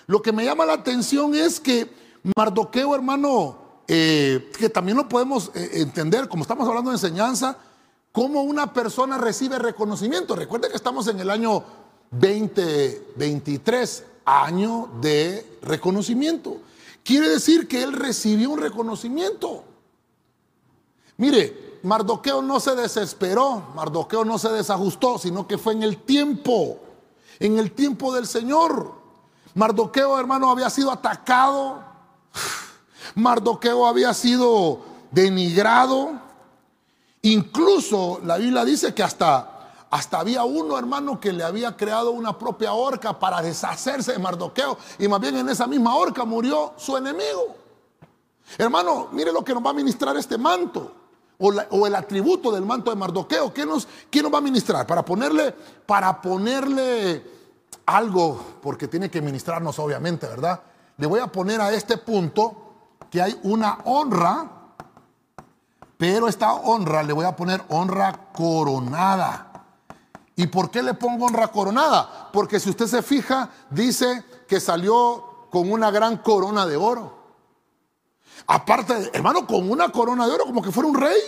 Lo 0.07 0.22
que 0.22 0.32
me 0.32 0.45
llama 0.45 0.65
la 0.65 0.74
atención 0.74 1.36
es 1.36 1.59
que 1.59 1.89
Mardoqueo, 2.38 2.95
hermano, 2.95 3.57
eh, 3.88 4.49
que 4.57 4.70
también 4.70 4.97
lo 4.97 5.09
podemos 5.09 5.51
eh, 5.53 5.72
entender, 5.74 6.30
como 6.30 6.43
estamos 6.43 6.67
hablando 6.67 6.89
de 6.91 6.95
enseñanza, 6.95 7.57
cómo 8.13 8.43
una 8.43 8.74
persona 8.74 9.17
recibe 9.17 9.59
reconocimiento. 9.59 10.38
Recuerde 10.38 10.70
que 10.70 10.78
estamos 10.78 11.07
en 11.07 11.20
el 11.20 11.30
año 11.30 11.65
2023, 12.11 14.05
año 14.24 14.89
de 15.01 15.57
reconocimiento. 15.61 16.61
Quiere 17.03 17.28
decir 17.28 17.67
que 17.67 17.84
él 17.84 17.91
recibió 17.91 18.51
un 18.51 18.59
reconocimiento. 18.59 19.65
Mire, 21.17 21.68
Mardoqueo 21.84 22.41
no 22.41 22.59
se 22.59 22.75
desesperó, 22.75 23.63
Mardoqueo 23.75 24.25
no 24.25 24.38
se 24.38 24.49
desajustó, 24.49 25.17
sino 25.17 25.47
que 25.47 25.57
fue 25.57 25.73
en 25.73 25.84
el 25.84 25.97
tiempo, 25.97 26.80
en 27.39 27.57
el 27.57 27.71
tiempo 27.71 28.13
del 28.13 28.27
Señor. 28.27 28.93
Mardoqueo, 29.55 30.19
hermano, 30.19 30.49
había 30.49 30.69
sido 30.69 30.91
atacado 30.91 31.89
Mardoqueo 33.15 33.86
había 33.86 34.13
sido 34.13 34.80
denigrado. 35.11 36.11
Incluso 37.21 38.19
la 38.23 38.38
Biblia 38.38 38.63
dice 38.63 38.93
que 38.93 39.03
hasta, 39.03 39.73
hasta 39.89 40.19
había 40.19 40.43
uno, 40.43 40.77
hermano, 40.77 41.19
que 41.19 41.34
le 41.34 41.43
había 41.43 41.75
creado 41.75 42.11
una 42.11 42.38
propia 42.38 42.73
horca 42.73 43.19
para 43.19 43.41
deshacerse 43.41 44.13
de 44.13 44.19
Mardoqueo. 44.19 44.77
Y 44.99 45.07
más 45.07 45.19
bien 45.19 45.38
en 45.38 45.49
esa 45.49 45.67
misma 45.67 45.95
horca 45.95 46.23
murió 46.25 46.73
su 46.77 46.95
enemigo. 46.95 47.55
Hermano, 48.57 49.09
mire 49.11 49.32
lo 49.32 49.43
que 49.43 49.53
nos 49.53 49.63
va 49.63 49.71
a 49.71 49.73
ministrar 49.73 50.15
este 50.17 50.38
manto. 50.38 50.93
O, 51.42 51.88
el 51.88 51.96
atributo 51.96 52.52
del 52.52 52.66
manto 52.66 52.92
de 52.92 52.98
Mardoqueo. 52.98 53.54
¿Qué 53.54 53.66
nos, 53.66 53.88
¿Quién 54.10 54.24
nos 54.24 54.34
va 54.34 54.40
a 54.40 54.42
ministrar? 54.42 54.86
Para 54.86 55.06
ponerle, 55.06 55.56
para 55.86 56.22
ponerle 56.22 57.24
algo, 57.86 58.40
porque 58.62 58.88
tiene 58.88 59.10
que 59.10 59.22
ministrarnos 59.22 59.80
obviamente, 59.80 60.28
¿verdad? 60.28 60.62
Le 60.98 61.08
voy 61.08 61.22
a 61.22 61.28
poner 61.28 61.62
a 61.62 61.72
este 61.72 61.98
punto 61.98 62.70
que 63.10 63.22
hay 63.22 63.40
una 63.44 63.80
honra, 63.86 64.50
pero 65.98 66.28
esta 66.28 66.54
honra 66.54 67.04
le 67.04 67.14
voy 67.14 67.26
a 67.26 67.36
poner 67.36 67.64
honra 67.70 68.32
coronada. 68.34 69.50
¿Y 70.36 70.48
por 70.48 70.70
qué 70.72 70.84
le 70.84 70.94
pongo 70.94 71.26
honra 71.26 71.50
coronada? 71.50 72.30
Porque 72.32 72.60
si 72.60 72.70
usted 72.70 72.88
se 72.88 73.02
fija, 73.02 73.50
dice 73.70 74.24
que 74.48 74.60
salió 74.60 75.48
con 75.50 75.72
una 75.72 75.92
gran 75.92 76.18
corona 76.18 76.66
de 76.66 76.78
oro. 76.78 77.18
Aparte, 78.48 79.12
hermano, 79.14 79.46
con 79.46 79.70
una 79.70 79.90
corona 79.90 80.28
de 80.28 80.34
oro, 80.34 80.46
como 80.46 80.62
que 80.62 80.72
fuera 80.72 80.90
un 80.90 80.96
rey. 80.96 81.20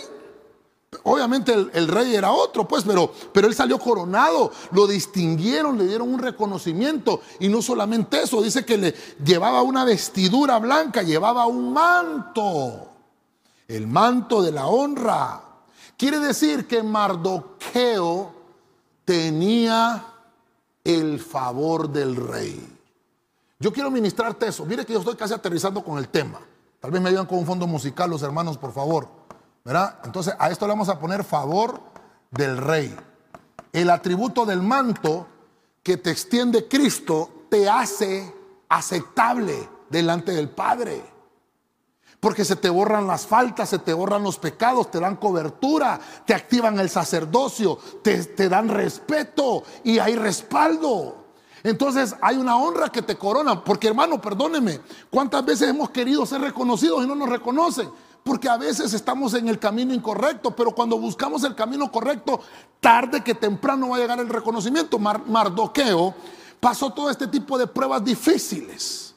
Obviamente 1.04 1.52
el, 1.52 1.88
rey 1.88 2.14
era 2.14 2.32
otro, 2.32 2.68
pues, 2.68 2.84
pero, 2.84 3.12
pero 3.32 3.48
él 3.48 3.54
salió 3.54 3.78
coronado, 3.78 4.52
lo 4.72 4.86
distinguieron, 4.86 5.78
le 5.78 5.86
dieron 5.86 6.12
un 6.12 6.20
reconocimiento. 6.20 7.22
Y 7.40 7.48
no 7.48 7.62
solamente 7.62 8.22
eso, 8.22 8.42
dice 8.42 8.64
que 8.64 8.76
le 8.76 8.94
llevaba 9.24 9.62
una 9.62 9.84
vestidura 9.84 10.58
blanca, 10.58 11.02
llevaba 11.02 11.46
un 11.46 11.72
manto, 11.72 12.88
el 13.68 13.86
manto 13.86 14.42
de 14.42 14.52
la 14.52 14.66
honra. 14.66 15.40
Quiere 15.96 16.18
decir 16.18 16.66
que 16.66 16.82
Mardoqueo 16.82 18.32
tenía 19.04 20.04
el 20.84 21.20
favor 21.20 21.88
del 21.88 22.16
rey. 22.16 22.68
Yo 23.58 23.72
quiero 23.72 23.90
ministrarte 23.90 24.48
eso. 24.48 24.66
Mire 24.66 24.84
que 24.84 24.92
yo 24.92 24.98
estoy 24.98 25.16
casi 25.16 25.32
aterrizando 25.32 25.82
con 25.82 25.96
el 25.98 26.08
tema. 26.08 26.40
Tal 26.82 26.90
vez 26.90 27.00
me 27.00 27.10
ayudan 27.10 27.26
con 27.26 27.38
un 27.38 27.46
fondo 27.46 27.68
musical 27.68 28.10
los 28.10 28.22
hermanos, 28.22 28.58
por 28.58 28.72
favor. 28.72 29.08
Entonces 30.02 30.34
a 30.36 30.50
esto 30.50 30.66
le 30.66 30.72
vamos 30.72 30.88
a 30.88 30.98
poner 30.98 31.22
favor 31.22 31.80
del 32.28 32.58
rey. 32.58 32.92
El 33.72 33.88
atributo 33.88 34.44
del 34.44 34.62
manto 34.62 35.28
que 35.80 35.96
te 35.96 36.10
extiende 36.10 36.66
Cristo 36.66 37.46
te 37.48 37.70
hace 37.70 38.34
aceptable 38.68 39.68
delante 39.90 40.32
del 40.32 40.50
Padre. 40.50 41.00
Porque 42.18 42.44
se 42.44 42.56
te 42.56 42.68
borran 42.68 43.06
las 43.06 43.28
faltas, 43.28 43.68
se 43.68 43.78
te 43.78 43.92
borran 43.92 44.24
los 44.24 44.40
pecados, 44.40 44.90
te 44.90 44.98
dan 44.98 45.14
cobertura, 45.16 46.00
te 46.26 46.34
activan 46.34 46.80
el 46.80 46.90
sacerdocio, 46.90 47.78
te, 48.02 48.24
te 48.24 48.48
dan 48.48 48.68
respeto 48.68 49.62
y 49.84 50.00
hay 50.00 50.16
respaldo. 50.16 51.21
Entonces 51.62 52.14
hay 52.20 52.36
una 52.36 52.56
honra 52.56 52.90
que 52.90 53.02
te 53.02 53.16
corona. 53.16 53.62
Porque 53.62 53.88
hermano, 53.88 54.20
perdóneme, 54.20 54.80
¿cuántas 55.10 55.44
veces 55.44 55.68
hemos 55.68 55.90
querido 55.90 56.26
ser 56.26 56.40
reconocidos 56.40 57.04
y 57.04 57.06
no 57.06 57.14
nos 57.14 57.28
reconocen? 57.28 57.88
Porque 58.24 58.48
a 58.48 58.56
veces 58.56 58.92
estamos 58.94 59.34
en 59.34 59.48
el 59.48 59.58
camino 59.58 59.92
incorrecto, 59.92 60.54
pero 60.54 60.72
cuando 60.72 60.98
buscamos 60.98 61.42
el 61.44 61.54
camino 61.54 61.90
correcto, 61.90 62.40
tarde 62.80 63.22
que 63.24 63.34
temprano 63.34 63.88
va 63.88 63.96
a 63.96 64.00
llegar 64.00 64.20
el 64.20 64.28
reconocimiento. 64.28 64.98
Mardoqueo 64.98 66.14
pasó 66.60 66.92
todo 66.92 67.10
este 67.10 67.26
tipo 67.26 67.58
de 67.58 67.66
pruebas 67.66 68.04
difíciles. 68.04 69.14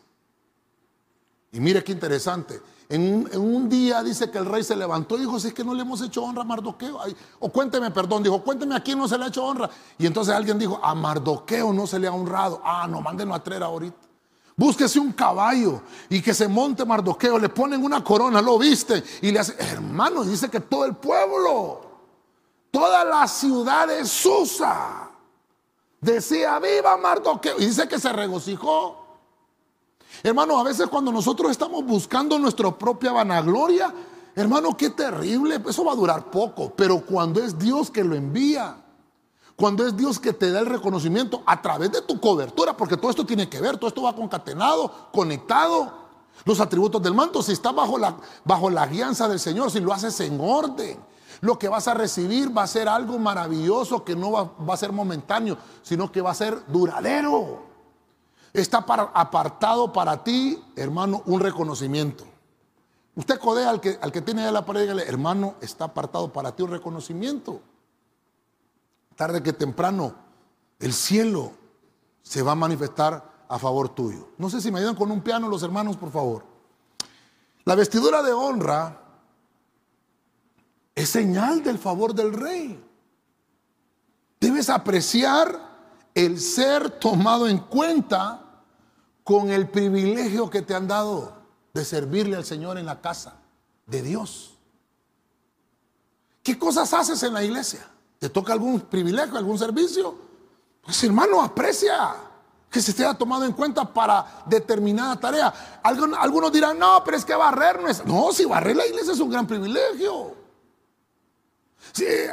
Y 1.52 1.60
mire 1.60 1.84
qué 1.84 1.92
interesante. 1.92 2.62
En 2.88 3.28
un, 3.36 3.68
día 3.68 4.04
dice 4.04 4.30
que 4.30 4.38
el 4.38 4.46
rey 4.46 4.64
se 4.64 4.76
levantó 4.76 5.18
y 5.18 5.22
dijo, 5.22 5.40
si 5.40 5.48
es 5.48 5.54
que 5.54 5.64
no 5.64 5.74
le 5.74 5.82
hemos 5.82 6.02
hecho 6.02 6.24
honra 6.24 6.44
a 6.44 6.46
Mardoqueo. 6.46 7.00
o 7.40 7.50
cuénteme, 7.50 7.90
perdón, 7.90 8.22
dijo, 8.22 8.44
cuénteme 8.44 8.76
a 8.76 8.80
quién 8.80 9.00
no 9.00 9.08
se 9.08 9.18
le 9.18 9.26
ha 9.26 9.28
hecho 9.28 9.44
honra. 9.44 9.70
Y 9.98 10.06
entonces 10.06 10.36
alguien 10.36 10.60
dijo, 10.60 10.80
a 10.84 10.94
Mardoqueo 10.94 11.74
no 11.74 11.88
se 11.88 11.98
le 11.98 12.08
ha 12.08 12.12
honrado. 12.12 12.62
Ah, 12.64 12.88
no, 12.88 13.02
mándenlo 13.02 13.34
a 13.34 13.44
traer 13.44 13.64
ahorita. 13.64 13.98
Búsquese 14.56 15.00
un 15.00 15.12
caballo 15.12 15.82
y 16.10 16.22
que 16.22 16.34
se 16.34 16.48
monte 16.48 16.86
Mardoqueo, 16.86 17.38
le 17.38 17.50
ponen 17.50 17.84
una 17.84 18.04
corona, 18.04 18.42
lo 18.42 18.58
viste 18.58 19.04
y 19.22 19.32
le 19.32 19.40
hace, 19.40 19.56
hermano, 19.60 20.24
dice 20.24 20.50
que 20.50 20.62
todo 20.62 20.86
el 20.86 20.96
pueblo, 20.96 21.82
toda 22.72 23.04
la 23.04 23.28
ciudad 23.28 23.88
de 23.88 24.06
Susa, 24.06 25.10
decía, 26.00 26.58
viva 26.60 26.96
Mardoqueo, 26.96 27.60
y 27.60 27.66
dice 27.66 27.88
que 27.88 28.00
se 28.00 28.14
regocijó. 28.14 29.05
Hermano, 30.24 30.58
a 30.60 30.64
veces 30.64 30.88
cuando 30.88 31.12
nosotros 31.12 31.52
estamos 31.52 31.86
buscando 31.86 32.38
nuestra 32.40 32.72
propia 32.72 33.12
vanagloria, 33.12 33.94
hermano, 34.36 34.76
qué 34.76 34.90
terrible, 34.90 35.62
eso 35.68 35.86
va 35.86 35.94
a 35.94 35.96
durar 35.96 36.30
poco, 36.30 36.74
pero 36.76 37.02
cuando 37.02 37.42
es 37.42 37.58
Dios 37.58 37.90
que 37.90 38.04
lo 38.04 38.16
envía, 38.16 38.78
cuando 39.56 39.88
es 39.88 39.96
Dios 39.96 40.20
que 40.20 40.34
te 40.34 40.52
da 40.52 40.60
el 40.60 40.66
reconocimiento 40.66 41.42
a 41.46 41.62
través 41.62 41.92
de 41.92 42.02
tu 42.02 42.20
cobertura, 42.20 42.76
porque 42.76 42.98
todo 42.98 43.10
esto 43.10 43.26
tiene 43.26 43.48
que 43.48 43.62
ver, 43.62 43.78
todo 43.78 43.88
esto 43.88 44.02
va 44.02 44.16
concatenado, 44.16 45.10
conectado. 45.12 46.06
Los 46.44 46.60
atributos 46.60 47.02
del 47.02 47.14
manto, 47.14 47.42
si 47.42 47.54
está 47.54 47.72
bajo 47.72 47.98
la, 47.98 48.18
bajo 48.44 48.70
la 48.70 48.86
guianza 48.86 49.30
del 49.30 49.40
Señor, 49.40 49.72
si 49.72 49.80
lo 49.80 49.94
haces 49.94 50.20
en 50.20 50.38
orden, 50.42 51.00
lo 51.42 51.58
que 51.58 51.70
vas 51.70 51.88
a 51.88 51.94
recibir 51.94 52.56
va 52.56 52.64
a 52.64 52.68
ser 52.68 52.90
algo 52.90 53.18
maravilloso 53.18 54.04
que 54.04 54.16
no 54.16 54.32
va, 54.32 54.74
a 54.74 54.78
ser 54.78 54.92
momentáneo, 54.92 55.58
sino 55.82 56.12
que 56.12 56.22
va 56.22 56.32
a 56.32 56.36
ser 56.36 56.66
duradero. 56.68 57.65
Está 58.60 58.80
apartado 58.80 59.92
para 59.92 60.24
ti, 60.24 60.64
hermano, 60.76 61.24
un 61.26 61.40
reconocimiento. 61.40 62.26
Usted 63.16 63.40
codea 63.40 63.70
al 63.70 63.82
que, 63.82 63.98
al 64.02 64.12
que 64.12 64.22
tiene 64.22 64.52
la 64.52 64.66
pared, 64.66 64.82
dígale, 64.82 65.04
hermano, 65.04 65.56
está 65.62 65.86
apartado 65.86 66.32
para 66.32 66.56
ti 66.56 66.64
un 66.64 66.72
reconocimiento 66.72 67.62
tarde 69.16 69.42
que 69.42 69.54
temprano, 69.54 70.16
el 70.80 70.94
cielo 70.94 71.54
se 72.22 72.42
va 72.42 72.52
a 72.52 72.56
manifestar 72.56 73.46
a 73.48 73.60
favor 73.60 73.90
tuyo. 73.90 74.30
No 74.38 74.50
sé 74.50 74.62
si 74.62 74.72
me 74.72 74.80
ayudan 74.80 74.96
con 74.96 75.12
un 75.12 75.22
piano 75.22 75.48
los 75.48 75.64
hermanos, 75.64 75.98
por 75.98 76.12
favor. 76.12 76.46
La 77.64 77.76
vestidura 77.76 78.22
de 78.22 78.34
honra 78.34 79.02
es 80.94 81.10
señal 81.10 81.64
del 81.64 81.80
favor 81.80 82.14
del 82.14 82.34
rey. 82.34 82.84
Debes 84.40 84.70
apreciar 84.70 85.76
el 86.14 86.40
ser 86.40 86.90
tomado 87.00 87.48
en 87.48 87.60
cuenta 87.60 88.45
con 89.26 89.50
el 89.50 89.68
privilegio 89.68 90.52
que 90.52 90.62
te 90.62 90.76
han 90.76 90.88
dado 90.88 91.34
de 91.74 91.84
servirle 91.84 92.38
al 92.38 92.46
Señor 92.46 92.78
en 92.78 92.86
la 92.86 93.02
casa 93.02 93.34
de 93.88 94.04
Dios. 94.04 94.54
¿Qué 96.44 96.58
cosas 96.60 96.94
haces 96.94 97.22
en 97.24 97.34
la 97.34 97.44
iglesia? 97.44 97.86
¿Te 98.20 98.30
toca 98.30 98.54
algún 98.54 98.82
privilegio, 98.82 99.36
algún 99.36 99.58
servicio? 99.58 100.16
Pues 100.84 101.04
hermano, 101.04 101.42
aprecia 101.42 102.16
que 102.70 102.80
se 102.80 102.92
esté 102.92 103.12
tomado 103.16 103.46
en 103.46 103.54
cuenta 103.54 103.92
para 103.92 104.44
determinada 104.46 105.20
tarea. 105.20 105.82
Algunos 105.82 106.52
dirán, 106.52 106.78
no, 106.78 107.02
pero 107.04 107.18
es 107.18 107.26
que 107.26 107.34
barrer 107.34 107.82
no 107.82 107.88
es... 107.88 108.06
No, 108.06 108.32
si 108.32 108.46
barrer 108.46 108.76
la 108.76 108.86
iglesia 108.86 109.14
es 109.14 109.20
un 109.20 109.32
gran 109.32 109.48
privilegio. 109.48 110.45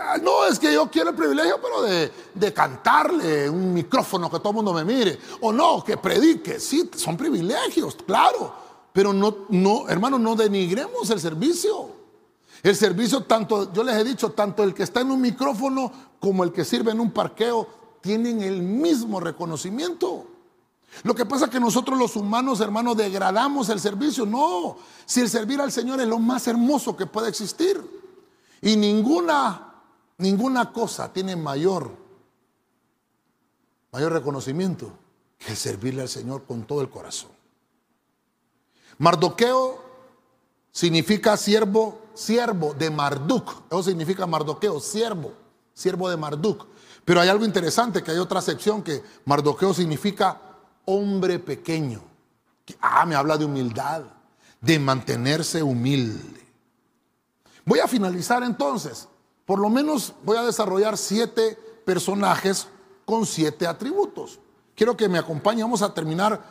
Ah, 0.00 0.18
no, 0.20 0.44
es 0.46 0.58
que 0.58 0.72
yo 0.72 0.90
quiero 0.90 1.10
el 1.10 1.16
privilegio, 1.16 1.60
pero 1.62 1.82
de, 1.82 2.52
cantarle 2.52 3.48
un 3.48 3.72
micrófono 3.72 4.28
que 4.28 4.38
todo 4.38 4.50
el 4.50 4.56
mundo 4.56 4.72
me 4.72 4.84
mire. 4.84 5.18
O 5.40 5.52
no, 5.52 5.84
que 5.84 5.96
predique. 5.96 6.58
Sí, 6.58 6.90
son 6.96 7.16
privilegios, 7.16 7.96
claro. 8.06 8.54
Pero 8.92 9.12
no, 9.12 9.46
no, 9.50 9.88
hermano, 9.88 10.18
no 10.18 10.34
denigremos 10.34 11.08
el 11.10 11.20
servicio. 11.20 11.90
El 12.62 12.76
servicio, 12.76 13.22
tanto, 13.22 13.72
yo 13.72 13.84
les 13.84 13.96
he 13.96 14.04
dicho, 14.04 14.32
tanto 14.32 14.62
el 14.62 14.74
que 14.74 14.82
está 14.82 15.00
en 15.00 15.10
un 15.10 15.20
micrófono 15.20 15.92
como 16.18 16.44
el 16.44 16.52
que 16.52 16.64
sirve 16.64 16.92
en 16.92 17.00
un 17.00 17.10
parqueo, 17.10 17.68
tienen 18.00 18.42
el 18.42 18.62
mismo 18.62 19.20
reconocimiento. 19.20 20.26
Lo 21.04 21.14
que 21.14 21.24
pasa 21.24 21.46
es 21.46 21.50
que 21.50 21.60
nosotros 21.60 21.98
los 21.98 22.16
humanos, 22.16 22.60
hermanos, 22.60 22.96
degradamos 22.96 23.68
el 23.68 23.80
servicio. 23.80 24.26
No, 24.26 24.76
si 25.06 25.20
el 25.20 25.30
servir 25.30 25.60
al 25.60 25.72
Señor 25.72 26.00
es 26.00 26.06
lo 26.06 26.18
más 26.18 26.46
hermoso 26.48 26.96
que 26.96 27.06
puede 27.06 27.28
existir. 27.28 28.01
Y 28.62 28.76
ninguna, 28.76 29.74
ninguna 30.18 30.72
cosa 30.72 31.12
tiene 31.12 31.34
mayor, 31.34 31.90
mayor 33.90 34.12
reconocimiento 34.12 34.92
que 35.36 35.56
servirle 35.56 36.02
al 36.02 36.08
Señor 36.08 36.44
con 36.44 36.64
todo 36.64 36.80
el 36.80 36.88
corazón. 36.88 37.30
Mardoqueo 38.98 39.82
significa 40.70 41.36
siervo, 41.36 42.02
siervo 42.14 42.72
de 42.72 42.88
Marduk. 42.88 43.64
Eso 43.68 43.82
significa 43.82 44.26
Mardoqueo, 44.26 44.78
siervo, 44.78 45.32
siervo 45.74 46.08
de 46.08 46.16
Marduk. 46.16 46.66
Pero 47.04 47.20
hay 47.20 47.28
algo 47.28 47.44
interesante, 47.44 48.04
que 48.04 48.12
hay 48.12 48.18
otra 48.18 48.38
acepción 48.38 48.82
que 48.82 49.02
Mardoqueo 49.24 49.74
significa 49.74 50.40
hombre 50.84 51.40
pequeño. 51.40 52.00
ah, 52.80 53.04
me 53.06 53.16
habla 53.16 53.36
de 53.36 53.44
humildad, 53.44 54.04
de 54.60 54.78
mantenerse 54.78 55.64
humilde. 55.64 56.46
Voy 57.64 57.78
a 57.78 57.88
finalizar 57.88 58.42
entonces. 58.42 59.08
Por 59.44 59.58
lo 59.58 59.68
menos 59.68 60.12
voy 60.22 60.36
a 60.36 60.42
desarrollar 60.42 60.96
siete 60.96 61.58
personajes 61.84 62.68
con 63.04 63.26
siete 63.26 63.66
atributos. 63.66 64.40
Quiero 64.74 64.96
que 64.96 65.08
me 65.08 65.18
acompañe. 65.18 65.62
Vamos 65.62 65.82
a 65.82 65.92
terminar 65.92 66.42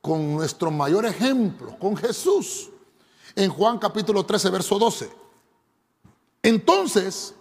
con 0.00 0.34
nuestro 0.34 0.70
mayor 0.70 1.06
ejemplo, 1.06 1.78
con 1.78 1.96
Jesús. 1.96 2.70
En 3.34 3.50
Juan 3.50 3.78
capítulo 3.78 4.24
13, 4.24 4.50
verso 4.50 4.78
12. 4.78 5.10
Entonces, 6.42 7.34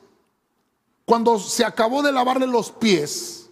cuando 1.06 1.40
se 1.40 1.64
acabó 1.64 2.02
de 2.02 2.12
lavarle 2.12 2.48
los 2.48 2.72
pies, 2.72 3.50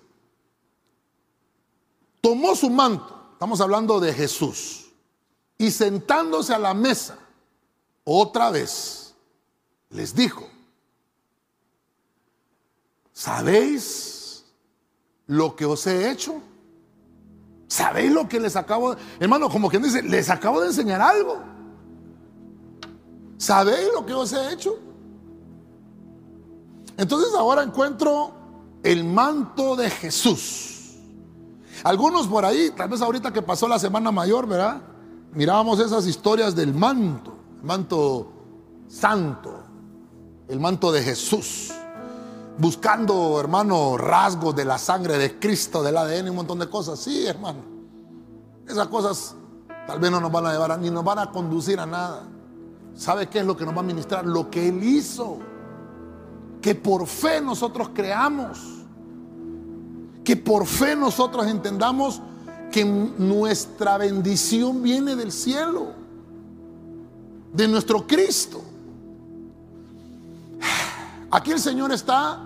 tomó 2.19 2.55
su 2.55 2.69
manto, 2.69 3.29
estamos 3.33 3.61
hablando 3.61 3.99
de 3.99 4.11
Jesús, 4.13 4.91
y 5.57 5.71
sentándose 5.71 6.53
a 6.53 6.59
la 6.59 6.73
mesa, 6.73 7.17
otra 8.03 8.49
vez, 8.49 9.04
les 9.89 10.15
dijo, 10.15 10.47
¿sabéis 13.13 14.45
lo 15.27 15.55
que 15.55 15.65
os 15.65 15.85
he 15.87 16.11
hecho? 16.11 16.41
¿Sabéis 17.67 18.11
lo 18.11 18.27
que 18.27 18.39
les 18.39 18.55
acabo 18.55 18.95
de... 18.95 19.01
Hermano, 19.19 19.49
como 19.49 19.69
quien 19.69 19.83
dice, 19.83 20.01
les 20.03 20.29
acabo 20.29 20.61
de 20.61 20.67
enseñar 20.67 21.01
algo. 21.01 21.41
¿Sabéis 23.37 23.89
lo 23.93 24.05
que 24.05 24.13
os 24.13 24.31
he 24.33 24.53
hecho? 24.53 24.77
Entonces 26.97 27.33
ahora 27.35 27.63
encuentro 27.63 28.33
el 28.83 29.03
manto 29.03 29.75
de 29.75 29.89
Jesús. 29.89 30.95
Algunos 31.83 32.27
por 32.27 32.45
ahí, 32.45 32.71
tal 32.71 32.89
vez 32.89 33.01
ahorita 33.01 33.33
que 33.33 33.41
pasó 33.41 33.67
la 33.67 33.79
Semana 33.79 34.11
Mayor, 34.11 34.47
¿verdad? 34.47 34.81
Mirábamos 35.33 35.79
esas 35.79 36.07
historias 36.07 36.55
del 36.55 36.73
manto, 36.73 37.35
manto 37.61 38.31
santo, 38.87 39.64
el 40.47 40.59
manto 40.59 40.91
de 40.91 41.01
Jesús, 41.01 41.71
buscando, 42.57 43.39
hermano, 43.39 43.97
rasgos 43.97 44.55
de 44.55 44.65
la 44.65 44.77
sangre 44.77 45.17
de 45.17 45.39
Cristo, 45.39 45.81
del 45.83 45.97
ADN, 45.97 46.29
un 46.29 46.35
montón 46.35 46.59
de 46.59 46.69
cosas. 46.69 46.99
Sí, 46.99 47.25
hermano. 47.25 47.59
Esas 48.67 48.87
cosas 48.87 49.35
tal 49.87 49.99
vez 49.99 50.11
no 50.11 50.19
nos 50.19 50.31
van 50.31 50.45
a 50.47 50.51
llevar 50.51 50.79
ni 50.79 50.89
nos 50.89 51.03
van 51.03 51.19
a 51.19 51.31
conducir 51.31 51.79
a 51.79 51.85
nada. 51.85 52.23
¿Sabe 52.95 53.27
qué 53.27 53.39
es 53.39 53.45
lo 53.45 53.57
que 53.57 53.65
nos 53.65 53.75
va 53.75 53.79
a 53.79 53.83
ministrar? 53.83 54.25
Lo 54.25 54.49
que 54.49 54.69
Él 54.69 54.83
hizo. 54.83 55.39
Que 56.61 56.75
por 56.75 57.05
fe 57.07 57.41
nosotros 57.41 57.89
creamos. 57.93 58.59
Que 60.23 60.37
por 60.37 60.65
fe 60.65 60.95
nosotros 60.95 61.45
entendamos 61.47 62.21
que 62.71 62.85
nuestra 62.85 63.97
bendición 63.97 64.81
viene 64.81 65.15
del 65.15 65.31
cielo. 65.31 65.93
De 67.53 67.67
nuestro 67.67 68.07
Cristo. 68.07 68.63
Aquí 71.35 71.51
el 71.51 71.59
Señor 71.59 71.91
está 71.91 72.39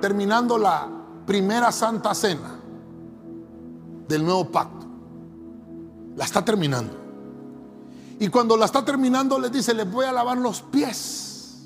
terminando 0.00 0.56
la 0.56 0.88
primera 1.26 1.72
santa 1.72 2.14
cena 2.14 2.60
del 4.06 4.24
nuevo 4.24 4.52
pacto. 4.52 4.86
La 6.14 6.24
está 6.24 6.44
terminando. 6.44 6.92
Y 8.20 8.28
cuando 8.28 8.56
la 8.56 8.66
está 8.66 8.84
terminando 8.84 9.36
le 9.40 9.50
dice, 9.50 9.74
les 9.74 9.90
voy 9.90 10.04
a 10.04 10.12
lavar 10.12 10.38
los 10.38 10.62
pies. 10.62 11.56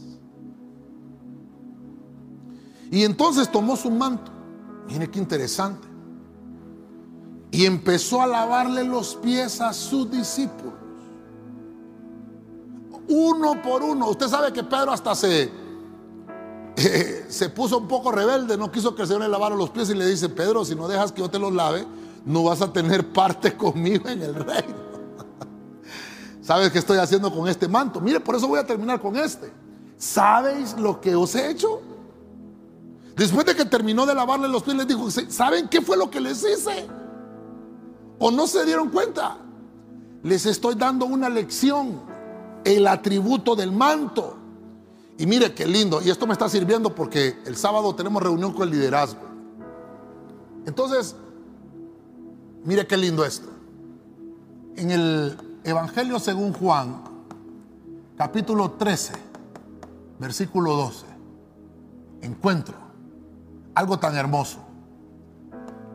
Y 2.91 3.05
entonces 3.05 3.53
tomó 3.53 3.77
su 3.77 3.91
manto. 3.91 4.33
Mire 4.87 5.11
qué 5.11 5.19
interesante. 5.19 5.87
Y 7.51 7.67
empezó 7.67 8.23
a 8.23 8.27
lavarle 8.27 8.85
los 8.85 9.17
pies 9.17 9.61
a 9.61 9.75
sus 9.75 10.11
discípulos. 10.11 10.73
Uno 13.07 13.61
por 13.61 13.83
uno. 13.83 14.09
Usted 14.09 14.29
sabe 14.29 14.51
que 14.51 14.65
Pedro 14.65 14.93
hasta 14.93 15.15
se 15.15 15.61
se 17.29 17.49
puso 17.51 17.79
un 17.79 17.89
poco 17.89 18.13
rebelde, 18.13 18.57
no 18.57 18.71
quiso 18.71 18.95
que 18.95 19.03
el 19.03 19.09
Señor 19.09 19.23
le 19.23 19.29
lavara 19.29 19.55
los 19.55 19.71
pies 19.71 19.91
y 19.91 19.95
le 19.95 20.07
dice, 20.07 20.29
Pedro, 20.29 20.65
si 20.65 20.75
no 20.75 20.89
dejas 20.89 21.13
que 21.13 21.21
yo 21.21 21.29
te 21.29 21.39
los 21.39 21.53
lave, 21.53 21.87
no 22.25 22.45
vas 22.45 22.63
a 22.63 22.73
tener 22.73 23.13
parte 23.13 23.57
conmigo 23.57 24.09
en 24.09 24.23
el 24.23 24.35
reino. 24.35 24.93
¿Sabes 26.43 26.71
qué 26.71 26.79
estoy 26.79 26.99
haciendo 26.99 27.33
con 27.33 27.49
este 27.49 27.69
manto? 27.69 28.01
Mire, 28.01 28.21
por 28.21 28.35
eso 28.35 28.49
voy 28.49 28.59
a 28.59 28.67
terminar 28.67 29.01
con 29.01 29.17
este. 29.17 29.53
¿Sabéis 29.97 30.77
lo 30.79 31.01
que 31.01 31.15
os 31.15 31.35
he 31.35 31.51
hecho? 31.51 31.81
Después 33.17 33.47
de 33.47 33.55
que 33.55 33.65
terminó 33.65 34.07
de 34.07 34.15
lavarle 34.15 34.49
los 34.49 34.63
pies, 34.63 34.77
les 34.77 34.89
dijo, 34.89 35.09
¿saben 35.11 35.69
qué 35.69 35.81
fue 35.81 35.97
lo 35.97 36.11
que 36.11 36.21
les 36.21 36.43
hice? 36.43 36.89
¿O 38.19 38.31
no 38.31 38.47
se 38.47 38.65
dieron 38.65 38.89
cuenta? 38.89 39.37
Les 40.23 40.47
estoy 40.47 40.77
dando 40.77 41.07
una 41.07 41.29
lección, 41.29 42.01
el 42.65 42.87
atributo 42.87 43.55
del 43.55 43.73
manto. 43.73 44.39
Y 45.19 45.27
mire 45.27 45.55
qué 45.55 45.67
lindo, 45.67 46.01
y 46.03 46.11
esto 46.11 46.27
me 46.27 46.33
está 46.33 46.49
sirviendo 46.49 46.95
porque 46.95 47.39
el 47.45 47.57
sábado 47.57 47.95
tenemos 47.95 48.23
reunión 48.23 48.53
con 48.53 48.65
el 48.65 48.71
liderazgo. 48.71 49.21
Entonces, 50.67 51.15
mire 52.65 52.87
qué 52.87 52.97
lindo 52.97 53.25
esto. 53.25 53.49
En 54.77 54.91
el 54.91 55.37
Evangelio 55.65 56.19
según 56.19 56.53
Juan, 56.53 57.03
capítulo 58.17 58.73
13, 58.73 59.13
versículo 60.19 60.75
12, 60.77 61.07
encuentro 62.23 62.77
algo 63.75 63.99
tan 63.99 64.17
hermoso. 64.17 64.59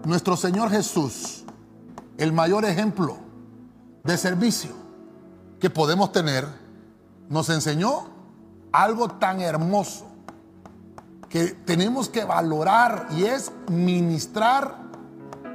Nuestro 0.05 0.37
Señor 0.37 0.69
Jesús, 0.69 1.43
el 2.17 2.31
mayor 2.31 2.65
ejemplo 2.65 3.17
de 4.03 4.17
servicio 4.17 4.71
que 5.59 5.69
podemos 5.69 6.11
tener, 6.11 6.47
nos 7.29 7.49
enseñó 7.49 8.16
algo 8.71 9.09
tan 9.09 9.41
hermoso 9.41 10.07
que 11.29 11.47
tenemos 11.47 12.09
que 12.09 12.23
valorar 12.23 13.07
y 13.11 13.25
es 13.25 13.51
ministrar 13.69 14.77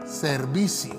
servicio. 0.04 0.94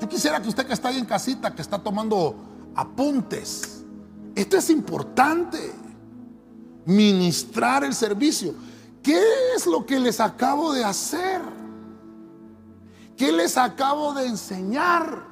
Yo 0.00 0.08
quisiera 0.08 0.40
que 0.40 0.48
usted 0.48 0.66
que 0.66 0.72
está 0.72 0.88
ahí 0.88 0.98
en 0.98 1.06
casita, 1.06 1.54
que 1.54 1.62
está 1.62 1.78
tomando 1.78 2.36
apuntes, 2.74 3.84
esto 4.34 4.56
es 4.56 4.70
importante, 4.70 5.72
ministrar 6.86 7.84
el 7.84 7.94
servicio. 7.94 8.54
¿Qué 9.02 9.20
es 9.54 9.66
lo 9.66 9.84
que 9.84 9.98
les 9.98 10.20
acabo 10.20 10.72
de 10.72 10.84
hacer? 10.84 11.40
¿Qué 13.16 13.32
les 13.32 13.58
acabo 13.58 14.14
de 14.14 14.26
enseñar? 14.26 15.26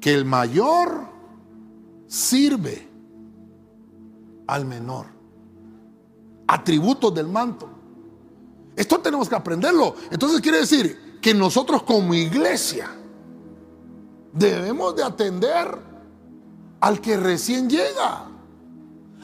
Que 0.00 0.12
el 0.12 0.24
mayor 0.24 1.08
sirve 2.08 2.91
al 4.46 4.64
menor. 4.64 5.06
Atributos 6.46 7.14
del 7.14 7.28
manto. 7.28 7.68
Esto 8.76 8.98
tenemos 9.00 9.28
que 9.28 9.34
aprenderlo. 9.34 9.94
Entonces 10.10 10.40
quiere 10.40 10.58
decir 10.58 11.18
que 11.20 11.34
nosotros 11.34 11.82
como 11.82 12.14
iglesia 12.14 12.90
debemos 14.32 14.96
de 14.96 15.04
atender 15.04 15.78
al 16.80 17.00
que 17.00 17.16
recién 17.16 17.68
llega, 17.70 18.24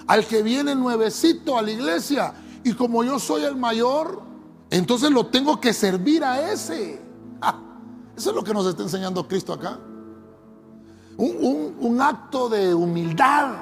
al 0.06 0.26
que 0.26 0.42
viene 0.42 0.74
nuevecito 0.74 1.58
a 1.58 1.62
la 1.62 1.70
iglesia. 1.70 2.34
Y 2.62 2.74
como 2.74 3.02
yo 3.04 3.18
soy 3.18 3.44
el 3.44 3.56
mayor, 3.56 4.22
entonces 4.70 5.10
lo 5.10 5.26
tengo 5.26 5.60
que 5.60 5.72
servir 5.72 6.22
a 6.24 6.52
ese. 6.52 7.00
Eso 8.16 8.30
es 8.30 8.36
lo 8.36 8.42
que 8.42 8.52
nos 8.52 8.66
está 8.66 8.82
enseñando 8.82 9.26
Cristo 9.26 9.52
acá. 9.52 9.78
Un 11.16 11.98
acto 12.00 12.48
de 12.48 12.74
humildad, 12.74 13.54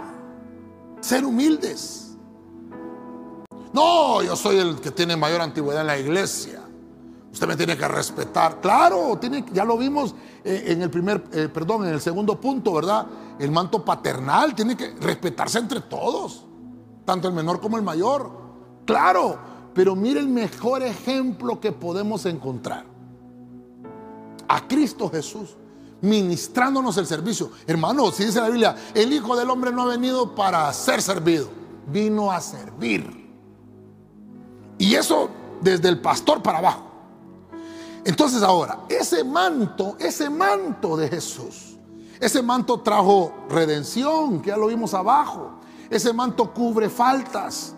ser 1.06 1.24
humildes. 1.24 2.16
No, 3.72 4.22
yo 4.22 4.34
soy 4.34 4.56
el 4.58 4.80
que 4.80 4.90
tiene 4.90 5.16
mayor 5.16 5.40
antigüedad 5.40 5.82
en 5.82 5.86
la 5.86 5.98
iglesia. 5.98 6.62
Usted 7.32 7.46
me 7.46 7.56
tiene 7.56 7.76
que 7.76 7.86
respetar. 7.86 8.60
Claro, 8.60 9.16
tiene, 9.20 9.44
ya 9.52 9.64
lo 9.64 9.76
vimos 9.76 10.14
eh, 10.42 10.64
en 10.66 10.82
el 10.82 10.90
primer, 10.90 11.22
eh, 11.32 11.48
perdón, 11.52 11.86
en 11.86 11.92
el 11.92 12.00
segundo 12.00 12.40
punto, 12.40 12.72
¿verdad? 12.72 13.06
El 13.38 13.52
manto 13.52 13.84
paternal 13.84 14.54
tiene 14.54 14.76
que 14.76 14.94
respetarse 14.94 15.58
entre 15.58 15.82
todos, 15.82 16.44
tanto 17.04 17.28
el 17.28 17.34
menor 17.34 17.60
como 17.60 17.76
el 17.76 17.82
mayor. 17.82 18.30
Claro, 18.84 19.38
pero 19.74 19.94
mire 19.94 20.18
el 20.18 20.28
mejor 20.28 20.82
ejemplo 20.82 21.60
que 21.60 21.70
podemos 21.70 22.24
encontrar. 22.26 22.84
A 24.48 24.66
Cristo 24.66 25.10
Jesús, 25.10 25.56
ministrándonos 26.00 26.96
el 26.98 27.06
servicio. 27.06 27.50
Hermano, 27.66 28.10
si 28.10 28.24
dice 28.24 28.40
la 28.40 28.48
Biblia, 28.48 28.76
el 28.94 29.12
Hijo 29.12 29.36
del 29.36 29.50
Hombre 29.50 29.72
no 29.72 29.82
ha 29.82 29.86
venido 29.86 30.34
para 30.34 30.72
ser 30.72 31.02
servido, 31.02 31.48
vino 31.86 32.30
a 32.30 32.40
servir. 32.40 33.26
Y 34.78 34.94
eso 34.94 35.30
desde 35.60 35.88
el 35.88 36.00
pastor 36.00 36.42
para 36.42 36.58
abajo. 36.58 36.82
Entonces 38.04 38.42
ahora, 38.42 38.80
ese 38.88 39.24
manto, 39.24 39.96
ese 39.98 40.30
manto 40.30 40.96
de 40.96 41.08
Jesús, 41.08 41.76
ese 42.20 42.42
manto 42.42 42.80
trajo 42.80 43.32
redención, 43.48 44.40
que 44.40 44.48
ya 44.48 44.56
lo 44.56 44.68
vimos 44.68 44.94
abajo. 44.94 45.60
Ese 45.90 46.12
manto 46.12 46.52
cubre 46.52 46.88
faltas. 46.88 47.75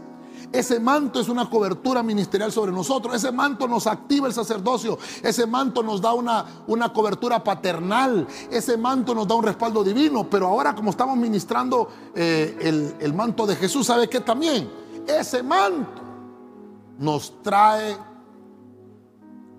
Ese 0.51 0.81
manto 0.81 1.21
es 1.21 1.29
una 1.29 1.49
cobertura 1.51 2.03
ministerial 2.03 2.51
sobre 2.51 2.73
nosotros. 2.73 3.15
Ese 3.15 3.31
manto 3.33 3.69
nos 3.69 3.87
activa 3.87 4.27
el 4.27 4.33
sacerdocio. 4.33 4.99
Ese 5.23 5.47
manto 5.47 5.83
nos 5.83 6.01
da 6.01 6.15
una, 6.15 6.45
una 6.67 6.93
cobertura 6.93 7.45
paternal. 7.45 8.27
Ese 8.51 8.79
manto 8.79 9.15
nos 9.15 9.29
da 9.29 9.35
un 9.35 9.45
respaldo 9.45 9.85
divino. 9.85 10.29
Pero 10.29 10.47
ahora 10.47 10.75
como 10.75 10.91
estamos 10.91 11.17
ministrando 11.19 11.89
eh, 12.15 12.57
el, 12.61 12.97
el 12.99 13.13
manto 13.13 13.47
de 13.47 13.57
Jesús, 13.57 13.87
¿sabe 13.87 14.09
qué 14.09 14.21
también? 14.21 14.71
Ese 15.07 15.43
manto 15.43 16.03
nos 16.99 17.43
trae 17.43 17.97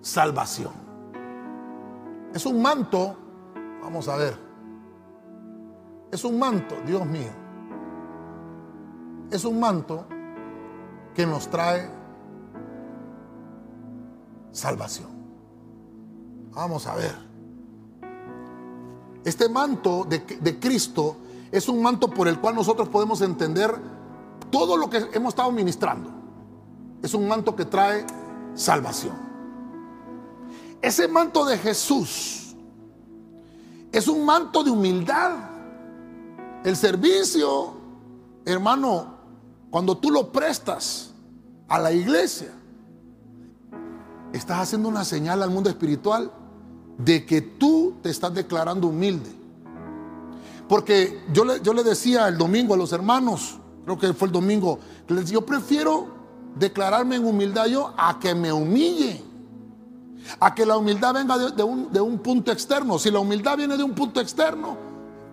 salvación. 0.01 0.73
Es 2.33 2.45
un 2.45 2.61
manto, 2.61 3.15
vamos 3.81 4.07
a 4.07 4.15
ver, 4.15 4.37
es 6.11 6.23
un 6.23 6.37
manto, 6.37 6.75
Dios 6.85 7.05
mío, 7.05 7.31
es 9.31 9.45
un 9.45 9.59
manto 9.59 10.05
que 11.19 11.25
nos 11.25 11.49
trae 11.49 11.85
salvación. 14.53 15.09
Vamos 16.53 16.87
a 16.87 16.95
ver. 16.95 17.13
Este 19.25 19.49
manto 19.49 20.05
de, 20.05 20.57
Cristo 20.61 21.17
es 21.51 21.67
un 21.67 21.81
manto 21.81 22.09
por 22.09 22.29
el 22.29 22.39
cual 22.39 22.55
nosotros 22.55 22.87
podemos 22.87 23.19
entender 23.19 23.75
todo 24.49 24.77
lo 24.77 24.89
que 24.89 25.09
hemos 25.11 25.33
estado 25.33 25.51
ministrando. 25.51 26.09
Es 27.03 27.13
un 27.13 27.27
manto 27.27 27.53
que 27.53 27.65
trae 27.65 28.05
salvación. 28.53 29.17
Ese 30.81 31.09
manto 31.09 31.43
de 31.43 31.57
Jesús 31.57 32.55
es 33.91 34.07
un 34.07 34.23
manto 34.23 34.63
de 34.63 34.71
humildad. 34.71 35.33
El 36.63 36.77
servicio, 36.77 37.73
hermano, 38.45 39.15
cuando 39.69 39.97
tú 39.97 40.11
lo 40.11 40.31
prestas 40.31 41.08
a 41.69 41.79
la 41.79 41.91
iglesia, 41.91 42.49
estás 44.33 44.59
haciendo 44.59 44.89
una 44.89 45.05
señal 45.05 45.41
al 45.41 45.51
mundo 45.51 45.69
espiritual 45.69 46.31
de 46.97 47.25
que 47.25 47.41
tú 47.41 47.95
te 48.01 48.09
estás 48.09 48.33
declarando 48.33 48.87
humilde. 48.87 49.29
Porque 50.67 51.21
yo 51.31 51.45
le, 51.45 51.61
yo 51.61 51.73
le 51.73 51.83
decía 51.83 52.27
el 52.27 52.37
domingo 52.37 52.73
a 52.73 52.77
los 52.77 52.91
hermanos, 52.91 53.59
creo 53.85 53.97
que 53.97 54.13
fue 54.13 54.27
el 54.27 54.33
domingo, 54.33 54.79
les 55.07 55.31
yo 55.31 55.45
prefiero 55.45 56.07
declararme 56.55 57.15
en 57.15 57.25
humildad 57.25 57.67
yo 57.67 57.93
a 57.97 58.19
que 58.19 58.35
me 58.35 58.51
humille 58.51 59.29
a 60.39 60.53
que 60.53 60.65
la 60.65 60.77
humildad 60.77 61.13
venga 61.13 61.37
de, 61.37 61.63
un, 61.63 62.19
punto 62.19 62.51
externo. 62.51 62.99
Si 62.99 63.09
la 63.09 63.19
humildad 63.19 63.57
viene 63.57 63.77
de 63.77 63.83
un 63.83 63.93
punto 63.93 64.19
externo, 64.19 64.77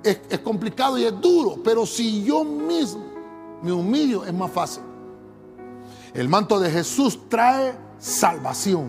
es, 0.03 0.20
es 0.28 0.39
complicado 0.41 0.97
y 0.99 1.05
es 1.05 1.20
duro. 1.20 1.57
Pero 1.62 1.84
si 1.84 2.24
yo 2.24 2.45
mismo 2.45 3.05
me 3.62 3.72
humillo, 3.72 4.24
es 4.24 4.32
más 4.32 4.51
fácil. 4.51 4.82
El 6.16 6.30
manto 6.30 6.58
de 6.58 6.70
Jesús 6.70 7.28
trae 7.28 7.76
salvación. 7.98 8.88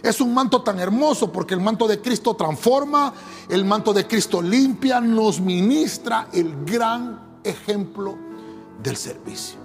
Es 0.00 0.20
un 0.20 0.32
manto 0.32 0.62
tan 0.62 0.78
hermoso 0.78 1.32
porque 1.32 1.54
el 1.54 1.60
manto 1.60 1.88
de 1.88 2.00
Cristo 2.00 2.36
transforma, 2.36 3.12
el 3.48 3.64
manto 3.64 3.92
de 3.92 4.06
Cristo 4.06 4.40
limpia, 4.40 5.00
nos 5.00 5.40
ministra 5.40 6.28
el 6.32 6.64
gran 6.64 7.40
ejemplo 7.42 8.16
del 8.80 8.96
servicio. 8.96 9.58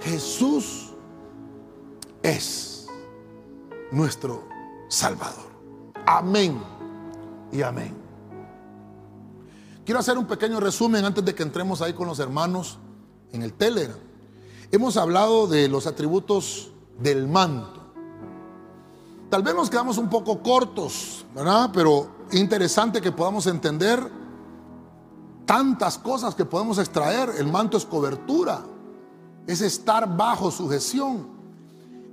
Jesús 0.00 0.90
es 2.24 2.88
nuestro 3.92 4.48
Salvador. 4.88 5.46
Amén 6.06 6.60
y 7.52 7.62
amén. 7.62 7.94
Quiero 9.84 10.00
hacer 10.00 10.18
un 10.18 10.26
pequeño 10.26 10.58
resumen 10.58 11.04
antes 11.04 11.24
de 11.24 11.36
que 11.36 11.44
entremos 11.44 11.82
ahí 11.82 11.92
con 11.92 12.08
los 12.08 12.18
hermanos 12.18 12.80
en 13.30 13.42
el 13.42 13.52
Telegram. 13.52 14.05
Hemos 14.72 14.96
hablado 14.96 15.46
de 15.46 15.68
los 15.68 15.86
atributos 15.86 16.70
del 16.98 17.28
manto. 17.28 17.80
Tal 19.30 19.42
vez 19.42 19.54
nos 19.54 19.70
quedamos 19.70 19.96
un 19.98 20.08
poco 20.08 20.42
cortos, 20.42 21.24
¿verdad? 21.34 21.70
Pero 21.72 22.08
interesante 22.32 23.00
que 23.00 23.12
podamos 23.12 23.46
entender 23.46 24.10
tantas 25.44 25.98
cosas 25.98 26.34
que 26.34 26.44
podemos 26.44 26.78
extraer. 26.78 27.30
El 27.38 27.46
manto 27.46 27.76
es 27.76 27.84
cobertura, 27.84 28.64
es 29.46 29.60
estar 29.60 30.16
bajo 30.16 30.50
sujeción. 30.50 31.28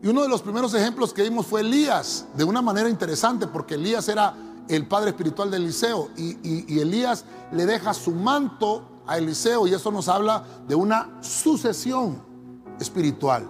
Y 0.04 0.08
uno 0.08 0.22
de 0.22 0.30
los 0.30 0.42
primeros 0.42 0.74
ejemplos 0.76 1.14
que 1.14 1.24
vimos 1.24 1.48
fue 1.48 1.62
Elías, 1.62 2.28
de 2.36 2.44
una 2.44 2.62
manera 2.62 2.90
interesante, 2.90 3.48
porque 3.48 3.76
Elías 3.76 4.08
era 4.10 4.36
el 4.68 4.88
padre 4.88 5.10
espiritual 5.10 5.50
de 5.50 5.58
Eliseo 5.58 6.10
y, 6.16 6.80
Elías 6.80 7.26
le 7.52 7.66
deja 7.66 7.94
su 7.94 8.12
manto 8.12 8.84
a 9.08 9.18
Eliseo 9.18 9.68
y 9.68 9.74
eso 9.74 9.92
nos 9.92 10.08
habla 10.08 10.44
de 10.68 10.76
una 10.76 11.18
sucesión 11.22 12.33
espiritual, 12.80 13.48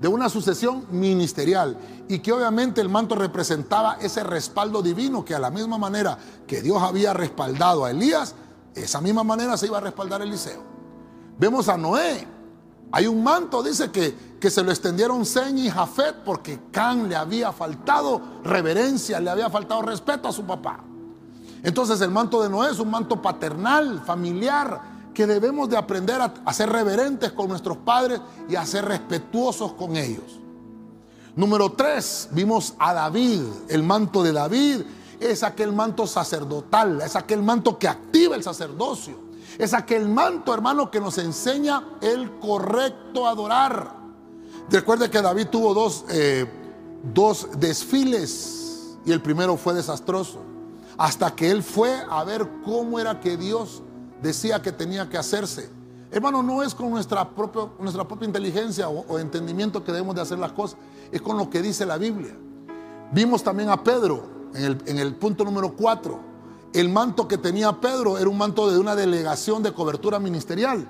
de 0.00 0.08
una 0.08 0.28
sucesión 0.28 0.86
ministerial 0.90 1.76
y 2.08 2.18
que 2.18 2.32
obviamente 2.32 2.80
el 2.80 2.88
manto 2.88 3.14
representaba 3.14 3.98
ese 4.00 4.24
respaldo 4.24 4.82
divino 4.82 5.24
que 5.24 5.34
a 5.34 5.38
la 5.38 5.50
misma 5.50 5.78
manera 5.78 6.18
que 6.46 6.60
Dios 6.60 6.82
había 6.82 7.12
respaldado 7.12 7.84
a 7.84 7.90
Elías, 7.90 8.34
esa 8.74 9.00
misma 9.00 9.22
manera 9.22 9.56
se 9.56 9.66
iba 9.66 9.78
a 9.78 9.82
respaldar 9.82 10.22
Eliseo. 10.22 10.62
Vemos 11.38 11.68
a 11.68 11.76
Noé, 11.76 12.26
hay 12.90 13.06
un 13.06 13.22
manto, 13.22 13.62
dice 13.62 13.90
que 13.90 14.32
que 14.42 14.50
se 14.50 14.64
lo 14.64 14.72
extendieron 14.72 15.24
Sen 15.24 15.56
y 15.56 15.70
Jafet 15.70 16.16
porque 16.24 16.58
Can 16.72 17.08
le 17.08 17.14
había 17.14 17.52
faltado 17.52 18.20
reverencia, 18.42 19.20
le 19.20 19.30
había 19.30 19.48
faltado 19.48 19.82
respeto 19.82 20.26
a 20.26 20.32
su 20.32 20.42
papá. 20.42 20.80
Entonces 21.62 22.00
el 22.00 22.10
manto 22.10 22.42
de 22.42 22.50
Noé 22.50 22.72
es 22.72 22.80
un 22.80 22.90
manto 22.90 23.22
paternal, 23.22 24.02
familiar, 24.04 24.80
que 25.14 25.26
debemos 25.26 25.68
de 25.68 25.76
aprender 25.76 26.20
a, 26.20 26.52
ser 26.52 26.70
reverentes 26.70 27.32
con 27.32 27.48
nuestros 27.48 27.76
padres 27.78 28.20
y 28.48 28.56
a 28.56 28.64
ser 28.64 28.84
respetuosos 28.84 29.72
con 29.74 29.96
ellos. 29.96 30.40
Número 31.34 31.72
tres, 31.72 32.28
vimos 32.32 32.74
a 32.78 32.92
David, 32.92 33.42
el 33.68 33.82
manto 33.82 34.22
de 34.22 34.32
David 34.32 34.82
es 35.20 35.42
aquel 35.42 35.72
manto 35.72 36.06
sacerdotal, 36.06 37.00
es 37.00 37.16
aquel 37.16 37.42
manto 37.42 37.78
que 37.78 37.88
activa 37.88 38.36
el 38.36 38.42
sacerdocio, 38.42 39.16
es 39.58 39.72
aquel 39.72 40.08
manto, 40.08 40.52
hermano, 40.52 40.90
que 40.90 41.00
nos 41.00 41.18
enseña 41.18 41.84
el 42.00 42.38
correcto 42.38 43.26
adorar. 43.26 43.96
Recuerde 44.70 45.10
que 45.10 45.22
David 45.22 45.48
tuvo 45.48 45.74
dos, 45.74 46.04
eh, 46.08 46.46
dos 47.14 47.48
desfiles 47.58 48.96
y 49.04 49.12
el 49.12 49.20
primero 49.20 49.56
fue 49.56 49.74
desastroso. 49.74 50.40
Hasta 50.98 51.34
que 51.34 51.50
él 51.50 51.62
fue 51.62 52.02
a 52.08 52.24
ver 52.24 52.46
cómo 52.64 52.98
era 52.98 53.20
que 53.20 53.36
Dios 53.36 53.82
decía 54.22 54.62
que 54.62 54.72
tenía 54.72 55.08
que 55.08 55.18
hacerse. 55.18 55.68
Hermano, 56.10 56.42
no 56.42 56.62
es 56.62 56.74
con 56.74 56.90
nuestra 56.90 57.28
propia, 57.28 57.68
nuestra 57.78 58.06
propia 58.06 58.26
inteligencia 58.26 58.88
o, 58.88 59.18
entendimiento 59.18 59.82
que 59.82 59.92
debemos 59.92 60.14
de 60.14 60.20
hacer 60.20 60.38
las 60.38 60.52
cosas, 60.52 60.78
es 61.10 61.20
con 61.22 61.36
lo 61.36 61.50
que 61.50 61.62
dice 61.62 61.86
la 61.86 61.96
Biblia. 61.96 62.36
Vimos 63.12 63.42
también 63.42 63.70
a 63.70 63.82
Pedro 63.82 64.22
en 64.54 64.98
el, 64.98 65.14
punto 65.14 65.44
número 65.44 65.74
4. 65.74 66.20
El 66.74 66.88
manto 66.90 67.26
que 67.26 67.38
tenía 67.38 67.80
Pedro 67.80 68.18
era 68.18 68.28
un 68.28 68.38
manto 68.38 68.70
de 68.70 68.78
una 68.78 68.94
delegación 68.94 69.62
de 69.62 69.72
cobertura 69.72 70.18
ministerial. 70.18 70.86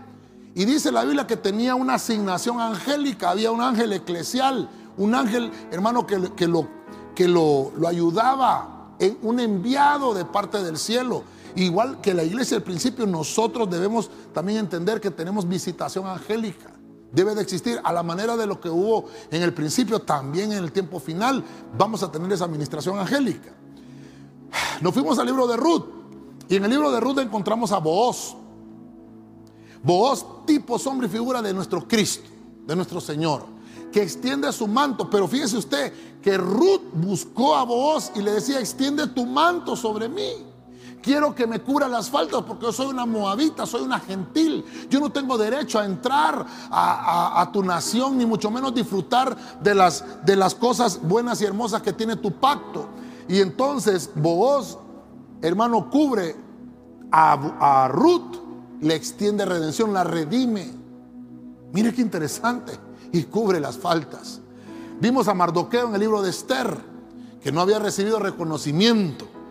Y 0.55 0.65
dice 0.65 0.93
la 0.93 1.05
Biblia 1.05 1.27
que 1.27 1.37
tenía 1.37 1.75
una 1.75 1.95
asignación 1.95 2.61
angélica, 2.61 3.31
había 3.31 3.51
un 3.51 3.61
ángel 3.61 3.93
eclesial, 3.93 4.69
un 4.97 5.15
ángel, 5.15 5.51
hermano, 5.71 6.07
que, 6.07 6.33
que, 6.37 6.47
lo, 6.47 6.67
que 7.15 7.27
lo, 7.27 7.73
lo 7.77 7.89
ayudaba 7.89 8.95
en 8.99 9.19
un 9.23 9.41
enviado 9.41 10.15
de 10.15 10.25
parte 10.25 10.63
del 10.63 10.79
cielo. 10.79 11.23
Igual 11.55 12.01
que 12.01 12.15
la 12.15 12.25
iglesia 12.25 12.57
al 12.57 12.63
principio, 12.63 13.07
nosotros 13.07 13.69
debemos 13.69 14.11
también 14.33 14.59
entender 14.59 15.01
que 15.01 15.11
tenemos 15.11 15.47
visitación 15.47 16.07
angélica. 16.07 16.73
Debe 17.13 17.35
de 17.35 17.43
existir 17.43 17.79
a 17.85 17.93
la 17.93 18.03
manera 18.03 18.37
de 18.37 18.47
lo 18.47 18.59
que 18.59 18.71
hubo 18.71 19.05
en 19.31 19.43
el 19.43 19.53
principio, 19.53 19.99
también 19.99 20.53
en 20.53 20.65
el 20.65 20.73
tiempo 20.73 20.99
final. 20.99 21.45
Vamos 21.77 22.03
a 22.03 22.11
tener 22.11 22.33
esa 22.33 22.47
administración 22.47 22.99
angélica. 22.99 23.53
Nos 24.81 24.95
fuimos 24.95 25.19
al 25.19 25.27
libro 25.27 25.47
de 25.47 25.57
Ruth 25.57 25.85
y 26.49 26.57
en 26.57 26.65
el 26.65 26.71
libro 26.71 26.91
de 26.91 27.01
Ruth 27.01 27.19
encontramos 27.19 27.71
a 27.73 27.79
Booz. 27.79 28.35
Booz, 29.83 30.25
tipo, 30.47 30.79
sombra 30.79 31.07
y 31.07 31.11
figura 31.11 31.43
de 31.43 31.53
nuestro 31.53 31.87
Cristo, 31.87 32.29
de 32.67 32.77
nuestro 32.77 33.01
Señor, 33.01 33.45
que 33.93 34.03
extiende 34.03 34.51
su 34.53 34.67
manto. 34.67 35.11
Pero 35.11 35.29
fíjese 35.29 35.59
usted 35.59 35.93
que 36.23 36.39
Ruth 36.39 36.83
buscó 36.95 37.57
a 37.57 37.65
Booz 37.65 38.13
y 38.15 38.23
le 38.23 38.33
decía, 38.33 38.59
extiende 38.59 39.07
tu 39.09 39.27
manto 39.27 39.77
sobre 39.77 40.09
mí. 40.09 40.52
Quiero 41.03 41.35
que 41.35 41.49
me 41.49 41.61
cubra 41.61 41.89
las 41.89 42.09
faltas 42.09 42.43
porque 42.43 42.67
yo 42.67 42.73
soy 42.73 42.87
una 42.87 43.05
moabita, 43.05 43.67
soy 43.67 43.83
una 43.83 43.99
gentil. 43.99 44.65
Yo 44.89 45.01
no 45.01 45.11
tengo 45.11 45.37
derecho 45.37 45.81
a 45.81 45.85
entrar 45.85 46.47
a, 46.71 47.51
tu 47.53 47.65
nación, 47.65 48.17
ni 48.17 48.25
mucho 48.25 48.53
menos 48.53 48.73
disfrutar 48.73 49.37
de 49.61 49.75
las, 49.75 50.05
de 50.25 50.37
las 50.37 50.55
cosas 50.55 51.01
buenas 51.03 51.43
y 51.43 51.45
hermosas 51.45 51.83
que 51.83 51.93
tiene 51.93 52.15
tu 52.15 52.33
pacto. 52.33 52.87
Y 53.29 53.41
entonces 53.41 54.11
Booz, 54.15 54.79
hermano, 55.43 55.91
cubre 55.91 56.37
a, 57.11 57.33
a 57.83 57.89
Ruth, 57.89 58.37
le 58.81 58.95
extiende 58.95 59.45
redención, 59.45 59.93
la 59.93 60.05
redime. 60.05 60.73
Mire 61.73 61.93
qué 61.93 62.01
interesante. 62.01 62.79
Y 63.11 63.25
cubre 63.25 63.59
las 63.59 63.77
faltas. 63.77 64.41
Vimos 65.01 65.27
a 65.27 65.35
Mardoqueo 65.35 65.89
en 65.89 65.95
el 65.95 66.01
libro 66.01 66.23
de 66.23 66.31
Esther, 66.31 66.79
que 67.43 67.51
no 67.51 67.61
había 67.61 67.81
recibido 67.81 68.21
reconocimiento 68.21 69.42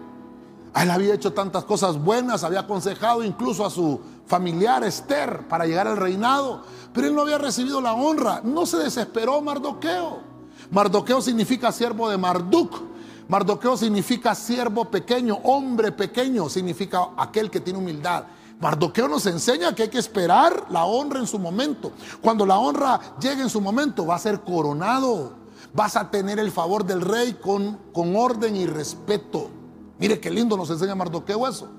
él 0.76 0.90
había 0.90 1.14
hecho 1.14 1.34
tantas 1.34 1.66
cosas 1.66 2.02
buenas, 2.02 2.44
había 2.44 2.62
aconsejado 2.62 3.24
incluso 3.24 3.66
a 3.66 3.70
su 3.70 4.00
familiar 4.26 4.84
Esther 4.84 5.48
para 5.48 5.66
llegar 5.66 5.88
al 5.88 5.98
reinado, 5.98 6.64
pero 6.94 7.08
él 7.08 7.16
no 7.16 7.22
había 7.22 7.38
recibido 7.38 7.82
la 7.82 7.94
honra. 7.94 8.42
No 8.44 8.66
se 8.66 8.78
desesperó 8.78 9.42
Mardoqueo. 9.42 10.20
Mardoqueo 10.72 11.22
significa 11.22 11.72
siervo 11.72 12.10
de 12.10 12.18
Marduk. 12.18 12.82
Mardoqueo 13.28 13.78
significa 13.78 14.34
siervo 14.34 14.86
pequeño, 14.86 15.40
hombre 15.44 15.92
pequeño, 15.92 16.50
significa 16.50 17.10
aquel 17.18 17.50
que 17.50 17.60
tiene 17.60 17.80
humildad. 17.80 18.24
Mardoqueo 18.60 19.08
nos 19.08 19.26
enseña 19.26 19.74
que 19.74 19.84
hay 19.84 19.90
que 19.90 19.98
esperar 19.98 20.68
la 20.70 20.86
honra 20.86 21.20
en 21.20 21.28
su 21.28 21.40
momento. 21.40 21.92
Cuando 22.22 22.46
la 22.46 22.58
honra 22.58 23.00
llegue 23.20 23.42
en 23.42 23.50
su 23.50 23.60
momento, 23.60 24.06
va 24.06 24.16
a 24.16 24.20
ser 24.20 24.42
coronado. 24.42 25.34
Vas 25.74 25.96
a 25.96 26.10
tener 26.12 26.40
el 26.40 26.52
favor 26.52 26.86
del 26.86 27.02
rey 27.02 27.34
con, 27.42 27.78
con 27.94 28.16
orden 28.16 28.56
y 28.56 28.66
respeto. 28.66 29.50
Mire 30.02 30.20
qué 30.20 30.32
lindo 30.32 30.58
nos 30.58 30.68
enseña 30.72 30.96
Mardoqueo 30.96 31.48
eso. 31.48 31.70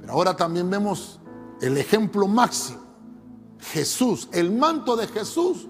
Pero 0.00 0.14
ahora 0.14 0.36
también 0.36 0.68
vemos 0.68 1.20
el 1.60 1.78
ejemplo 1.78 2.26
máximo. 2.26 2.80
Jesús, 3.70 4.28
el 4.32 4.50
manto 4.50 4.96
de 4.96 5.06
Jesús. 5.06 5.68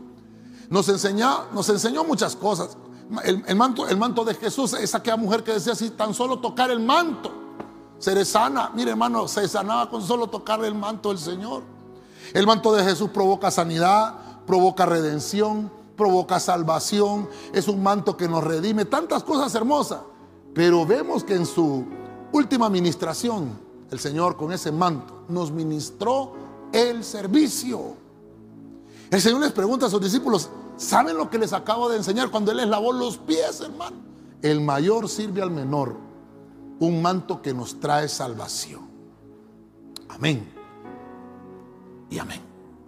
Nos, 0.71 0.89
enseñó, 0.89 1.51
nos 1.53 1.69
enseñó 1.69 2.03
muchas 2.03 2.35
cosas. 2.35 2.79
El, 3.25 3.57
manto, 3.57 3.87
el 3.87 3.99
manto 3.99 4.25
de 4.25 4.33
Jesús 4.33 4.73
es 4.73 4.95
aquella 4.95 5.19
mujer 5.19 5.45
que 5.45 5.53
decía 5.53 5.75
así, 5.75 5.91
tan 5.91 6.15
solo 6.15 6.39
tocar 6.39 6.71
el 6.71 6.81
manto. 6.81 7.31
Seré 7.99 8.25
sana. 8.25 8.71
Mire 8.75 8.93
hermano, 8.93 9.29
se 9.29 9.47
sanaba 9.47 9.91
con 9.91 10.01
solo 10.01 10.29
tocar 10.29 10.65
el 10.65 10.75
manto 10.75 11.11
del 11.11 11.19
Señor. 11.19 11.63
El 12.33 12.47
manto 12.47 12.73
de 12.73 12.85
Jesús 12.85 13.11
provoca 13.11 13.51
sanidad, 13.51 14.15
provoca 14.47 14.87
redención, 14.87 15.71
provoca 15.95 16.41
salvación. 16.41 17.29
Es 17.53 17.69
un 17.69 17.83
manto 17.83 18.17
que 18.17 18.29
nos 18.29 18.43
redime. 18.43 18.87
Tantas 18.87 19.23
cosas 19.25 19.55
hermosas. 19.55 20.01
Pero 20.55 20.85
vemos 20.85 21.25
que 21.25 21.35
en 21.35 21.47
su 21.47 21.85
última 22.33 22.67
administración, 22.67 23.51
el 23.91 23.99
Señor 23.99 24.37
con 24.37 24.53
ese 24.53 24.71
manto 24.73 25.25
nos 25.29 25.51
ministró 25.51 26.33
el 26.73 27.05
servicio. 27.05 27.97
El 29.11 29.21
Señor 29.21 29.41
les 29.41 29.53
pregunta 29.53 29.87
a 29.87 29.91
sus 29.91 30.01
discípulos, 30.01 30.51
¿saben 30.77 31.17
lo 31.17 31.29
que 31.29 31.39
les 31.39 31.53
acabo 31.53 31.89
de 31.89 31.97
enseñar 31.97 32.31
cuando 32.31 32.51
Él 32.51 32.59
les 32.59 32.69
lavó 32.69 32.93
los 32.93 33.19
pies, 33.19 33.61
hermano? 33.61 33.97
El 34.41 34.61
mayor 34.61 35.09
sirve 35.09 35.43
al 35.43 35.51
menor, 35.51 35.97
un 36.81 37.01
manto 37.01 37.41
que 37.41 37.55
nos 37.55 37.79
trae 37.79 38.09
salvación. 38.09 38.89
Amén. 40.09 40.53
Y 42.11 42.19
amén. 42.19 42.52